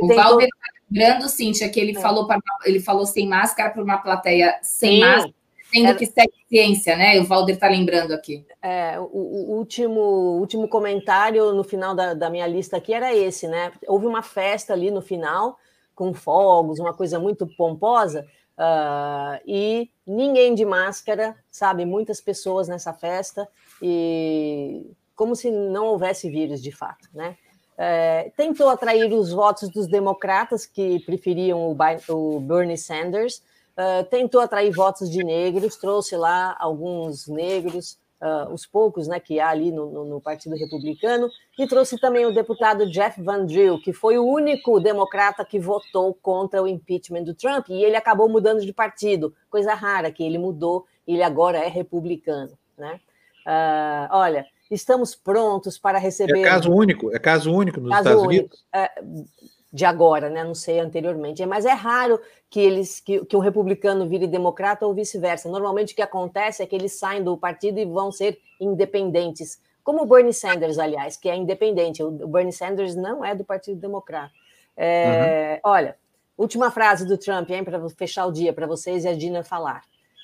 [0.00, 2.00] O Valber está lembrando, Cíntia, que ele, é.
[2.00, 5.00] falou para, ele falou sem máscara para uma plateia sem Sim.
[5.00, 5.41] máscara
[5.72, 5.98] sendo Era...
[5.98, 7.18] que segue ciência, né?
[7.20, 8.44] O Valder está lembrando aqui.
[8.60, 10.00] É, o, o, último,
[10.38, 13.72] último comentário no final da, da minha lista aqui era esse, né?
[13.86, 15.58] Houve uma festa ali no final,
[15.94, 18.26] com fogos, uma coisa muito pomposa,
[18.58, 21.84] uh, e ninguém de máscara, sabe?
[21.84, 23.48] Muitas pessoas nessa festa,
[23.80, 27.36] e como se não houvesse vírus de fato, né?
[27.78, 31.76] É, tentou atrair os votos dos democratas que preferiam o,
[32.10, 33.42] o Bernie Sanders,
[33.76, 39.40] uh, tentou atrair votos de negros, trouxe lá alguns negros, uh, os poucos né, que
[39.40, 41.28] há ali no, no, no, Partido Republicano,
[41.58, 46.14] e trouxe também o deputado Jeff Van Drew, que foi o único democrata que votou
[46.14, 50.38] contra o impeachment do Trump, e ele acabou mudando de partido, coisa rara que ele
[50.38, 52.56] mudou, ele agora é republicano.
[52.78, 53.00] Né?
[53.46, 56.40] Uh, olha, estamos prontos para receber.
[56.40, 58.44] É caso único, é caso único nos caso Estados único.
[58.44, 58.64] Unidos.
[58.72, 58.90] É,
[59.72, 60.44] de agora, né?
[60.44, 62.20] Não sei anteriormente, mas é raro
[62.50, 65.48] que eles que, que um republicano vire democrata ou vice-versa.
[65.48, 70.02] Normalmente o que acontece é que eles saem do partido e vão ser independentes, como
[70.02, 72.02] o Bernie Sanders, aliás, que é independente.
[72.02, 74.32] O Bernie Sanders não é do Partido Democrata.
[74.76, 75.70] É, uhum.
[75.70, 75.96] Olha,
[76.36, 79.82] última frase do Trump, hein, para fechar o dia para vocês e a Dina falar.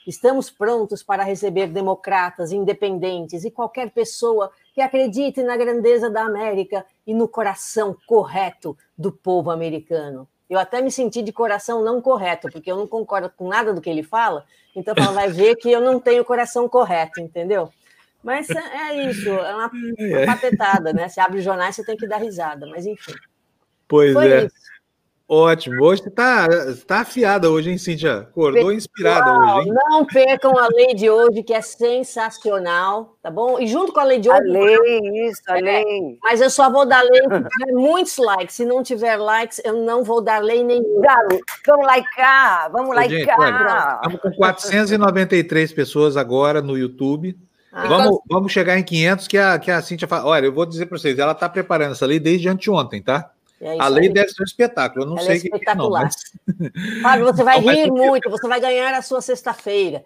[0.09, 6.83] Estamos prontos para receber democratas, independentes e qualquer pessoa que acredite na grandeza da América
[7.07, 10.27] e no coração correto do povo americano.
[10.49, 13.83] Eu até me senti de coração não correto, porque eu não concordo com nada do
[13.83, 17.71] que ele fala, então ela vai ver que eu não tenho coração correto, entendeu?
[18.25, 19.71] Mas é, é isso, é uma,
[20.01, 21.07] uma patetada, né?
[21.07, 23.13] Você abre jornais, você tem que dar risada, mas enfim.
[23.87, 24.45] Pois Foi é.
[24.47, 24.57] Isso.
[25.31, 25.85] Ótimo.
[25.85, 26.49] Hoje está
[26.87, 28.21] tá afiada hoje, hein, Cíntia?
[28.21, 29.75] Acordou inspirada hoje, hein?
[29.75, 33.61] Não percam a lei de hoje, que é sensacional, tá bom?
[33.61, 34.41] E junto com a lei de hoje...
[34.41, 36.19] A lei, isso, a é, lei.
[36.23, 38.57] Mas eu só vou dar lei se tiver muitos likes.
[38.57, 41.03] Se não tiver likes, eu não vou dar lei nenhuma.
[41.67, 44.01] Vamos likear, vamos likear.
[44.03, 47.39] estamos com 493 pessoas agora no YouTube.
[47.71, 50.25] Ah, vamos, vamos chegar em 500, que a, que a Cíntia fala.
[50.25, 53.31] Olha, eu vou dizer para vocês, ela está preparando essa lei desde anteontem, tá?
[53.61, 54.13] É a lei aí.
[54.13, 56.03] deve ser um espetáculo, eu não Ela sei é espetacular.
[56.03, 57.03] É, não, mas...
[57.03, 60.05] Fábio, você vai rir muito, você vai ganhar a sua sexta-feira.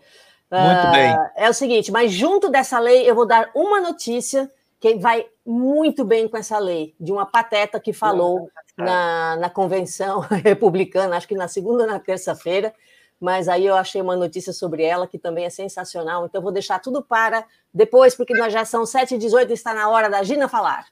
[0.50, 1.16] Muito uh, bem.
[1.36, 4.50] É o seguinte, mas junto dessa lei, eu vou dar uma notícia
[4.80, 10.20] que vai muito bem com essa lei, de uma pateta que falou na, na convenção
[10.44, 12.74] republicana, acho que na segunda ou na terça-feira,
[13.20, 16.50] mas aí eu achei uma notícia sobre ela que também é sensacional, então eu vou
[16.50, 20.48] deixar tudo para depois, porque nós já são 7h18 e está na hora da Gina
[20.48, 20.86] falar.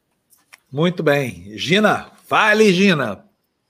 [0.71, 1.53] Muito bem.
[1.59, 3.25] Gina, fale, Gina.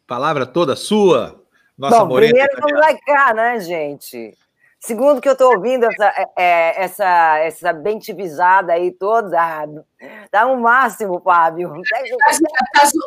[0.07, 1.43] Palavra toda sua.
[1.79, 2.35] Nossa Bom, morena.
[2.35, 4.37] Primeiro vamos likear, né, gente?
[4.79, 9.37] Segundo que eu estou ouvindo essa, é, é, essa, essa bentivisada aí toda,
[10.31, 11.73] dá um máximo, Fábio.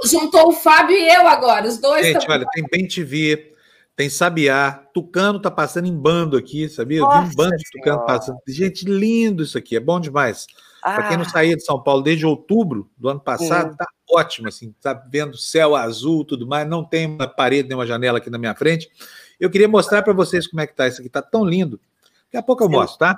[0.05, 2.05] Juntou o Fábio e eu agora, os dois.
[2.05, 3.53] Gente, olha, tem Bentivi,
[3.95, 6.99] tem Sabiá, Tucano tá passando em bando aqui, sabia?
[6.99, 8.39] Eu vi um bando de Tucano passando.
[8.47, 10.47] Gente, lindo isso aqui, é bom demais.
[10.83, 10.95] Ah.
[10.95, 14.75] Para quem não saía de São Paulo desde outubro do ano passado, está ótimo, assim,
[14.81, 18.37] tá vendo céu azul, tudo mais, não tem uma parede nem uma janela aqui na
[18.37, 18.91] minha frente.
[19.39, 21.79] Eu queria mostrar para vocês como é que tá isso aqui, tá tão lindo.
[22.25, 23.15] Daqui a pouco eu mostro, tá?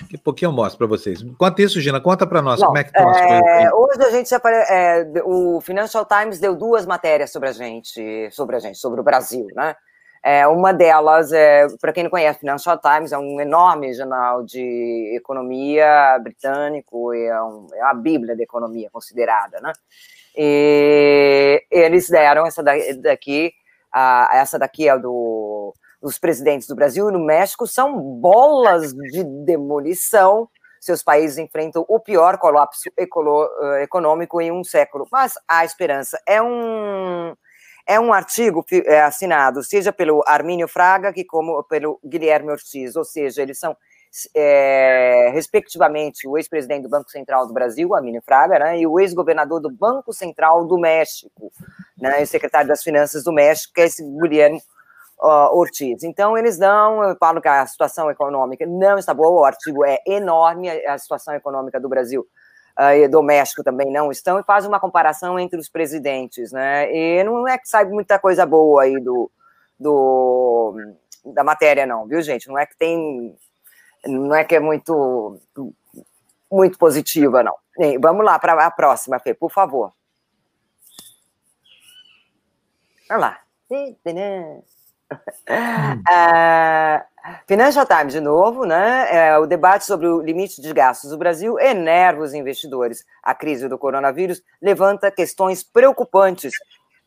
[0.00, 1.20] Daqui a pouquinho eu mostro para vocês.
[1.22, 3.16] Enquanto isso, Gina, conta para nós Não, como é que estão as.
[3.16, 4.56] É, hoje a gente apare...
[4.68, 9.04] é, o Financial Times deu duas matérias sobre a gente, sobre a gente, sobre o
[9.04, 9.74] Brasil, né?
[10.28, 15.14] É, uma delas, é, para quem não conhece, Financial Times é um enorme jornal de
[15.16, 19.72] economia britânico, é, um, é a bíblia da economia considerada, né?
[20.36, 23.52] E eles deram essa daqui,
[23.92, 25.72] a, essa daqui é do
[26.02, 30.48] dos presidentes do Brasil e no México, são bolas de demolição.
[30.80, 35.06] Seus países enfrentam o pior colapso uh, econômico em um século.
[35.10, 36.20] Mas há esperança.
[36.26, 37.34] É um
[37.86, 43.04] é um artigo é, assinado seja pelo Armínio Fraga que como pelo Guilherme Ortiz, ou
[43.04, 43.76] seja, eles são
[44.34, 49.60] é, respectivamente o ex-presidente do Banco Central do Brasil, Armínio Fraga, né, e o ex-governador
[49.60, 51.52] do Banco Central do México,
[51.98, 54.62] né, e secretário das Finanças do México, que é esse Guilherme
[55.20, 56.02] uh, Ortiz.
[56.02, 60.70] Então, eles dão, falo que a situação econômica não está boa, o artigo é enorme,
[60.70, 62.26] a situação econômica do Brasil
[63.10, 66.94] do México também não estão, e faz uma comparação entre os presidentes, né?
[66.94, 69.30] E não é que sai muita coisa boa aí do,
[69.78, 70.74] do
[71.24, 72.48] da matéria, não, viu, gente?
[72.48, 73.36] Não é que tem.
[74.06, 75.40] Não é que é muito,
[76.50, 77.54] muito positiva, não.
[78.00, 79.92] Vamos lá para a próxima, Fê, por favor.
[83.10, 83.40] Olha lá.
[85.48, 87.04] Uh,
[87.46, 89.08] Financial Times, de novo, né?
[89.10, 93.04] É, o debate sobre o limite de gastos do Brasil enerva os investidores.
[93.22, 96.52] A crise do coronavírus levanta questões preocupantes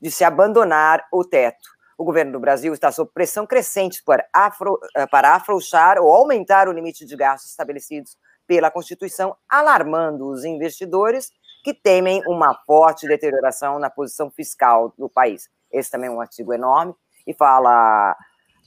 [0.01, 1.69] de se abandonar o teto.
[1.97, 6.69] O governo do Brasil está sob pressão crescente para, afro, eh, para afrouxar ou aumentar
[6.69, 8.17] o limite de gastos estabelecidos
[8.47, 11.29] pela Constituição, alarmando os investidores
[11.63, 15.49] que temem uma forte deterioração na posição fiscal do país.
[15.71, 16.95] Esse também é um artigo enorme
[17.25, 18.15] e fala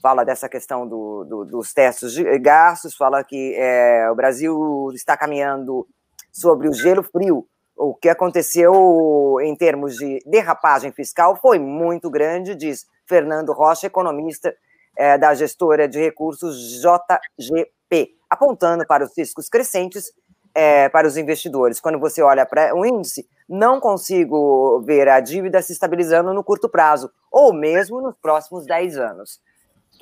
[0.02, 5.16] fala dessa questão do, do, dos testes de gastos, fala que é, o Brasil está
[5.16, 5.86] caminhando
[6.32, 7.46] sobre o gelo frio.
[7.76, 14.52] O que aconteceu em termos de derrapagem fiscal foi muito grande, diz Fernando Rocha, economista
[14.96, 20.12] é, da gestora de recursos JGP, apontando para os riscos crescentes
[20.54, 21.80] é, para os investidores.
[21.80, 26.68] Quando você olha para o índice, não consigo ver a dívida se estabilizando no curto
[26.68, 29.40] prazo, ou mesmo nos próximos 10 anos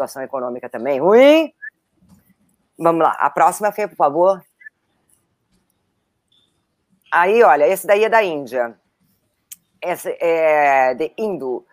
[0.00, 1.52] situação econômica também ruim.
[2.78, 4.42] Vamos lá, a próxima, Fê, por favor.
[7.12, 8.78] Aí, olha, esse daí é da Índia.
[9.82, 11.66] essa, é, de Indo.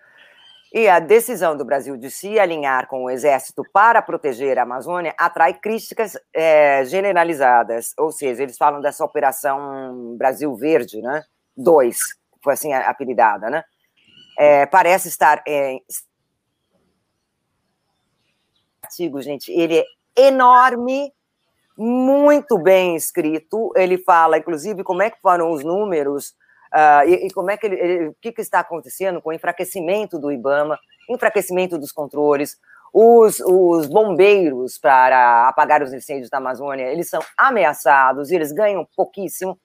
[0.78, 5.12] E a decisão do Brasil de se alinhar com o Exército para proteger a Amazônia
[5.18, 7.96] atrai críticas é, generalizadas.
[7.98, 11.24] Ou seja, eles falam dessa Operação Brasil Verde, né?
[11.58, 11.98] Dois,
[12.44, 13.64] foi assim apelidada, né?
[14.38, 15.42] É, parece estar.
[15.48, 15.80] É,
[18.84, 21.12] artigo, gente, ele é enorme,
[21.76, 23.74] muito bem escrito.
[23.76, 26.36] Ele fala, inclusive, como é que foram os números
[26.74, 29.34] uh, e, e, como é que ele, ele, o que, que está acontecendo com o
[29.34, 30.80] enfraquecimento do IBAMA,
[31.10, 32.58] enfraquecimento dos controles,
[32.94, 39.60] os, os bombeiros para apagar os incêndios da Amazônia, eles são ameaçados, eles ganham pouquíssimo,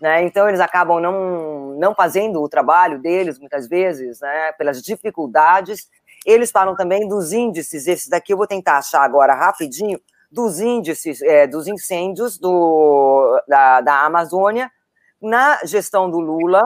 [0.00, 0.22] né?
[0.22, 4.52] Então eles acabam não, não fazendo o trabalho deles muitas vezes, né?
[4.52, 5.88] Pelas dificuldades.
[6.24, 7.86] Eles falam também dos índices.
[7.86, 10.00] Esse daqui eu vou tentar achar agora rapidinho
[10.30, 14.70] dos índices é, dos incêndios do, da, da Amazônia
[15.20, 16.62] na gestão do Lula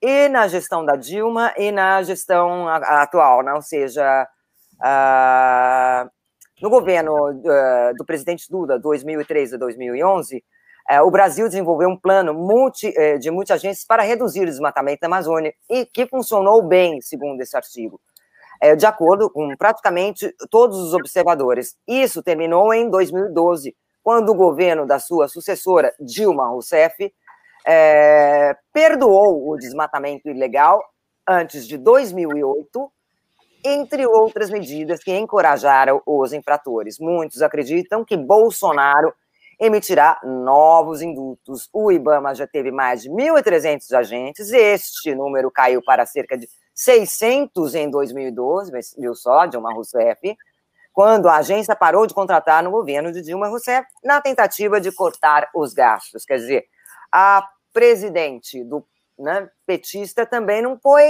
[0.00, 3.52] e na gestão da Dilma e na gestão atual, né?
[3.54, 4.28] ou seja,
[4.76, 6.10] uh,
[6.60, 12.34] no governo uh, do presidente Lula, 2013 a 2011, uh, o Brasil desenvolveu um plano
[12.34, 17.40] multi, eh, de multiagências para reduzir o desmatamento da Amazônia e que funcionou bem, segundo
[17.40, 18.00] esse artigo
[18.78, 21.76] de acordo com praticamente todos os observadores.
[21.86, 27.12] Isso terminou em 2012, quando o governo da sua sucessora, Dilma Rousseff,
[27.66, 30.82] é, perdoou o desmatamento ilegal
[31.28, 32.92] antes de 2008,
[33.64, 36.98] entre outras medidas que encorajaram os infratores.
[37.00, 39.12] Muitos acreditam que Bolsonaro
[39.58, 41.68] emitirá novos indutos.
[41.72, 47.74] O IBAMA já teve mais de 1.300 agentes, este número caiu para cerca de 600
[47.74, 50.36] em 2012, viu só, Dilma Rousseff,
[50.92, 55.48] quando a agência parou de contratar no governo de Dilma Rousseff, na tentativa de cortar
[55.54, 56.24] os gastos.
[56.24, 56.64] Quer dizer,
[57.10, 58.82] a presidente do
[59.18, 61.04] né, petista também não foi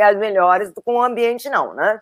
[0.00, 2.00] as melhores com o ambiente, não, né?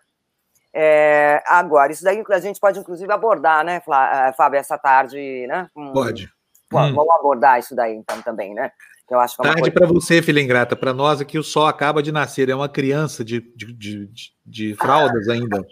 [0.73, 5.69] É, agora, isso daí a gente pode, inclusive, abordar, né, eh, Fábio, essa tarde, né?
[5.93, 6.29] Pode.
[6.71, 7.11] Vamos hum.
[7.11, 8.71] abordar isso daí, então, também, né?
[9.09, 10.75] Eu acho que é Tarde para você, filha ingrata.
[10.75, 12.49] Para nós aqui, o sol acaba de nascer.
[12.49, 14.09] É uma criança de, de, de,
[14.45, 15.63] de fraldas ainda.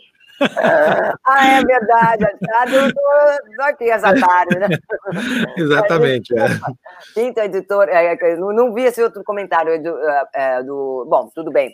[1.26, 2.26] Ah, é verdade.
[2.74, 4.68] Eu tô, aqui essa tarde, né?
[5.58, 6.34] Exatamente.
[6.38, 6.48] É.
[7.14, 11.52] Quinta editor, é, é não, vi esse outro comentário do, é, é do bom, tudo
[11.52, 11.72] bem.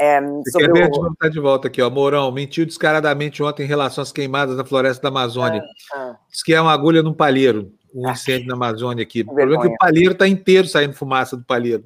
[0.00, 0.18] É,
[0.50, 1.14] sobre quer ver, o...
[1.14, 1.90] tá de volta aqui, ó.
[1.90, 5.62] Mourão mentiu descaradamente ontem em relação às queimadas na floresta da Amazônia.
[5.92, 6.16] Ah, ah.
[6.30, 9.22] Diz que é uma agulha num palheiro um ah, incêndio na Amazônia aqui.
[9.22, 11.82] O problema é que o palheiro está inteiro saindo fumaça do palheiro.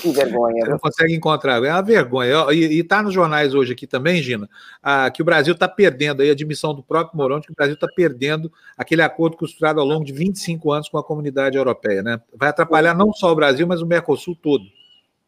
[0.00, 0.64] Que vergonha.
[0.64, 1.62] Você não consegue encontrar.
[1.64, 2.52] É uma vergonha.
[2.52, 4.48] E está nos jornais hoje aqui também, Gina,
[4.82, 7.56] ah, que o Brasil está perdendo, aí a admissão do próprio Mourão de que o
[7.56, 12.02] Brasil está perdendo aquele acordo costurado ao longo de 25 anos com a comunidade europeia.
[12.02, 12.20] Né?
[12.34, 14.64] Vai atrapalhar não só o Brasil, mas o Mercosul todo.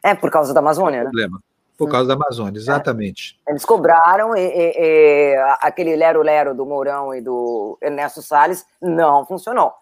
[0.02, 1.04] É, por causa da Amazônia, né?
[1.04, 1.40] Problema.
[1.78, 3.40] Por causa da Amazônia, exatamente.
[3.46, 3.50] É.
[3.50, 9.72] Eles cobraram e, e, e aquele lero-lero do Mourão e do Ernesto Salles não funcionou.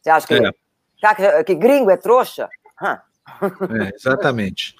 [0.00, 1.14] Você acha que, é.
[1.14, 2.48] que, que, gringo é trouxa?
[2.82, 4.74] É, exatamente.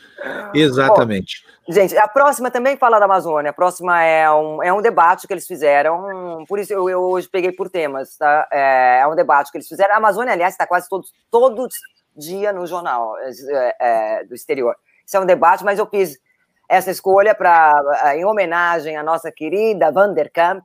[0.54, 1.44] Exatamente.
[1.66, 3.50] Bom, gente, a próxima também fala da Amazônia.
[3.50, 6.44] A próxima é um, é um debate que eles fizeram.
[6.48, 8.16] Por isso eu, eu hoje peguei por temas.
[8.16, 8.48] Tá?
[8.50, 9.94] É, é, um debate que eles fizeram.
[9.94, 11.68] A Amazônia, aliás, está quase todo, todo
[12.16, 14.74] dia no jornal é, é, do exterior.
[15.06, 16.18] Isso é um debate, mas eu fiz
[16.68, 20.62] essa escolha para em homenagem à nossa querida Vanderkamp,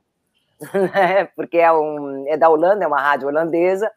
[0.92, 1.24] né?
[1.36, 3.90] porque é, um, é da Holanda, é uma rádio holandesa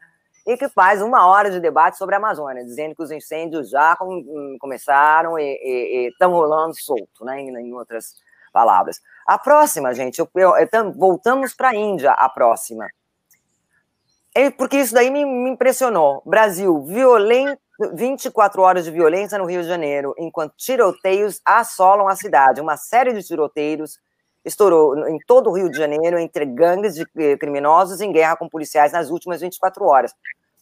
[0.48, 3.98] e que faz uma hora de debate sobre a Amazônia, dizendo que os incêndios já
[3.98, 8.16] com, hum, começaram e estão rolando solto, né, em, em, outras
[8.54, 9.02] palavras.
[9.28, 12.88] A próxima, gente, eu, eu, eu, voltamos para a Índia, a próxima.
[14.34, 16.24] É porque isso daí me, me impressionou.
[16.26, 17.62] Brasil, violento,
[17.94, 22.62] 24 horas de violência no Rio de Janeiro, enquanto tiroteios assolam a cidade.
[22.62, 24.00] Uma série de tiroteios
[24.48, 28.50] estourou em todo o Rio de Janeiro entre gangues de eh, criminosos em guerra com
[28.50, 30.14] policiais nas últimas 24 horas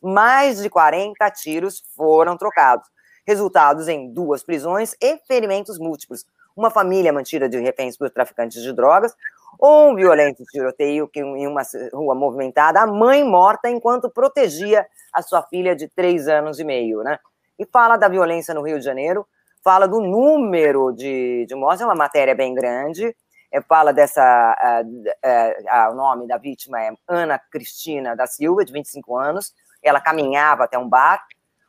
[0.05, 2.87] mais de 40 tiros foram trocados,
[3.25, 6.25] resultados em duas prisões e ferimentos múltiplos.
[6.55, 9.15] Uma família mantida de reféns por traficantes de drogas,
[9.61, 15.75] um violento tiroteio em uma rua movimentada, a mãe morta enquanto protegia a sua filha
[15.75, 17.17] de três anos e meio, né?
[17.57, 19.25] E fala da violência no Rio de Janeiro,
[19.63, 23.15] fala do número de, de mortes, é uma matéria bem grande,
[23.61, 28.73] fala dessa, uh, uh, uh, o nome da vítima é Ana Cristina da Silva, de
[28.73, 29.53] 25 anos,
[29.83, 31.23] ela caminhava até um bar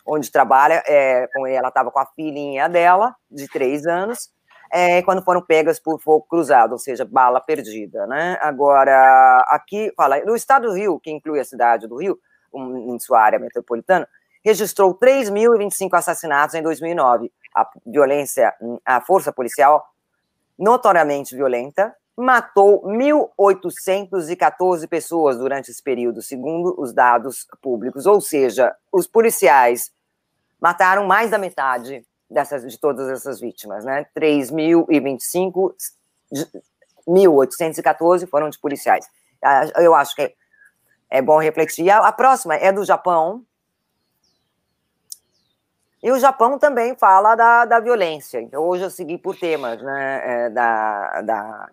[0.07, 4.31] onde trabalha, é, ela estava com a filhinha dela, de três anos,
[4.73, 8.39] é, quando foram pegas por fogo cruzado, ou seja, bala perdida, né?
[8.41, 12.19] Agora, aqui, fala, no estado do Rio, que inclui a cidade do Rio,
[12.53, 14.09] um, em sua área metropolitana,
[14.45, 17.33] registrou 3.025 assassinatos em 2009.
[17.55, 18.55] a violência,
[18.85, 19.85] a força policial
[20.59, 28.07] notoriamente violenta, matou 1.814 pessoas durante esse período, segundo os dados públicos.
[28.07, 29.93] Ou seja, os policiais
[30.61, 34.07] mataram mais da metade dessas, de todas essas vítimas, né?
[34.17, 35.75] 3.025,
[37.07, 39.07] 1.814 foram de policiais.
[39.43, 40.35] Ah, eu acho que
[41.11, 41.89] é bom refletir.
[41.91, 43.45] A próxima é do Japão.
[46.03, 48.41] E o Japão também fala da, da violência.
[48.41, 50.21] Então, hoje eu segui por temas, né?
[50.25, 51.71] É, da, da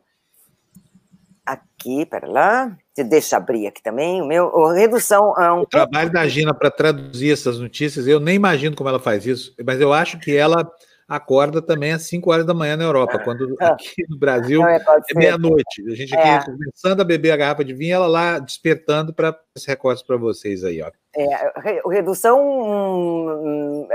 [1.45, 5.33] aqui, pera lá, deixa abrir aqui também, o meu, redução...
[5.37, 5.61] É um...
[5.61, 9.53] O trabalho da Gina para traduzir essas notícias, eu nem imagino como ela faz isso,
[9.65, 10.65] mas eu acho que ela
[11.07, 13.69] acorda também às 5 horas da manhã na Europa, quando ah.
[13.69, 15.83] aqui no Brasil é, é meia-noite.
[15.87, 16.45] A gente aqui é.
[16.45, 20.63] começando a beber a garrafa de vinho, ela lá despertando para esse recorte para vocês
[20.63, 20.91] aí, ó.
[21.15, 23.87] É, redução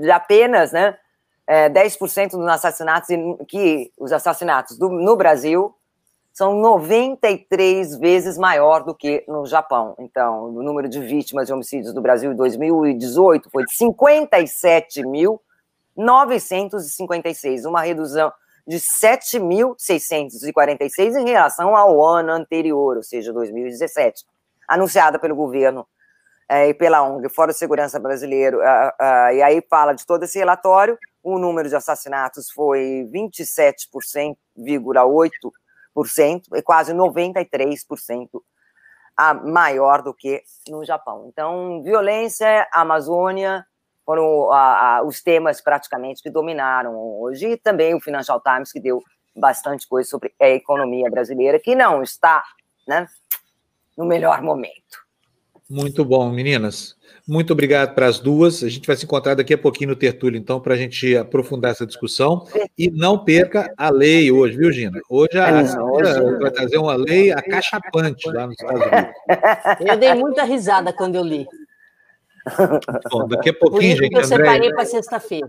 [0.00, 0.96] de apenas, né,
[1.46, 3.08] é, 10% dos assassinatos,
[3.48, 5.74] que os assassinatos do, no Brasil
[6.36, 9.94] são 93 vezes maior do que no Japão.
[9.98, 13.74] Então, o número de vítimas de homicídios no Brasil em 2018 foi de
[15.96, 18.32] 57.956, uma redução
[18.66, 24.24] de 7.646 em relação ao ano anterior, ou seja, 2017,
[24.68, 25.86] anunciada pelo governo
[26.48, 28.58] é, e pela ONG Fórum de Segurança Brasileiro.
[28.58, 35.56] Uh, uh, e aí fala de todo esse relatório, o número de assassinatos foi 27,8%
[36.54, 38.28] é quase 93%
[39.16, 41.26] a maior do que no Japão.
[41.28, 43.64] Então, violência, Amazônia
[44.06, 48.78] foram a, a, os temas praticamente que dominaram hoje, e também o Financial Times, que
[48.78, 49.02] deu
[49.34, 52.42] bastante coisa sobre a economia brasileira, que não está
[52.86, 53.06] né,
[53.98, 55.04] no melhor momento.
[55.68, 56.94] Muito bom, meninas.
[57.26, 58.62] Muito obrigado para as duas.
[58.62, 61.72] A gente vai se encontrar daqui a pouquinho no Tertúlio, então, para a gente aprofundar
[61.72, 62.46] essa discussão.
[62.78, 65.00] E não perca a lei hoje, viu, Gina?
[65.10, 66.38] Hoje a hoje...
[66.38, 69.90] vai trazer uma lei acachapante lá nos Estados Unidos.
[69.90, 71.48] Eu dei muita risada quando eu li.
[73.10, 74.14] Bom, daqui a pouquinho, gente.
[74.14, 75.48] eu separei para sexta-feira.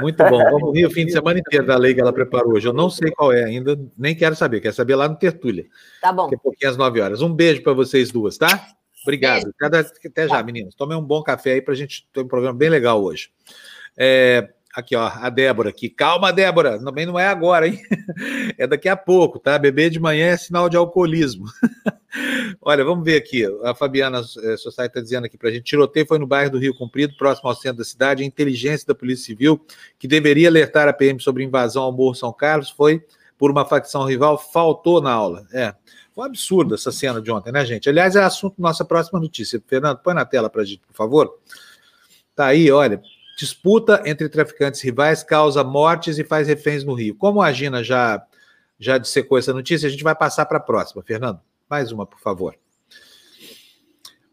[0.00, 0.38] Muito bom.
[0.38, 2.66] Vamos rir o fim de semana inteiro da lei que ela preparou hoje.
[2.66, 4.60] Eu não sei qual é ainda, nem quero saber.
[4.60, 5.66] Quero saber lá no Tertúlia.
[6.00, 6.24] Tá bom.
[6.24, 7.22] Daqui a pouquinho às nove horas.
[7.22, 8.66] Um beijo para vocês duas, tá?
[9.02, 9.52] Obrigado.
[9.58, 10.74] Cada, até já, meninos.
[10.74, 13.30] Tomem um bom café aí para a gente ter um programa bem legal hoje.
[13.96, 15.88] É, aqui, ó, a Débora aqui.
[15.88, 16.78] Calma, Débora.
[16.82, 17.80] Também não é agora, hein?
[18.58, 19.58] É daqui a pouco, tá?
[19.58, 21.46] Beber de manhã é sinal de alcoolismo.
[22.60, 23.44] Olha, vamos ver aqui.
[23.64, 26.58] A Fabiana é, Society está dizendo aqui para a gente: tiroteio foi no bairro do
[26.58, 28.22] Rio Comprido, próximo ao centro da cidade.
[28.22, 29.60] A inteligência da Polícia Civil,
[29.98, 33.02] que deveria alertar a PM sobre invasão ao Morro São Carlos, foi
[33.38, 35.46] por uma facção rival, faltou na aula.
[35.52, 35.74] É.
[36.14, 37.88] Foi um absurdo essa cena de ontem, né, gente?
[37.88, 39.60] Aliás, é assunto nossa próxima notícia.
[39.66, 41.38] Fernando, põe na tela para a gente, por favor.
[42.36, 43.02] Tá aí, olha.
[43.36, 47.14] Disputa entre traficantes rivais causa mortes e faz reféns no Rio.
[47.14, 48.24] Como a Gina já,
[48.78, 51.02] já dissecou essa notícia, a gente vai passar para a próxima.
[51.02, 52.56] Fernando, mais uma, por favor.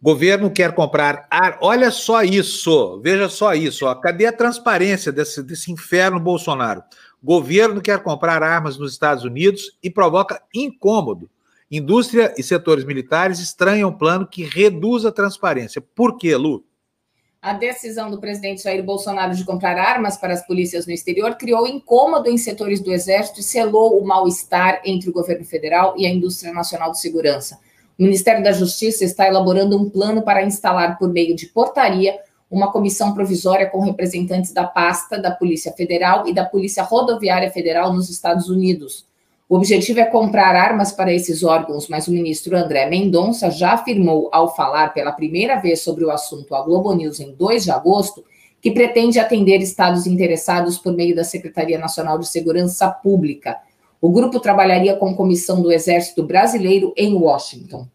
[0.02, 1.58] Governo quer comprar ar.
[1.62, 3.86] Olha só isso, veja só isso.
[3.86, 3.96] Ó.
[3.96, 6.84] Cadê a transparência desse, desse inferno Bolsonaro?
[7.24, 11.30] Governo quer comprar armas nos Estados Unidos e provoca incômodo
[11.72, 15.82] Indústria e setores militares estranham um plano que reduz a transparência.
[15.96, 16.66] Por quê, Lu?
[17.44, 21.66] A decisão do presidente Jair Bolsonaro de comprar armas para as polícias no exterior criou
[21.66, 26.10] incômodo em setores do Exército e selou o mal-estar entre o governo federal e a
[26.12, 27.58] indústria nacional de segurança.
[27.98, 32.72] O Ministério da Justiça está elaborando um plano para instalar, por meio de portaria, uma
[32.72, 38.08] comissão provisória com representantes da pasta da Polícia Federal e da Polícia Rodoviária Federal nos
[38.08, 39.08] Estados Unidos.
[39.52, 44.30] O objetivo é comprar armas para esses órgãos, mas o ministro André Mendonça já afirmou,
[44.32, 48.24] ao falar pela primeira vez sobre o assunto à Globo News em 2 de agosto,
[48.62, 53.58] que pretende atender estados interessados por meio da Secretaria Nacional de Segurança Pública.
[54.00, 57.86] O grupo trabalharia com comissão do Exército Brasileiro em Washington.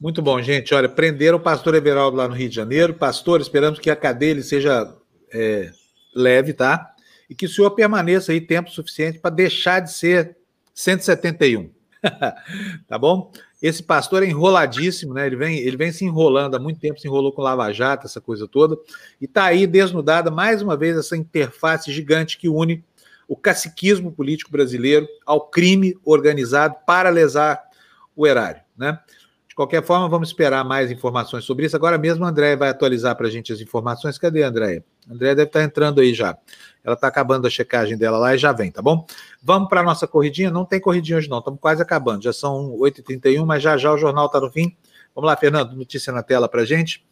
[0.00, 0.74] Muito bom, gente.
[0.74, 2.94] Olha, prenderam o pastor Everaldo lá no Rio de Janeiro.
[2.94, 4.96] Pastor, esperamos que a cadeia seja
[5.30, 5.70] é,
[6.14, 6.95] leve, tá?
[7.28, 10.36] E que o senhor permaneça aí tempo suficiente para deixar de ser
[10.74, 11.70] 171.
[12.86, 13.32] tá bom?
[13.60, 15.26] Esse pastor é enroladíssimo, né?
[15.26, 18.20] Ele vem, ele vem se enrolando há muito tempo, se enrolou com Lava Jato, essa
[18.20, 18.76] coisa toda,
[19.20, 22.84] e está aí desnudada mais uma vez essa interface gigante que une
[23.28, 27.60] o caciquismo político brasileiro ao crime organizado para lesar
[28.14, 28.98] o erário, né?
[29.48, 31.74] De qualquer forma, vamos esperar mais informações sobre isso.
[31.74, 34.18] Agora mesmo a Andréia vai atualizar para a gente as informações.
[34.18, 34.84] Cadê a Andréia?
[35.08, 36.36] A Andréia deve estar tá entrando aí já.
[36.82, 39.04] Ela está acabando a checagem dela lá e já vem, tá bom?
[39.42, 40.50] Vamos para a nossa corridinha?
[40.50, 41.38] Não tem corridinha hoje, não.
[41.38, 42.22] Estamos quase acabando.
[42.22, 44.76] Já são 8h31, mas já já o jornal está no fim.
[45.14, 47.04] Vamos lá, Fernando, notícia na tela para gente.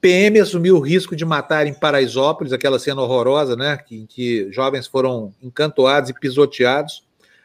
[0.00, 3.78] PM assumiu o risco de matar em Paraisópolis, aquela cena horrorosa, né?
[3.90, 7.02] Em que jovens foram encantoados e pisoteados.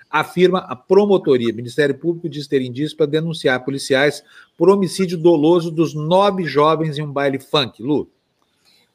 [0.09, 1.51] Afirma a promotoria.
[1.51, 4.23] O Ministério Público diz ter indícios para denunciar policiais
[4.57, 7.81] por homicídio doloso dos nove jovens em um baile funk.
[7.81, 8.09] Lu.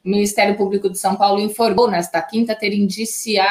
[0.03, 3.45] O Ministério Público de São Paulo informou nesta quinta ter, indicia,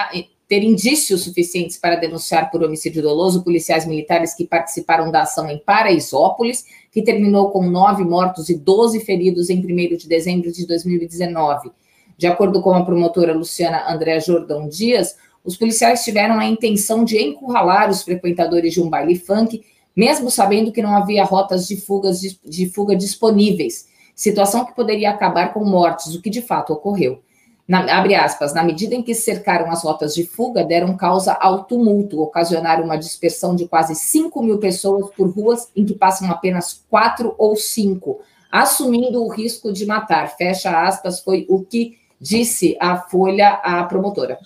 [0.49, 5.59] ter indícios suficientes para denunciar por homicídio doloso policiais militares que participaram da ação em
[5.59, 11.71] Paraisópolis, que terminou com nove mortos e doze feridos em 1 de dezembro de 2019.
[12.19, 17.17] De acordo com a promotora Luciana André Jordão Dias, os policiais tiveram a intenção de
[17.17, 19.63] encurralar os frequentadores de um baile funk,
[19.95, 23.89] mesmo sabendo que não havia rotas de, fugas, de fuga disponíveis
[24.21, 27.23] situação que poderia acabar com mortes, o que de fato ocorreu.
[27.67, 31.65] Na, abre aspas, na medida em que cercaram as rotas de fuga, deram causa ao
[31.65, 36.85] tumulto, ocasionaram uma dispersão de quase 5 mil pessoas por ruas em que passam apenas
[36.91, 38.21] quatro ou cinco,
[38.53, 40.37] assumindo o risco de matar.
[40.37, 44.37] Fecha aspas, foi o que disse a Folha à promotora.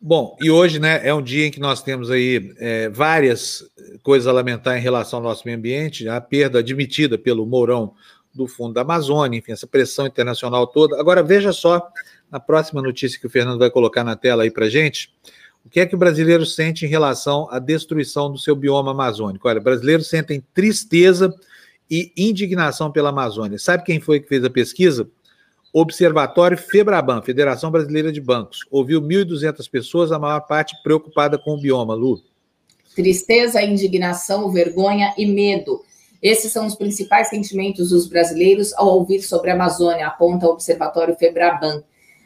[0.00, 3.62] Bom, e hoje né, é um dia em que nós temos aí é, várias
[4.02, 7.92] coisas a lamentar em relação ao nosso meio ambiente, a perda admitida pelo Mourão
[8.32, 10.98] do Fundo da Amazônia, enfim, essa pressão internacional toda.
[11.00, 11.86] Agora, veja só,
[12.30, 15.12] na próxima notícia que o Fernando vai colocar na tela aí para gente,
[15.64, 19.48] o que é que o brasileiro sente em relação à destruição do seu bioma amazônico?
[19.48, 21.34] Olha, brasileiros sentem tristeza
[21.90, 23.58] e indignação pela Amazônia.
[23.58, 25.08] Sabe quem foi que fez a pesquisa?
[25.72, 28.66] Observatório Febraban, Federação Brasileira de Bancos.
[28.70, 32.22] Ouviu 1.200 pessoas, a maior parte preocupada com o bioma, Lu.
[32.94, 35.84] Tristeza, indignação, vergonha e medo
[36.22, 41.16] esses são os principais sentimentos dos brasileiros ao ouvir sobre a Amazônia, aponta o Observatório
[41.16, 41.82] Febraban.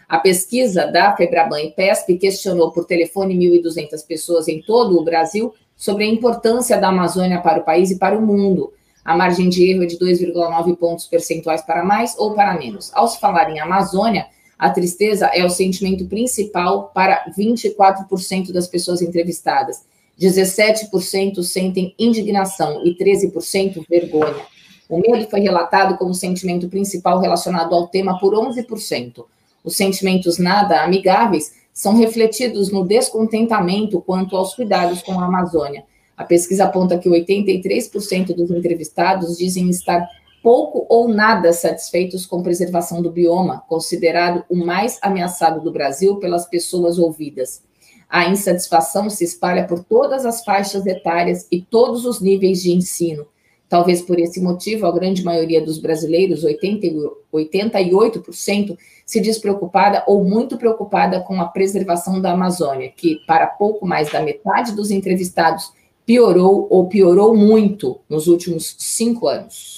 [0.09, 5.55] A pesquisa da Febraban e PESP questionou por telefone 1.200 pessoas em todo o Brasil
[5.77, 8.73] sobre a importância da Amazônia para o país e para o mundo.
[9.05, 12.91] A margem de erro é de 2,9 pontos percentuais para mais ou para menos.
[12.95, 14.27] Ao se falar em Amazônia,
[14.59, 19.83] a tristeza é o sentimento principal para 24% das pessoas entrevistadas
[20.21, 24.45] 17% sentem indignação e 13% vergonha.
[24.89, 29.25] O medo foi relatado como sentimento principal relacionado ao tema por 11%.
[29.65, 35.85] Os sentimentos nada amigáveis são refletidos no descontentamento quanto aos cuidados com a Amazônia.
[36.17, 40.07] A pesquisa aponta que 83% dos entrevistados dizem estar
[40.43, 46.47] pouco ou nada satisfeitos com preservação do bioma, considerado o mais ameaçado do Brasil pelas
[46.47, 47.63] pessoas ouvidas.
[48.09, 53.27] A insatisfação se espalha por todas as faixas etárias e todos os níveis de ensino.
[53.69, 60.57] Talvez por esse motivo, a grande maioria dos brasileiros, 88%, se diz preocupada ou muito
[60.57, 65.73] preocupada com a preservação da Amazônia, que, para pouco mais da metade dos entrevistados,
[66.07, 69.74] piorou ou piorou muito nos últimos cinco anos.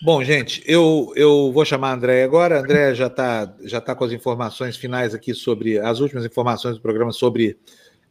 [0.00, 2.56] Bom, gente, eu, eu vou chamar a André agora.
[2.56, 6.76] A André já está já tá com as informações finais aqui sobre as últimas informações
[6.76, 7.58] do programa sobre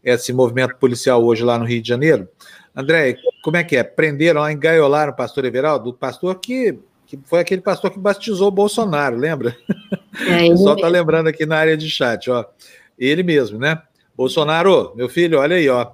[0.03, 2.27] esse movimento policial hoje lá no Rio de Janeiro.
[2.76, 3.84] André, como é que é?
[3.84, 8.49] Prenderam lá, engaiolaram o pastor Everaldo, o pastor que, que foi aquele pastor que batizou
[8.49, 9.55] o Bolsonaro, lembra?
[10.27, 12.45] É, pessoal está lembrando aqui na área de chat, ó.
[12.99, 13.81] Ele mesmo, né?
[14.15, 15.91] Bolsonaro, meu filho, olha aí, ó.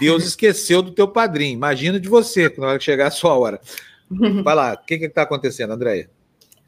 [0.00, 1.52] Deus esqueceu do teu padrinho.
[1.52, 3.60] Imagina de você, quando vai chegar a sua hora.
[4.42, 6.10] Vai lá, o que está acontecendo, Andréia?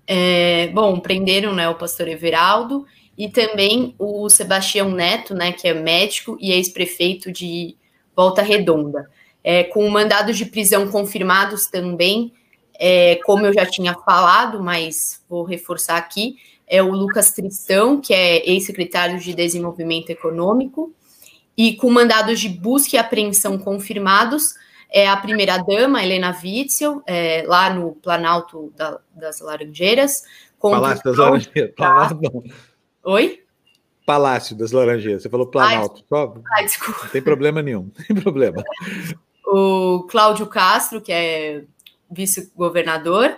[0.06, 2.86] É, bom, prenderam né, o pastor Everaldo
[3.18, 7.76] e também o Sebastião Neto, né, que é médico e ex-prefeito de
[8.14, 9.10] Volta Redonda.
[9.42, 12.32] É, com mandados de prisão confirmados também,
[12.78, 16.36] é, como eu já tinha falado, mas vou reforçar aqui,
[16.66, 20.92] é o Lucas Tristão, que é ex-secretário de Desenvolvimento Econômico,
[21.56, 24.54] e com mandados de busca e apreensão confirmados,
[24.96, 30.22] é a primeira-dama, Helena Witzel, é, lá no Planalto da, das Laranjeiras.
[30.58, 31.74] Palácio das Laranjeiras.
[31.76, 32.18] Palácio,
[33.04, 33.42] Oi?
[34.06, 35.22] Palácio das Laranjeiras.
[35.22, 35.96] Você falou Planalto.
[36.00, 36.34] Ai, Só...
[36.54, 37.00] Ai, desculpa.
[37.04, 38.64] Não tem problema nenhum, não tem problema.
[39.46, 41.62] O Cláudio Castro, que é
[42.10, 43.36] vice-governador,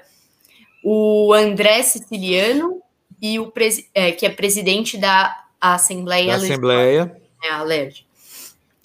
[0.85, 2.81] o André Siciliano,
[3.21, 3.53] e o
[3.95, 7.21] é, que é presidente da Assembleia da Assembleia.
[7.43, 8.07] É, a LERJ.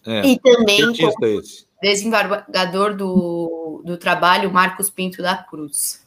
[0.07, 6.01] É, e também como, esse desembargador do, do trabalho, Marcos Pinto da Cruz.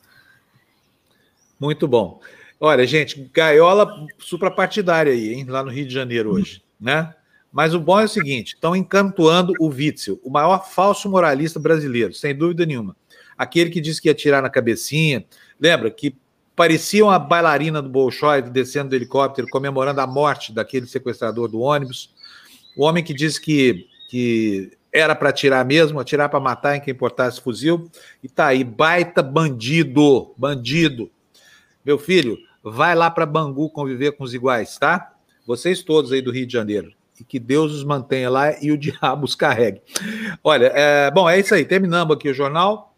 [1.61, 2.21] Muito bom.
[2.59, 7.15] Olha, gente, gaiola suprapartidária aí, hein, lá no Rio de Janeiro hoje, né?
[7.53, 12.15] Mas o bom é o seguinte: estão encantoando o Witzel, o maior falso moralista brasileiro,
[12.15, 12.97] sem dúvida nenhuma.
[13.37, 15.27] Aquele que disse que ia tirar na cabecinha.
[15.61, 16.17] Lembra que
[16.55, 22.15] parecia uma bailarina do Bolshoi descendo do helicóptero, comemorando a morte daquele sequestrador do ônibus.
[22.75, 26.95] O homem que disse que, que era para atirar mesmo, atirar para matar em quem
[26.95, 27.91] portasse fuzil,
[28.23, 31.11] e tá aí, baita bandido, bandido.
[31.85, 35.13] Meu filho, vai lá para Bangu conviver com os iguais, tá?
[35.47, 36.93] Vocês todos aí do Rio de Janeiro.
[37.21, 39.83] E que Deus os mantenha lá e o diabo os carregue.
[40.43, 41.65] Olha, é, bom, é isso aí.
[41.65, 42.95] Terminamos aqui o jornal.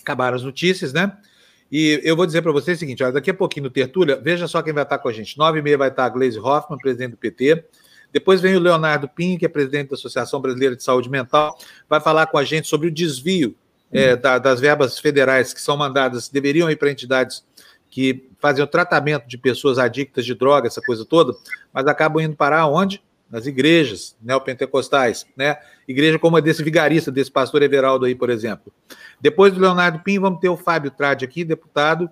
[0.00, 1.16] Acabaram as notícias, né?
[1.70, 4.48] E eu vou dizer para vocês o seguinte: olha, daqui a pouquinho no Tertúlia, veja
[4.48, 5.38] só quem vai estar com a gente.
[5.38, 7.64] Nove e meia vai estar a Gleisi Hoffmann, presidente do PT.
[8.12, 11.56] Depois vem o Leonardo Pinho, que é presidente da Associação Brasileira de Saúde Mental,
[11.88, 13.56] vai falar com a gente sobre o desvio
[13.90, 17.44] é, da, das verbas federais que são mandadas, deveriam ir para entidades
[17.90, 21.34] que fazem o tratamento de pessoas adictas de droga, essa coisa toda,
[21.72, 23.02] mas acabam indo parar onde?
[23.30, 25.56] Nas igrejas neopentecostais, né?
[25.86, 28.72] Igreja como a desse vigarista, desse pastor Everaldo aí, por exemplo.
[29.20, 32.10] Depois do Leonardo Pinho, vamos ter o Fábio Trade aqui, deputado.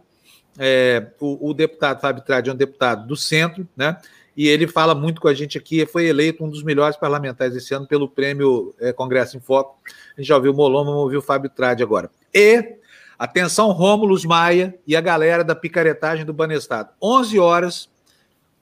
[0.59, 3.97] É, o, o, deputado Fábio Trade é um deputado do centro, né?
[4.37, 5.85] E ele fala muito com a gente aqui.
[5.87, 9.79] Foi eleito um dos melhores parlamentares esse ano pelo prêmio é, Congresso em Foco.
[10.17, 12.11] A gente já ouviu o Molon, vamos ouvir o Fábio Trade agora.
[12.33, 12.77] E
[13.19, 16.91] atenção, Rômulus Maia e a galera da picaretagem do Banestado.
[17.03, 17.91] 11 horas,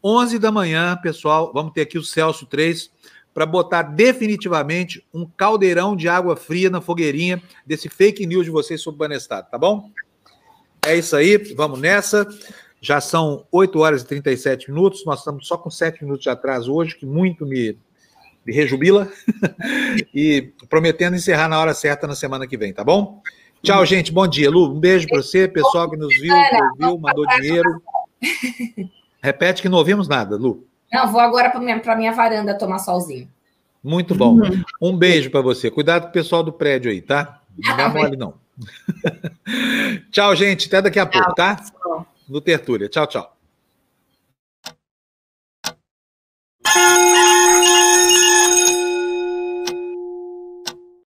[0.03, 1.53] 11 da manhã, pessoal.
[1.53, 2.91] Vamos ter aqui o Celso 3
[3.39, 8.81] para botar definitivamente um caldeirão de água fria na fogueirinha desse fake news de vocês
[8.81, 9.93] sobre o Banestado, tá bom?
[10.85, 12.27] É isso aí, vamos nessa.
[12.81, 16.73] Já são 8 horas e 37 minutos, nós estamos só com 7 minutos de atraso
[16.73, 17.77] hoje, que muito me,
[18.47, 19.09] me rejubila.
[20.15, 23.21] e prometendo encerrar na hora certa na semana que vem, tá bom?
[23.63, 24.13] Tchau, gente.
[24.13, 24.73] Bom dia, Lu.
[24.73, 27.83] Um beijo para você, pessoal que nos viu, que ouviu, mandou dinheiro.
[29.21, 30.65] Repete que não ouvimos nada, Lu.
[30.93, 33.29] Não, vou agora para minha, minha varanda tomar solzinho.
[33.83, 34.35] Muito bom.
[34.35, 34.63] Uhum.
[34.81, 35.71] Um beijo para você.
[35.71, 37.41] Cuidado com o pessoal do prédio aí, tá?
[37.59, 38.35] Não dá mole, não.
[40.11, 40.69] tchau, gente.
[40.69, 41.61] Até daqui a pouco, tá?
[42.29, 42.89] no Tertúlia.
[42.89, 43.39] Tchau, tchau.